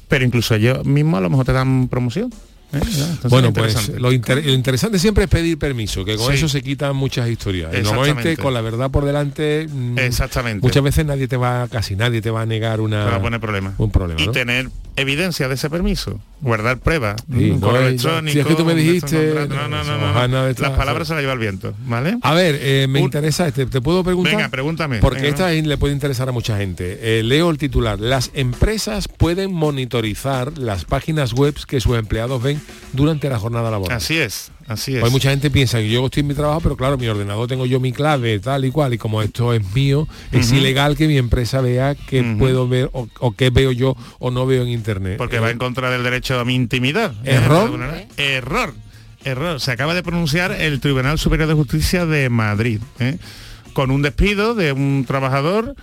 pero 0.09 0.25
incluso 0.25 0.55
ellos 0.55 0.85
mismos 0.85 1.19
a 1.19 1.21
lo 1.23 1.31
mejor 1.31 1.45
te 1.47 1.53
dan 1.53 1.89
promoción. 1.89 2.33
¿Eh? 2.73 2.79
Entonces 2.81 3.31
bueno, 3.31 3.49
es 3.49 3.55
pues 3.55 3.89
lo, 4.01 4.13
inter- 4.13 4.45
lo 4.45 4.53
interesante 4.53 4.99
siempre 4.99 5.25
es 5.25 5.31
pedir 5.31 5.59
permiso, 5.59 6.05
que 6.05 6.17
con 6.17 6.29
Sí. 6.29 6.35
eso 6.35 6.49
se 6.49 6.63
quitan 6.63 6.95
muchas 6.97 7.29
historias. 7.29 7.73
Y 7.79 7.83
normalmente 7.83 8.37
con 8.37 8.53
la 8.55 8.61
verdad 8.61 8.91
por 8.91 9.05
delante, 9.05 9.67
mm, 9.71 9.99
Exactamente. 9.99 10.67
muchas 10.67 10.83
veces 10.83 11.07
nadie 11.07 11.29
te 11.29 11.37
va, 11.37 11.67
casi 11.69 11.97
nadie 11.97 12.21
te 12.21 12.31
va 12.31 12.43
a 12.43 12.47
negar 12.47 12.81
una, 12.81 13.05
Te 13.05 13.11
va 13.11 13.17
a 13.17 13.23
poner 13.23 13.41
problema. 13.41 13.75
un 13.79 13.91
problema. 13.91 14.21
y 14.21 14.27
¿no? 14.27 14.33
tener 14.33 14.69
evidencia 15.01 15.49
de 15.49 15.55
ese 15.55 15.71
permiso, 15.71 16.21
guardar 16.41 16.79
pruebas, 16.79 17.17
Sí, 17.33 17.51
un 17.51 17.61
no 17.61 17.67
correo 17.67 17.83
es- 17.83 17.89
electrónico. 17.89 18.33
si 18.33 18.39
es 18.41 18.47
que 18.47 18.55
tú 18.55 18.65
me 18.65 18.73
un 18.73 18.79
dijiste, 18.79 19.35
no, 19.49 19.69
no, 19.69 19.69
no, 19.69 19.85
no, 19.85 20.29
no. 20.29 20.49
las 20.49 20.71
palabras 20.73 21.09
se 21.09 21.15
las 21.15 21.23
lleva 21.23 21.33
el 21.33 21.39
viento, 21.39 21.75
¿vale? 21.87 22.19
A 22.23 22.35
ver, 22.35 22.59
eh, 22.61 22.87
me 22.89 23.01
interesa 23.01 23.47
este, 23.49 23.67
te 23.67 23.81
puedo 23.81 24.05
preguntar. 24.05 24.35
Venga, 24.37 24.49
pregúntame. 24.49 24.99
Porque 24.99 25.23
venga, 25.23 25.51
esta 25.53 25.69
le 25.69 25.77
puede 25.79 25.95
interesar 25.95 26.29
a 26.29 26.33
mucha 26.33 26.57
gente. 26.59 26.99
Eh, 27.19 27.23
leo 27.23 27.51
el 27.51 27.59
titular. 27.59 27.99
Las 28.01 28.31
empresas 28.35 29.09
pueden 29.09 29.53
monitorizar 29.53 30.57
las 30.59 30.85
páginas 30.85 31.33
web 31.33 31.55
que 31.67 31.81
sus 31.81 31.97
empleados 31.97 32.43
ven 32.43 32.61
durante 32.93 33.29
la 33.29 33.39
jornada 33.39 33.71
laboral. 33.71 33.97
Así 33.97 34.19
es, 34.19 34.51
así 34.69 34.97
es. 34.97 35.03
Hay 35.03 35.11
mucha 35.11 35.31
gente 35.31 35.51
piensa 35.51 35.79
que 35.79 35.89
yo 35.91 36.05
estoy 36.05 36.21
en 36.21 36.27
mi 36.29 36.35
trabajo, 36.35 36.61
pero 36.61 36.77
claro, 36.77 36.97
mi 36.99 37.09
ordenador 37.09 37.49
tengo 37.49 37.67
yo 37.67 37.81
mi 37.81 37.93
clave, 37.93 38.39
tal 38.39 38.65
y 38.65 38.71
cual, 38.71 38.95
y 38.95 38.99
como 38.99 39.21
esto 39.23 39.53
es 39.53 39.63
mío, 39.75 40.07
es 40.31 40.53
ilegal 40.53 40.97
que 40.97 41.09
mi 41.09 41.17
empresa 41.17 41.61
vea 41.61 41.95
qué 41.95 42.23
puedo 42.39 42.69
ver 42.69 42.91
o, 42.93 43.09
o 43.19 43.33
qué 43.33 43.51
veo 43.51 43.73
yo 43.73 43.97
o 44.19 44.31
no 44.31 44.47
veo 44.47 44.63
en 44.63 44.69
internet. 44.69 45.17
Porque 45.19 45.37
Eh, 45.37 45.41
va 45.41 45.51
en 45.51 45.59
contra 45.59 45.91
del 45.91 46.03
derecho 46.03 46.39
a 46.39 46.45
mi 46.45 46.55
intimidad. 46.55 47.13
¿eh? 47.25 47.35
¿Error? 47.35 47.79
Error. 48.17 48.75
Error. 49.25 49.61
Se 49.61 49.73
acaba 49.73 49.95
de 49.95 50.03
pronunciar 50.03 50.53
el 50.53 50.81
Tribunal 50.81 51.19
Superior 51.19 51.49
de 51.49 51.55
Justicia 51.55 52.07
de 52.07 52.29
Madrid. 52.29 52.81
¿eh? 53.01 53.19
Con 53.73 53.91
un 53.91 54.03
despido 54.03 54.55
de 54.55 54.73
un 54.73 55.05
trabajador 55.07 55.75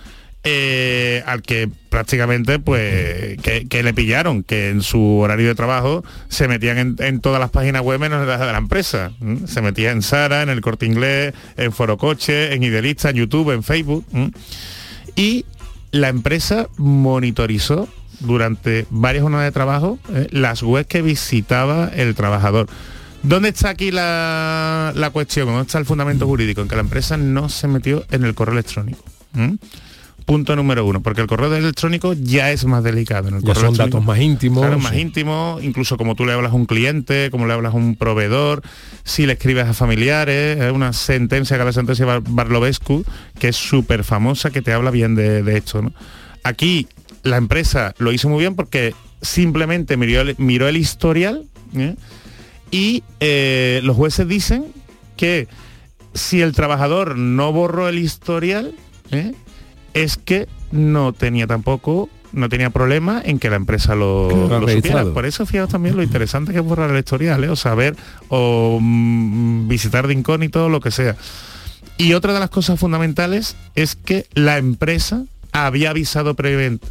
eh, 0.48 1.24
al 1.26 1.42
que 1.42 1.68
prácticamente 1.88 2.60
pues 2.60 3.36
que, 3.40 3.82
le 3.82 3.92
pillaron 3.94 4.44
que 4.44 4.70
en 4.70 4.80
su 4.80 5.18
horario 5.18 5.48
de 5.48 5.54
trabajo 5.56 6.04
se 6.28 6.46
metían 6.46 6.96
en, 6.98 7.20
todas 7.20 7.40
las 7.40 7.50
páginas 7.50 7.82
web 7.82 7.98
menos 7.98 8.24
las 8.26 8.38
de 8.38 8.46
la 8.46 8.58
empresa 8.58 9.10
se 9.46 9.60
metía 9.60 9.90
en 9.90 10.02
Sara 10.02 10.42
en 10.42 10.48
el 10.48 10.60
corte 10.60 10.86
inglés 10.86 11.34
en 11.56 11.72
Forocoche 11.72 12.54
en 12.54 12.62
Idealista 12.62 13.10
en 13.10 13.16
YouTube 13.16 13.50
en 13.50 13.64
Facebook 13.64 14.04
y 15.16 15.46
la 15.90 16.10
empresa 16.10 16.68
monitorizó 16.76 17.88
durante 18.20 18.86
varias 18.90 19.22
jornadas 19.22 19.46
de 19.46 19.52
trabajo 19.52 19.98
eh, 20.12 20.28
las 20.30 20.62
webs 20.62 20.86
que 20.86 21.02
visitaba 21.02 21.90
el 21.94 22.14
trabajador. 22.14 22.68
¿Dónde 23.22 23.48
está 23.48 23.70
aquí 23.70 23.90
la, 23.90 24.92
la 24.94 25.10
cuestión? 25.10 25.46
¿Dónde 25.46 25.62
está 25.62 25.78
el 25.78 25.84
fundamento 25.84 26.26
jurídico? 26.26 26.60
En 26.60 26.68
que 26.68 26.76
la 26.76 26.82
empresa 26.82 27.16
no 27.16 27.48
se 27.48 27.66
metió 27.66 28.04
en 28.10 28.24
el 28.24 28.34
correo 28.34 28.52
electrónico. 28.52 29.02
Punto 30.26 30.56
número 30.56 30.84
uno, 30.84 31.00
porque 31.02 31.20
el 31.20 31.28
correo 31.28 31.54
electrónico 31.54 32.12
ya 32.12 32.50
es 32.50 32.64
más 32.64 32.82
delicado. 32.82 33.28
En 33.28 33.36
el 33.36 33.42
ya 33.42 33.54
correo 33.54 33.66
son 33.66 33.76
datos 33.76 34.04
más 34.04 34.18
íntimos. 34.18 34.60
Claro, 34.62 34.80
más 34.80 34.92
sí. 34.92 35.00
íntimo, 35.00 35.58
incluso 35.62 35.96
como 35.96 36.16
tú 36.16 36.26
le 36.26 36.32
hablas 36.32 36.50
a 36.50 36.56
un 36.56 36.66
cliente, 36.66 37.30
como 37.30 37.46
le 37.46 37.52
hablas 37.52 37.74
a 37.74 37.76
un 37.76 37.94
proveedor, 37.94 38.60
si 39.04 39.24
le 39.24 39.34
escribes 39.34 39.66
a 39.68 39.72
familiares, 39.72 40.58
es 40.60 40.72
una 40.72 40.92
sentencia 40.92 41.56
que 41.56 41.64
la 41.64 41.72
sentencia 41.72 42.04
Bar- 42.06 42.22
Barlovescu, 42.28 43.04
que 43.38 43.48
es 43.48 43.56
súper 43.56 44.02
famosa, 44.02 44.50
que 44.50 44.62
te 44.62 44.72
habla 44.72 44.90
bien 44.90 45.14
de, 45.14 45.44
de 45.44 45.56
esto. 45.58 45.80
¿no? 45.80 45.92
Aquí 46.42 46.88
la 47.22 47.36
empresa 47.36 47.94
lo 47.98 48.12
hizo 48.12 48.28
muy 48.28 48.40
bien 48.40 48.56
porque 48.56 48.94
simplemente 49.22 49.96
miró 49.96 50.22
el, 50.22 50.34
miró 50.38 50.66
el 50.66 50.76
historial 50.76 51.44
¿eh? 51.76 51.94
y 52.72 53.04
eh, 53.20 53.80
los 53.84 53.94
jueces 53.96 54.26
dicen 54.26 54.66
que 55.16 55.46
si 56.14 56.42
el 56.42 56.52
trabajador 56.52 57.16
no 57.16 57.52
borró 57.52 57.88
el 57.88 57.98
historial, 58.00 58.74
¿eh? 59.12 59.32
Es 59.96 60.16
que 60.16 60.46
no 60.70 61.12
tenía 61.12 61.46
tampoco 61.46 62.08
no 62.32 62.50
tenía 62.50 62.68
problema 62.68 63.22
en 63.24 63.38
que 63.38 63.48
la 63.48 63.56
empresa 63.56 63.94
lo, 63.94 64.28
lo 64.28 64.68
supiera. 64.68 65.04
Por 65.06 65.24
eso 65.24 65.46
fijaos 65.46 65.70
también 65.70 65.96
lo 65.96 66.02
interesante 66.02 66.52
que 66.52 66.58
es 66.58 66.64
borrar 66.64 66.90
el 66.90 66.98
historial, 66.98 67.42
¿eh? 67.44 67.48
o 67.48 67.56
saber, 67.56 67.96
o 68.28 68.78
mm, 68.80 69.68
visitar 69.68 70.06
de 70.06 70.12
incógnito, 70.12 70.68
lo 70.68 70.80
que 70.80 70.90
sea. 70.90 71.16
Y 71.96 72.12
otra 72.12 72.34
de 72.34 72.40
las 72.40 72.50
cosas 72.50 72.78
fundamentales 72.78 73.56
es 73.74 73.96
que 73.96 74.26
la 74.34 74.58
empresa 74.58 75.24
había 75.52 75.90
avisado 75.90 76.34
previamente 76.34 76.86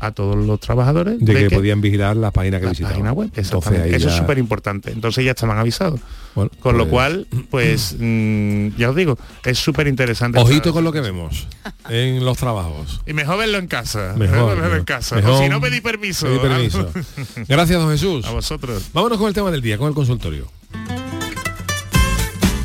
a 0.00 0.12
todos 0.12 0.36
los 0.36 0.60
trabajadores 0.60 1.18
de, 1.18 1.34
que, 1.34 1.50
podían 1.50 1.80
vigilar 1.80 2.16
la 2.16 2.30
página 2.30 2.58
que 2.58 2.66
la 2.66 2.70
visitaban. 2.70 2.92
página 2.94 3.12
web. 3.12 3.30
Entonces, 3.34 3.94
Eso 3.94 4.08
es 4.08 4.14
súper 4.14 4.38
importante. 4.38 4.90
Entonces 4.92 5.24
ya 5.24 5.32
estaban 5.32 5.58
avisados. 5.58 6.00
Bueno, 6.34 6.50
Con 6.60 6.76
lo 6.78 6.84
pues- 6.84 6.92
cual, 6.92 7.26
pues 7.50 7.96
mm, 7.98 8.68
ya 8.76 8.90
os 8.90 8.96
digo, 8.96 9.18
es 9.44 9.58
súper 9.58 9.88
interesante. 9.88 10.38
Ojito 10.38 10.72
con 10.72 10.84
lo 10.84 10.92
que 10.92 11.00
vemos 11.00 11.46
en 11.88 12.24
los 12.24 12.38
trabajos. 12.38 13.00
Y 13.06 13.12
mejor 13.12 13.38
verlo 13.38 13.58
en 13.58 13.66
casa. 13.66 14.14
Mejor, 14.16 14.60
verlo 14.60 14.76
en 14.76 14.84
casa. 14.84 15.16
Mejor 15.16 15.32
o 15.32 15.38
si 15.38 15.48
no 15.48 15.60
pedí 15.60 15.80
permiso. 15.80 16.26
pedí 16.26 16.38
permiso. 16.38 16.90
Gracias, 17.48 17.80
don 17.80 17.90
Jesús. 17.90 18.24
A 18.26 18.30
vosotros. 18.30 18.90
Vámonos 18.92 19.18
con 19.18 19.28
el 19.28 19.34
tema 19.34 19.50
del 19.50 19.62
día, 19.62 19.78
con 19.78 19.88
el 19.88 19.94
consultorio. 19.94 20.50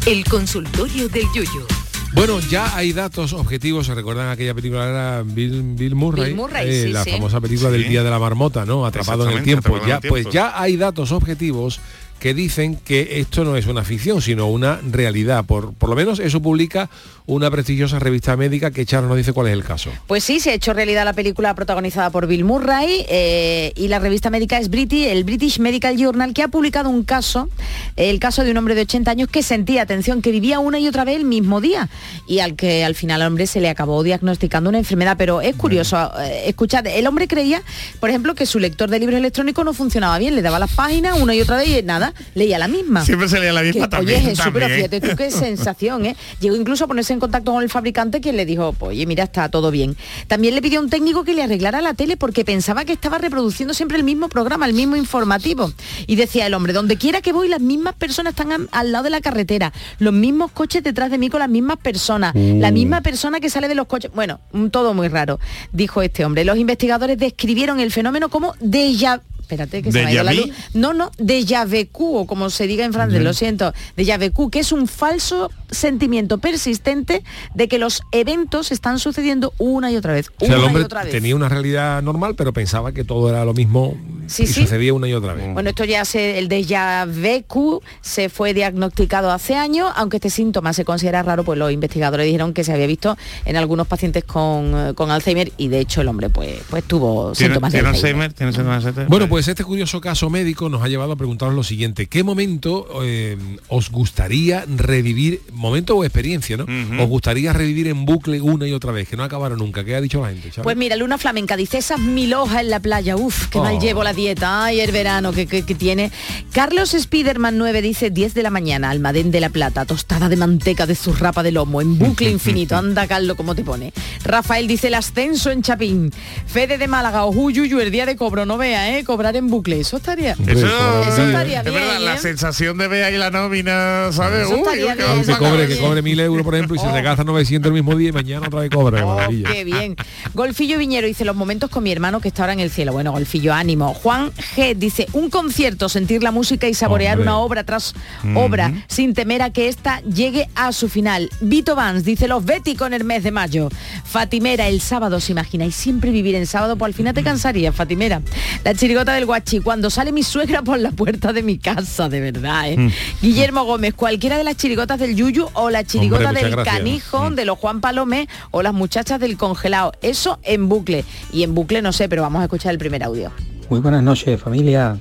El 0.05 0.23
consultorio 0.25 1.07
del 1.09 1.25
Yuyu. 1.33 1.65
Bueno, 2.13 2.39
ya 2.41 2.75
hay 2.77 2.93
datos 2.93 3.33
objetivos. 3.33 3.87
¿Se 3.87 3.95
recuerdan 3.95 4.29
aquella 4.29 4.53
película 4.53 4.87
era 4.87 5.23
Bill, 5.25 5.63
Bill 5.75 5.95
Murray? 5.95 6.25
Bill 6.27 6.35
Murray, 6.35 6.69
Eh, 6.69 6.83
sí, 6.83 6.89
la 6.89 7.03
sí. 7.03 7.11
famosa 7.11 7.41
película 7.41 7.71
del. 7.71 7.87
Día 7.87 8.03
de 8.03 8.09
la 8.09 8.19
Marmota, 8.19 8.65
¿no? 8.65 8.85
Atrapado 8.85 9.29
en 9.29 9.37
el 9.37 9.43
tiempo. 9.43 9.75
Atrapado 9.75 9.83
en 9.83 9.89
Ya, 9.89 9.95
el 9.95 10.01
tiempo. 10.01 10.13
Pues 10.21 10.33
ya 10.33 10.61
hay 10.61 10.77
datos 10.77 11.11
objetivos 11.11 11.79
que 12.23 12.33
dicen 12.33 12.77
que 12.77 13.19
esto 13.19 13.43
no 13.43 13.57
es 13.57 13.67
una 13.67 13.83
ficción, 13.83 14.21
sino 14.21 14.47
una 14.47 14.79
realidad. 14.81 15.43
Por, 15.43 15.73
por 15.73 15.89
lo 15.89 15.95
menos 15.97 16.19
eso 16.19 16.41
publica 16.41 16.89
una 17.25 17.51
prestigiosa 17.51 17.99
revista 17.99 18.37
médica 18.37 18.71
que 18.71 18.85
Charo 18.85 19.07
nos 19.07 19.17
dice 19.17 19.33
cuál 19.33 19.47
es 19.47 19.53
el 19.53 19.63
caso. 19.63 19.91
Pues 20.07 20.23
sí, 20.23 20.39
se 20.39 20.51
ha 20.51 20.53
hecho 20.53 20.73
realidad 20.73 21.03
la 21.03 21.11
película 21.11 21.53
protagonizada 21.53 22.09
por 22.11 22.27
Bill 22.27 22.45
Murray 22.45 23.05
eh, 23.09 23.73
y 23.75 23.89
la 23.89 23.99
revista 23.99 24.29
médica 24.29 24.57
es 24.57 24.69
British, 24.69 25.07
el 25.07 25.25
British 25.25 25.59
Medical 25.59 25.97
Journal, 25.97 26.33
que 26.33 26.43
ha 26.43 26.47
publicado 26.47 26.89
un 26.89 27.03
caso, 27.03 27.49
el 27.97 28.19
caso 28.19 28.45
de 28.45 28.51
un 28.51 28.57
hombre 28.57 28.75
de 28.75 28.81
80 28.81 29.11
años 29.11 29.27
que 29.29 29.43
sentía, 29.43 29.81
atención, 29.81 30.21
que 30.21 30.31
vivía 30.31 30.59
una 30.59 30.79
y 30.79 30.87
otra 30.87 31.03
vez 31.03 31.17
el 31.17 31.25
mismo 31.25 31.59
día 31.59 31.89
y 32.25 32.39
al 32.39 32.55
que 32.55 32.85
al 32.85 32.95
final 32.95 33.21
al 33.21 33.27
hombre 33.27 33.47
se 33.47 33.59
le 33.59 33.69
acabó 33.69 34.01
diagnosticando 34.01 34.69
una 34.69 34.79
enfermedad. 34.79 35.15
Pero 35.17 35.41
es 35.41 35.55
curioso, 35.55 36.11
eh, 36.19 36.43
escuchad, 36.47 36.87
el 36.87 37.05
hombre 37.05 37.27
creía, 37.27 37.63
por 37.99 38.09
ejemplo, 38.09 38.33
que 38.33 38.45
su 38.45 38.59
lector 38.59 38.89
de 38.89 38.99
libros 38.99 39.17
electrónicos 39.17 39.65
no 39.65 39.73
funcionaba 39.73 40.17
bien, 40.19 40.35
le 40.35 40.41
daba 40.41 40.59
las 40.59 40.71
páginas 40.71 41.19
una 41.19 41.35
y 41.35 41.41
otra 41.41 41.57
vez 41.57 41.67
y 41.67 41.83
nada. 41.83 42.12
Día 42.13 42.31
leía 42.35 42.59
la 42.59 42.67
misma. 42.67 43.03
Siempre 43.05 43.27
se 43.29 43.39
leía 43.39 43.53
la 43.53 43.61
misma 43.61 43.85
Que, 43.85 43.87
también. 43.89 44.19
Oye, 44.19 44.29
Jesús, 44.29 44.45
pero 44.53 44.67
fíjate 44.69 45.01
tú 45.01 45.15
qué 45.15 45.31
sensación, 45.47 46.05
¿eh? 46.05 46.15
Llegó 46.39 46.55
incluso 46.55 46.85
a 46.85 46.87
ponerse 46.87 47.13
en 47.13 47.19
contacto 47.19 47.51
con 47.51 47.63
el 47.63 47.69
fabricante 47.69 48.21
quien 48.21 48.37
le 48.37 48.45
dijo, 48.45 48.73
pues, 48.73 48.89
oye, 48.91 49.05
mira, 49.05 49.23
está 49.25 49.49
todo 49.49 49.71
bien. 49.71 49.95
También 50.27 50.55
le 50.55 50.61
pidió 50.61 50.79
a 50.79 50.83
un 50.83 50.89
técnico 50.89 51.23
que 51.23 51.33
le 51.33 51.43
arreglara 51.43 51.81
la 51.81 51.93
tele 51.93 52.17
porque 52.17 52.45
pensaba 52.45 52.85
que 52.85 52.93
estaba 52.93 53.17
reproduciendo 53.17 53.73
siempre 53.73 53.97
el 53.97 54.03
mismo 54.03 54.29
programa, 54.29 54.65
el 54.65 54.73
mismo 54.73 54.95
informativo. 54.95 55.71
Y 56.07 56.15
decía 56.15 56.47
el 56.47 56.53
hombre, 56.53 56.73
donde 56.73 56.97
quiera 56.97 57.21
que 57.21 57.33
voy, 57.33 57.47
las 57.49 57.61
mismas 57.61 57.93
personas 57.95 58.31
están 58.31 58.51
a- 58.51 58.59
al 58.71 58.91
lado 58.91 59.05
de 59.05 59.09
la 59.09 59.21
carretera, 59.21 59.73
los 59.99 60.13
mismos 60.13 60.51
coches 60.51 60.83
detrás 60.83 61.09
de 61.11 61.17
mí 61.17 61.29
con 61.29 61.39
las 61.39 61.49
mismas 61.49 61.77
personas, 61.77 62.33
Mm. 62.35 62.59
la 62.59 62.71
misma 62.71 63.01
persona 63.01 63.39
que 63.39 63.49
sale 63.49 63.67
de 63.67 63.75
los 63.75 63.87
coches. 63.87 64.11
Bueno, 64.13 64.39
mm, 64.51 64.67
todo 64.67 64.93
muy 64.93 65.07
raro, 65.07 65.39
dijo 65.71 66.01
este 66.01 66.25
hombre. 66.25 66.43
Los 66.45 66.57
investigadores 66.57 67.17
describieron 67.17 67.79
el 67.79 67.91
fenómeno 67.91 68.29
como 68.29 68.53
déjà 68.55 69.21
Espérate 69.43 69.81
que 69.83 69.91
se 69.91 69.99
me 69.99 70.05
ha 70.07 70.11
ido 70.13 70.23
la 70.23 70.31
¿Déjà 70.31 70.45
luz. 70.47 70.55
No, 70.73 70.93
no, 70.93 71.11
déjà 71.19 71.65
vu, 71.65 72.17
o 72.17 72.25
como 72.25 72.49
se 72.49 72.65
diga 72.65 72.85
en 72.85 72.93
francés, 72.93 73.21
lo 73.21 73.33
siento, 73.33 73.73
déjà 73.97 74.17
vu, 74.17 74.49
que 74.49 74.59
es 74.59 74.71
un 74.71 74.87
falso 74.87 75.51
sentimiento 75.69 76.37
persistente 76.37 77.23
de 77.53 77.67
que 77.67 77.77
los 77.77 78.01
eventos 78.11 78.71
están 78.71 78.99
sucediendo 78.99 79.53
una 79.57 79.91
y 79.91 79.97
otra 79.97 80.13
vez, 80.13 80.29
O 80.39 80.45
sea, 80.45 80.47
una 80.47 80.57
el 80.57 80.63
hombre 80.63 80.81
y 80.83 80.85
otra 80.85 81.03
vez. 81.03 81.11
tenía 81.11 81.35
una 81.35 81.49
realidad 81.49 82.01
normal, 82.01 82.35
pero 82.35 82.53
pensaba 82.53 82.91
que 82.93 83.03
todo 83.03 83.29
era 83.29 83.43
lo 83.45 83.53
mismo 83.53 83.95
Sí, 84.27 84.43
y 84.43 84.47
sí. 84.47 84.61
sucedía 84.61 84.93
una 84.93 85.07
y 85.09 85.13
otra 85.13 85.33
vez. 85.33 85.53
Bueno, 85.53 85.69
esto 85.69 85.83
ya 85.83 86.05
se, 86.05 86.39
el 86.39 86.47
déjà 86.47 87.05
vu 87.05 87.81
se 88.01 88.29
fue 88.29 88.53
diagnosticado 88.53 89.31
hace 89.31 89.55
años, 89.55 89.91
aunque 89.97 90.17
este 90.17 90.29
síntoma 90.29 90.71
se 90.73 90.85
considera 90.85 91.21
raro, 91.23 91.43
pues 91.43 91.59
los 91.59 91.71
investigadores 91.71 92.25
dijeron 92.25 92.53
que 92.53 92.63
se 92.63 92.71
había 92.71 92.87
visto 92.87 93.17
en 93.45 93.57
algunos 93.57 93.85
pacientes 93.87 94.23
con, 94.23 94.71
eh, 94.89 94.93
con 94.95 95.11
Alzheimer 95.11 95.51
y 95.57 95.67
de 95.67 95.79
hecho 95.81 95.99
el 96.01 96.07
hombre 96.07 96.29
pues, 96.29 96.55
pues 96.69 96.83
tuvo 96.85 97.33
¿Tiene, 97.33 97.55
síntomas 97.55 97.71
de 97.73 97.79
tiene 97.79 97.89
Alzheimer. 97.89 98.23
Alzheimer? 98.23 98.33
¿Tiene 98.33 98.51
síntomas 98.53 98.83
de 98.83 98.87
Alzheimer? 98.89 99.09
Bueno, 99.09 99.27
pues 99.27 99.42
este 99.47 99.63
curioso 99.63 99.99
caso 100.01 100.29
médico 100.29 100.69
nos 100.69 100.81
ha 100.81 100.87
llevado 100.87 101.11
a 101.11 101.15
preguntaros 101.15 101.55
lo 101.55 101.63
siguiente. 101.63 102.07
¿Qué 102.07 102.23
momento 102.23 102.87
eh, 103.03 103.37
os 103.67 103.89
gustaría 103.91 104.65
revivir, 104.67 105.41
momento 105.51 105.95
o 105.97 106.03
experiencia, 106.03 106.57
¿no? 106.57 106.65
Os 107.01 107.09
gustaría 107.09 107.53
revivir 107.53 107.87
en 107.87 108.05
bucle 108.05 108.41
una 108.41 108.67
y 108.67 108.73
otra 108.73 108.91
vez, 108.91 109.07
que 109.09 109.17
no 109.17 109.23
acabaron 109.23 109.59
nunca? 109.59 109.83
¿Qué 109.83 109.95
ha 109.95 110.01
dicho 110.01 110.21
la 110.21 110.29
gente? 110.29 110.51
Pues 110.61 110.77
mira, 110.77 110.95
Luna 110.95 111.17
Flamenca 111.17 111.55
dice 111.57 111.77
esas 111.79 111.99
mil 111.99 112.33
hojas 112.33 112.61
en 112.61 112.69
la 112.69 112.79
playa, 112.79 113.15
uf, 113.15 113.47
qué 113.47 113.59
mal 113.59 113.75
Oh. 113.77 113.79
llevo 113.81 114.03
la 114.03 114.13
dieta, 114.13 114.65
ay, 114.65 114.79
el 114.81 114.91
verano 114.91 115.31
que, 115.33 115.47
que- 115.47 115.63
que 115.63 115.75
tiene. 115.75 116.11
Carlos 116.51 116.95
Spiderman 116.97 117.57
9 117.57 117.81
dice 117.81 118.09
10 118.11 118.33
de 118.33 118.43
la 118.43 118.49
mañana, 118.49 118.89
Almadén 118.89 119.31
de 119.31 119.39
la 119.39 119.49
Plata, 119.49 119.85
tostada 119.85 120.29
de 120.29 120.35
manteca 120.35 120.85
de 120.85 120.95
zurrapa 120.95 121.41
de 121.43 121.51
lomo, 121.51 121.81
en 121.81 121.97
bucle 121.97 122.29
infinito, 122.29 122.75
anda 122.75 123.07
Carlos, 123.07 123.35
¿cómo 123.37 123.55
te 123.55 123.63
pone? 123.63 123.93
Rafael 124.23 124.67
dice 124.67 124.87
el 124.87 124.93
ascenso 124.93 125.51
en 125.51 125.61
Chapín. 125.63 126.11
Fede 126.45 126.77
de 126.77 126.87
Málaga, 126.87 127.25
ojuyuyu, 127.25 127.79
el 127.79 127.91
día 127.91 128.05
de 128.05 128.15
cobro, 128.15 128.45
no 128.45 128.57
vea, 128.57 128.97
¿eh? 128.97 129.03
Cobrar 129.23 129.37
en 129.37 129.47
bucle, 129.47 129.79
eso 129.79 129.95
estaría... 129.95 130.33
Eso, 130.33 130.67
Eso 130.67 131.23
estaría 131.23 131.61
es 131.61 131.71
bien, 131.71 132.03
la 132.03 132.15
¿eh? 132.15 132.17
sensación 132.17 132.77
de 132.77 132.89
ver 132.89 133.05
ahí 133.05 133.15
la 133.15 133.29
nómina, 133.29 134.09
¿sabes? 134.11 134.47
Eso 134.47 134.55
Uy, 134.55 134.59
estaría 134.59 134.85
uy, 134.85 134.91
qué 134.91 134.95
bien, 134.97 135.07
vamos 135.07 135.25
que 135.27 135.37
cobre, 135.37 135.67
que 135.69 135.77
cobre 135.77 136.01
mil 136.01 136.19
euros, 136.19 136.43
por 136.43 136.55
ejemplo, 136.55 136.75
y 136.75 136.79
se 136.79 136.91
regasta 136.91 137.23
900 137.23 137.69
el 137.69 137.73
mismo 137.73 137.95
día 137.95 138.09
y 138.09 138.11
mañana 138.11 138.47
otra 138.47 138.59
vez 138.59 138.69
cobra. 138.69 139.05
Oh, 139.05 139.19
Qué 139.29 139.63
bien. 139.63 139.95
Golfillo 140.33 140.77
Viñero 140.77 141.07
dice 141.07 141.23
los 141.23 141.37
momentos 141.37 141.69
con 141.69 141.83
mi 141.85 141.91
hermano 141.93 142.19
que 142.19 142.27
está 142.27 142.43
ahora 142.43 142.51
en 142.51 142.59
el 142.59 142.69
cielo. 142.69 142.91
Bueno, 142.91 143.13
Golfillo, 143.13 143.53
ánimo. 143.53 143.93
Juan 143.93 144.29
G 144.57 144.75
dice 144.75 145.07
un 145.13 145.29
concierto, 145.29 145.87
sentir 145.87 146.21
la 146.21 146.31
música 146.31 146.67
y 146.67 146.73
saborear 146.73 147.13
Hombre. 147.13 147.29
una 147.29 147.37
obra 147.37 147.63
tras 147.63 147.93
obra 148.35 148.73
sin 148.89 149.13
temer 149.13 149.41
a 149.41 149.51
que 149.51 149.69
ésta 149.69 150.01
llegue 150.01 150.49
a 150.55 150.73
su 150.73 150.89
final. 150.89 151.29
Vito 151.39 151.77
Vance 151.77 152.03
dice 152.03 152.27
los 152.27 152.43
Béticos 152.43 152.87
en 152.87 152.93
el 152.93 153.05
mes 153.05 153.23
de 153.23 153.31
mayo. 153.31 153.69
Fatimera, 154.03 154.67
el 154.67 154.81
sábado, 154.81 155.21
¿se 155.21 155.31
imagináis 155.31 155.75
siempre 155.75 156.11
vivir 156.11 156.35
en 156.35 156.45
sábado? 156.45 156.75
Pues 156.75 156.89
al 156.89 156.93
final 156.93 157.13
te 157.13 157.23
cansaría, 157.23 157.71
Fatimera. 157.71 158.21
La 158.65 158.73
chirigota 158.73 159.12
del 159.15 159.25
guachi, 159.25 159.59
cuando 159.59 159.89
sale 159.89 160.11
mi 160.11 160.23
suegra 160.23 160.61
por 160.61 160.79
la 160.79 160.91
puerta 160.91 161.33
de 161.33 161.43
mi 161.43 161.57
casa, 161.57 162.09
de 162.09 162.19
verdad, 162.19 162.71
¿eh? 162.71 162.77
Mm. 162.77 162.91
Guillermo 163.21 163.63
Gómez, 163.63 163.93
cualquiera 163.93 164.37
de 164.37 164.43
las 164.43 164.57
chirigotas 164.57 164.99
del 164.99 165.15
Yuyu 165.15 165.47
o 165.53 165.69
la 165.69 165.83
chirigota 165.83 166.29
Hombre, 166.29 166.43
del 166.43 166.51
gracias. 166.51 166.77
canijo 166.77 167.29
de 167.31 167.45
los 167.45 167.57
Juan 167.57 167.81
Palomé 167.81 168.27
o 168.51 168.61
las 168.61 168.73
muchachas 168.73 169.19
del 169.19 169.37
congelado. 169.37 169.91
Eso 170.01 170.39
en 170.43 170.69
bucle. 170.69 171.05
Y 171.31 171.43
en 171.43 171.55
bucle 171.55 171.81
no 171.81 171.91
sé, 171.93 172.09
pero 172.09 172.21
vamos 172.21 172.41
a 172.41 172.45
escuchar 172.45 172.71
el 172.71 172.77
primer 172.77 173.03
audio. 173.03 173.31
Muy 173.69 173.79
buenas 173.79 174.03
noches, 174.03 174.39
familia. 174.41 174.97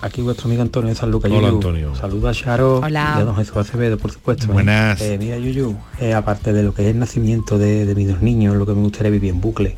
Aquí 0.00 0.20
vuestro 0.20 0.46
amigo 0.46 0.62
Antonio 0.62 0.88
de 0.88 0.96
San 0.96 1.10
Lucas. 1.12 1.30
Hola, 1.30 1.42
Yuyu. 1.42 1.54
Antonio. 1.54 1.94
Saludos 1.94 2.36
a 2.36 2.44
Charo 2.44 2.80
Hola. 2.80 3.14
y 3.18 3.20
a 3.20 3.24
don 3.24 3.36
Jesús 3.36 3.56
Acevedo, 3.56 3.98
por 3.98 4.10
supuesto. 4.10 4.46
¿eh? 4.46 4.52
Buenas. 4.52 5.00
Eh, 5.00 5.16
mira, 5.18 5.38
Yuyu, 5.38 5.76
eh, 6.00 6.12
aparte 6.12 6.52
de 6.52 6.64
lo 6.64 6.74
que 6.74 6.82
es 6.82 6.88
el 6.88 6.98
nacimiento 6.98 7.56
de, 7.58 7.86
de 7.86 7.94
mis 7.94 8.08
dos 8.08 8.20
niños, 8.20 8.56
lo 8.56 8.66
que 8.66 8.72
me 8.72 8.80
gustaría 8.80 9.10
vivir 9.10 9.30
en 9.30 9.40
bucle. 9.40 9.76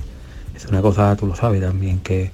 Es 0.57 0.65
una 0.67 0.81
cosa, 0.81 1.15
tú 1.17 1.27
lo 1.27 1.35
sabes 1.37 1.61
también, 1.61 1.99
que, 1.99 2.31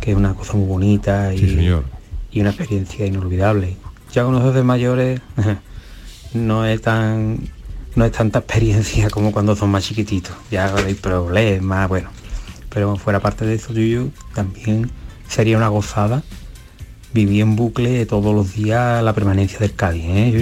que 0.00 0.12
es 0.12 0.16
una 0.16 0.34
cosa 0.34 0.54
muy 0.54 0.66
bonita 0.66 1.32
y, 1.34 1.38
Sí, 1.38 1.48
señor. 1.56 1.84
y 2.30 2.40
una 2.40 2.50
experiencia 2.50 3.06
inolvidable. 3.06 3.76
Ya 4.12 4.24
con 4.24 4.34
los 4.34 4.42
dos 4.42 4.54
de 4.54 4.62
mayores 4.62 5.20
no 6.34 6.64
es 6.66 6.80
tan 6.82 7.48
no 7.96 8.04
es 8.04 8.12
tanta 8.12 8.38
experiencia 8.40 9.10
como 9.10 9.32
cuando 9.32 9.56
son 9.56 9.70
más 9.70 9.84
chiquititos. 9.84 10.34
Ya 10.50 10.74
hay 10.74 10.94
problemas, 10.94 11.88
bueno. 11.88 12.10
Pero 12.70 12.96
fuera 12.96 13.18
parte 13.20 13.44
de 13.46 13.54
eso, 13.54 13.72
Yuyu, 13.72 14.10
también 14.34 14.90
sería 15.26 15.56
una 15.56 15.68
gozada 15.68 16.22
vivir 17.14 17.40
en 17.40 17.56
bucle 17.56 18.04
todos 18.04 18.34
los 18.34 18.54
días 18.54 19.02
la 19.02 19.14
permanencia 19.14 19.58
del 19.58 19.74
Cádiz, 19.74 20.04
¿eh, 20.06 20.32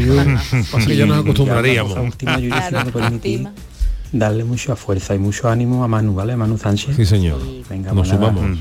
que 0.86 0.96
ya 0.96 1.06
nos 1.06 1.20
acostumbraríamos. 1.20 1.96
última, 1.96 2.38
Yuyu, 2.38 2.52
si 2.54 2.68
Claro, 2.68 2.90
permitís, 2.90 3.40
darle 4.12 4.44
mucha 4.44 4.76
fuerza 4.76 5.14
y 5.14 5.18
mucho 5.18 5.48
ánimo 5.48 5.84
a 5.84 5.88
Manu, 5.88 6.14
¿vale? 6.14 6.34
A 6.34 6.36
Manu 6.36 6.58
Sánchez. 6.58 6.96
Sí, 6.96 7.04
señor. 7.06 7.40
Venga, 7.68 7.92
Nos 7.92 8.08
sumamos. 8.08 8.58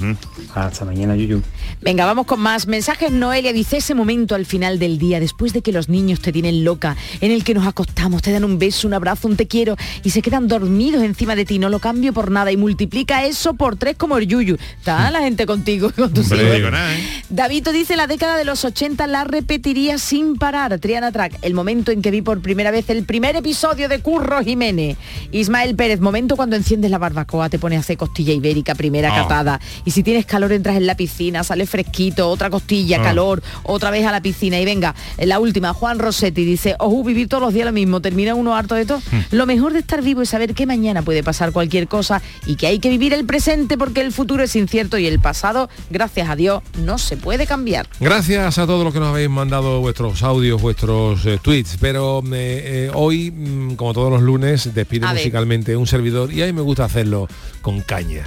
Hasta 0.54 0.86
mañana, 0.86 1.16
Yuyu. 1.16 1.42
Venga, 1.82 2.06
vamos 2.06 2.26
con 2.26 2.40
más 2.40 2.68
mensajes. 2.68 3.12
Noelia 3.12 3.54
dice 3.54 3.78
ese 3.78 3.94
momento 3.96 4.36
al 4.36 4.46
final 4.46 4.80
del 4.80 4.98
día, 4.98 5.20
después 5.20 5.54
de 5.54 5.62
que 5.62 5.72
los 5.72 5.90
niños 5.90 6.20
te 6.22 6.32
tienen 6.32 6.64
loca, 6.64 6.96
en 7.22 7.32
el 7.32 7.44
que 7.44 7.54
nos 7.54 7.68
acostamos, 7.68 8.22
te 8.22 8.32
dan 8.32 8.44
un 8.44 8.58
beso, 8.60 8.88
un 8.88 8.94
abrazo, 8.94 9.28
un 9.28 9.36
te 9.36 9.48
quiero 9.48 9.76
y 10.04 10.10
se 10.12 10.22
quedan 10.22 10.48
dormidos 10.48 11.04
encima 11.04 11.36
de 11.36 11.46
ti. 11.46 11.60
No 11.60 11.70
lo 11.70 11.80
cambio 11.80 12.14
por 12.14 12.32
nada 12.32 12.52
y 12.52 12.58
multiplica 12.58 13.26
eso 13.26 13.54
por 13.54 13.76
tres 13.76 13.96
como 13.98 14.18
el 14.18 14.28
yuyu. 14.28 14.58
Está 14.78 15.12
la 15.12 15.20
gente 15.22 15.46
contigo 15.46 15.90
y 15.90 15.92
con 15.94 16.14
tus 16.14 16.32
Hombre, 16.32 16.46
hijos. 16.48 16.56
digo 16.58 16.72
nada, 16.72 16.96
¿eh? 16.96 17.04
Davito 17.30 17.72
dice 17.72 17.96
la 17.96 18.08
década 18.08 18.38
de 18.38 18.46
los 18.46 18.64
80 18.66 19.08
la 19.08 19.24
repetiría 19.24 19.98
sin 19.98 20.36
parar. 20.38 20.80
Triana 20.80 21.12
Track, 21.12 21.40
el 21.42 21.54
momento 21.54 21.92
en 21.92 22.02
que 22.02 22.12
vi 22.12 22.22
por 22.22 22.42
primera 22.42 22.72
vez 22.72 22.90
el 22.90 23.04
primer 23.06 23.36
episodio 23.36 23.90
de 23.90 24.00
Curro 24.00 24.42
Jiménez. 24.44 24.98
Ismael 25.40 25.76
Pérez, 25.76 26.00
momento 26.00 26.38
cuando 26.38 26.56
enciendes 26.56 26.90
la 26.90 26.98
barbacoa, 26.98 27.50
te 27.50 27.60
pones 27.60 27.76
a 27.78 27.80
hacer 27.82 27.98
costilla 27.98 28.32
ibérica, 28.34 28.74
primera 28.74 29.14
Ah. 29.14 29.24
catada. 29.24 29.60
Y 29.84 29.92
si 29.92 30.02
tienes 30.02 30.26
calor 30.26 30.54
entras 30.54 30.78
en 30.78 30.88
la 30.88 30.96
piscina, 30.96 31.44
sale 31.44 31.66
fresquito, 31.66 32.30
otra 32.30 32.50
costilla, 32.50 33.00
Ah. 33.02 33.04
calor, 33.04 33.44
otra 33.64 33.92
vez 33.92 34.06
a 34.06 34.14
la 34.14 34.22
piscina. 34.22 34.58
Y 34.62 34.64
venga, 34.64 34.96
la 35.18 35.40
última, 35.40 35.74
Juan 35.74 36.00
Rossetti 36.00 36.46
dice, 36.46 36.76
ojo, 36.80 37.04
vivir 37.04 37.28
todos 37.28 37.44
los 37.44 37.54
días 37.54 37.66
lo 37.66 37.74
mismo, 37.74 38.00
termina 38.02 38.34
uno 38.34 38.56
harto 38.56 38.76
de 38.76 38.86
todo. 38.86 39.00
Hmm. 39.12 39.20
Lo 39.32 39.46
mejor 39.46 39.74
de 39.74 39.80
estar 39.80 40.02
vivo 40.02 40.22
es 40.22 40.30
saber 40.30 40.54
que 40.54 40.66
mañana 40.66 41.02
puede 41.02 41.22
pasar 41.22 41.52
cualquier 41.52 41.90
cosa 41.90 42.22
y 42.46 42.56
que 42.56 42.68
hay 42.68 42.80
que 42.80 42.88
vivir 42.90 43.14
el 43.14 43.26
presente 43.26 43.78
porque 43.78 44.00
el 44.00 44.14
futuro 44.14 44.42
es 44.42 44.56
incierto 44.56 44.98
y 44.98 45.06
el 45.06 45.20
pasado, 45.20 45.70
gracias 45.90 46.30
a 46.30 46.38
Dios, 46.38 46.64
no 46.80 46.98
se 46.98 47.18
puede 47.18 47.46
cambiar. 47.46 47.88
Gracias 48.00 48.58
a 48.58 48.66
todos 48.66 48.86
los 48.86 48.94
que 48.94 49.02
nos 49.02 49.10
habéis 49.10 49.30
mandado 49.30 49.82
vuestros 49.82 50.24
audios, 50.24 50.62
vuestros 50.62 51.26
eh, 51.26 51.40
tweets, 51.42 51.76
pero 51.82 52.20
eh, 52.28 52.88
eh, 52.88 52.92
hoy, 52.94 53.32
mm, 53.32 53.76
como 53.76 53.94
todos 53.94 54.10
los 54.12 54.22
lunes, 54.22 54.74
despide 54.74 55.06
A 55.06 55.12
ver. 55.12 55.25
Musicalmente 55.26 55.76
un 55.76 55.88
servidor 55.88 56.32
y 56.32 56.44
a 56.44 56.46
mí 56.46 56.54
me 56.54 56.62
gusta 56.62 56.86
hacerlo 56.86 57.28
con 57.64 57.82
caña. 57.82 58.24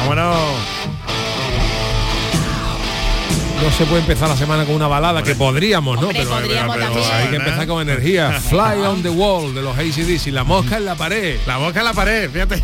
Vámonos. 0.00 0.36
No 3.62 3.70
se 3.72 3.84
puede 3.86 4.00
empezar 4.02 4.28
la 4.28 4.36
semana 4.36 4.64
con 4.64 4.74
una 4.74 4.86
balada, 4.88 5.22
que 5.22 5.34
podríamos, 5.34 6.00
¿no? 6.00 6.08
Hombre, 6.08 6.22
pero 6.24 6.30
podríamos 6.30 6.76
pero 6.76 6.86
también. 6.86 7.12
hay 7.12 7.28
que 7.28 7.36
empezar 7.36 7.66
con 7.66 7.82
energía. 7.82 8.32
Fly 8.32 8.82
on 8.86 9.02
the 9.02 9.10
wall 9.10 9.54
de 9.54 9.62
los 9.62 9.76
ACDC, 9.76 10.28
la 10.32 10.44
mosca 10.44 10.76
en 10.76 10.84
la 10.84 10.94
pared. 10.96 11.38
La 11.46 11.58
mosca 11.58 11.80
en 11.80 11.84
la 11.84 11.92
pared, 11.92 12.30
fíjate. 12.30 12.62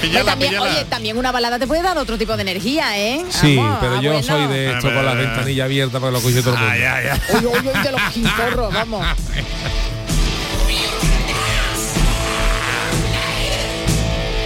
Pero 0.00 0.24
también, 0.24 0.58
oye, 0.58 0.84
también 0.84 1.16
una 1.16 1.32
balada 1.32 1.58
te 1.58 1.66
puede 1.66 1.82
dar 1.82 1.96
otro 1.96 2.18
tipo 2.18 2.36
de 2.36 2.42
energía, 2.42 2.98
¿eh? 2.98 3.24
Sí, 3.30 3.56
Vamos, 3.56 3.78
pero 3.80 3.96
ah, 3.96 4.02
yo 4.02 4.12
bueno. 4.12 4.26
soy 4.26 4.46
de 4.48 4.72
esto 4.72 4.92
con 4.92 5.04
la 5.04 5.14
ventanilla 5.14 5.64
abierta 5.64 6.00
para 6.00 6.10
que 6.12 6.18
lo 6.18 6.22
coge 6.22 6.42
todo 6.42 6.54
el 6.54 6.60
mundo. 6.60 6.74
Oye, 6.74 7.48
oye, 7.48 7.70
oye, 7.70 7.82
de 7.82 7.92
los 7.92 8.02
quintorros, 8.12 8.72
vamos. 8.72 9.06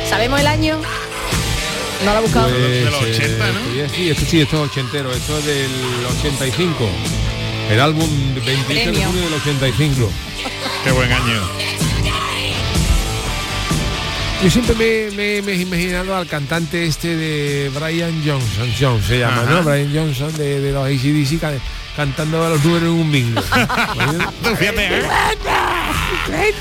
¿Sabemos 0.09 0.41
el 0.41 0.47
año? 0.47 0.81
No 2.05 2.13
lo 2.13 2.19
ha 2.19 2.21
buscado. 2.21 2.49
Pues, 2.49 2.61
eh, 3.21 3.89
Sí, 3.95 4.11
esto 4.11 4.25
sí, 4.27 4.41
esto 4.41 4.65
es 4.65 4.71
ochentero, 4.71 5.13
esto 5.13 5.39
es 5.39 5.45
del 5.45 5.71
85. 6.21 6.89
El 7.71 7.81
álbum 7.81 8.09
28 8.45 8.93
de 8.93 9.05
junio 9.05 9.23
del 9.25 9.35
85. 9.35 10.11
Qué 10.85 10.91
buen 10.93 11.13
año. 11.13 11.41
Yo 14.43 14.49
siempre 14.51 14.75
me, 14.77 15.17
me- 15.17 15.43
me 15.43 15.53
he 15.53 15.57
imaginado 15.63 16.15
al 16.17 16.27
cantante 16.29 16.87
este 16.87 17.17
de 17.17 17.71
Brian 17.75 18.23
Johnson, 18.25 18.73
Jones 18.79 19.05
se 19.07 19.19
llama, 19.19 19.43
Ajá. 19.43 19.51
¿no? 19.51 19.63
Brian 19.65 19.91
Johnson 19.93 20.33
de, 20.39 20.61
de 20.61 20.71
los 20.73 20.87
ACDC 20.87 21.41
ca- 21.41 21.53
cantando 21.97 22.47
a 22.47 22.51
los 22.51 22.65
números 22.65 22.85
en 22.89 22.95
un 22.95 23.11
bingo. 23.13 23.41
¿eh? 26.31 26.55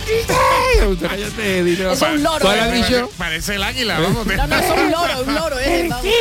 Cállate. 1.02 1.92
Es 1.92 2.02
un 2.02 2.24
loro, 2.24 2.40
¿Cuál 2.42 2.60
has 2.60 2.70
eh. 2.70 2.76
dicho? 2.76 3.12
Parece 3.18 3.56
el 3.56 3.64
águila, 3.64 4.00
vamos. 4.00 4.26
No, 4.28 4.48
no, 4.48 4.56
es 4.56 4.70
un 4.70 4.92
loro, 4.92 5.24
un 5.26 5.36
loro, 5.36 5.60
eh. 5.60 5.88
vamos. 5.90 6.14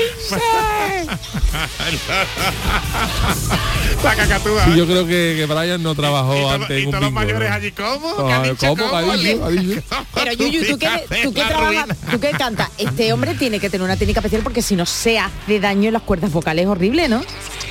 La 4.03 4.15
cacatúa. 4.15 4.65
Sí, 4.65 4.71
yo 4.77 4.87
creo 4.87 5.07
que, 5.07 5.35
que 5.37 5.47
Brian 5.47 5.83
no 5.83 5.95
trabajó 5.95 6.51
antes 6.51 6.71
en 6.71 6.79
Y 6.79 6.85
un 6.87 6.91
todos 6.91 7.05
los 7.05 7.13
mayores 7.13 7.51
allí, 7.51 7.73
¿cómo? 7.73 8.27
¿Qué 8.27 8.33
ha 8.33 8.43
dicho? 8.43 8.67
¿Cómo? 8.69 8.91
¿Qué 8.91 8.97
ha 8.97 9.17
dicho? 9.17 9.45
¿Ha 9.45 9.51
dicho? 9.51 9.83
Pero 10.15 10.33
Yuyu, 10.33 10.67
¿tú 10.67 10.79
qué, 10.79 11.07
tú 11.23 11.33
qué 11.33 11.43
trabajas? 11.43 11.87
¿Tú 12.11 12.21
qué 12.21 12.31
cantas? 12.31 12.71
Este 12.79 13.13
hombre 13.13 13.35
tiene 13.35 13.61
que 13.61 13.71
tener 13.71 13.85
una 13.85 13.97
técnica 13.97 14.21
especial 14.21 14.43
porque 14.43 14.63
si 14.63 14.77
no 14.77 14.87
se 14.87 15.19
hace 15.19 15.61
daño 15.61 15.89
en 15.89 15.95
las 15.95 16.03
cuerdas 16.03 16.33
vocales 16.33 16.67
horrible, 16.67 17.09
¿no? 17.09 17.23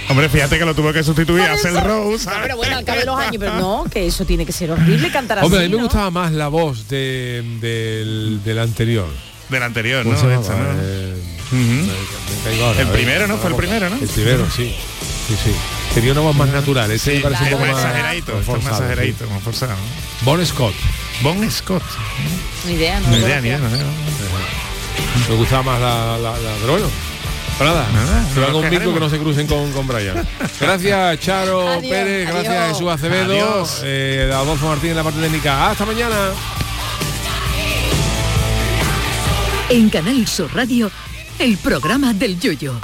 Hombre, 0.10 0.30
fíjate 0.30 0.60
que 0.60 0.66
lo 0.66 0.76
tuvo 0.76 0.94
que 0.94 1.04
sustituir 1.04 1.44
a 1.44 1.58
Cell 1.58 1.78
Rose. 1.82 2.26
No, 2.30 2.36
pero 2.42 2.58
bueno, 2.58 2.78
al 2.78 2.86
cabo 2.86 3.00
de 3.00 3.06
los 3.06 3.20
años, 3.20 3.38
pero 3.40 3.56
no, 3.56 3.86
que 3.92 4.06
eso 4.06 4.24
tiene 4.26 4.46
que 4.46 4.52
ser 4.52 4.72
horrible 4.72 5.12
cantar 5.12 5.40
así. 5.40 5.46
Hombre, 5.46 5.62
a 5.62 5.64
mí 5.64 5.70
me 5.70 5.78
¿no? 5.78 5.84
gustaba 5.84 6.12
más 6.12 6.32
la 6.32 6.48
voz 6.48 6.88
de, 6.88 7.44
del, 7.60 8.42
del 8.44 8.60
anterior. 8.60 9.08
Del 9.50 9.64
anterior, 9.64 10.04
¿Cómo 10.04 10.16
¿no? 10.16 10.28
De 10.28 10.36
esta, 10.36 10.56
¿no? 10.56 10.64
Eh, 10.82 11.14
me 11.52 12.44
caigo 12.44 12.66
ahora, 12.66 12.82
El 12.82 12.88
primero, 12.90 13.28
¿no? 13.28 13.38
Fue 13.38 13.50
el 13.50 13.56
primero, 13.56 13.90
¿no? 13.90 13.96
El 13.98 14.08
primero, 14.08 14.48
sí. 14.50 14.76
Sí, 15.28 15.36
sí. 15.44 15.52
Tenía 15.96 16.12
una 16.12 16.22
voz 16.22 16.36
más 16.36 16.50
natural. 16.50 16.92
Ese 16.92 17.16
me 17.16 17.22
parece 17.22 17.44
un 17.46 17.50
poco 17.52 17.62
más 17.66 17.72
más, 17.74 17.84
exageradito, 17.86 18.32
más 18.34 18.42
esto 18.42 18.42
es 18.42 18.46
más 18.46 18.46
forzado, 18.64 18.76
exageradito, 18.84 19.30
más 19.30 19.44
forzado. 19.44 19.72
¿no? 19.72 19.78
sí. 19.78 20.26
Bon 20.26 20.46
Scott. 20.46 20.74
Bon 21.24 21.52
Scott. 21.52 21.84
Ni 22.68 22.74
idea, 22.74 23.00
no. 23.00 23.08
Ni 23.10 23.18
idea, 23.18 23.42
ni 23.42 23.48
idea. 23.48 23.60
Me 25.30 25.36
gustaba 25.36 25.64
más 25.64 25.82
la, 25.82 26.18
la, 26.18 26.32
la- 26.38 26.72
bueno. 26.72 26.88
Pero 27.58 27.74
nada, 27.74 27.88
Nada, 27.94 28.22
no 28.36 28.42
hagan 28.42 28.54
nos 28.54 28.64
un 28.64 28.70
bingo 28.70 28.94
que 28.94 29.00
no 29.00 29.10
se 29.10 29.18
crucen 29.18 29.48
con, 29.48 29.72
con 29.72 29.88
Brian. 29.88 30.28
Gracias 30.60 31.20
Charo 31.22 31.68
Adiós, 31.70 31.90
Pérez, 31.90 32.28
gracias. 32.28 32.68
Jesús 32.74 32.90
Acevedo, 32.90 33.68
eh, 33.84 34.30
Adolfo 34.34 34.68
Martín 34.68 34.92
en 34.92 34.98
la 34.98 35.04
parte 35.04 35.22
técnica. 35.22 35.70
Hasta 35.70 35.86
mañana. 35.86 36.32
En 39.70 39.90
Canal 39.90 40.28
Sur 40.28 40.54
Radio, 40.54 40.92
el 41.40 41.58
programa 41.58 42.14
del 42.14 42.40
Yoyo. 42.40 42.80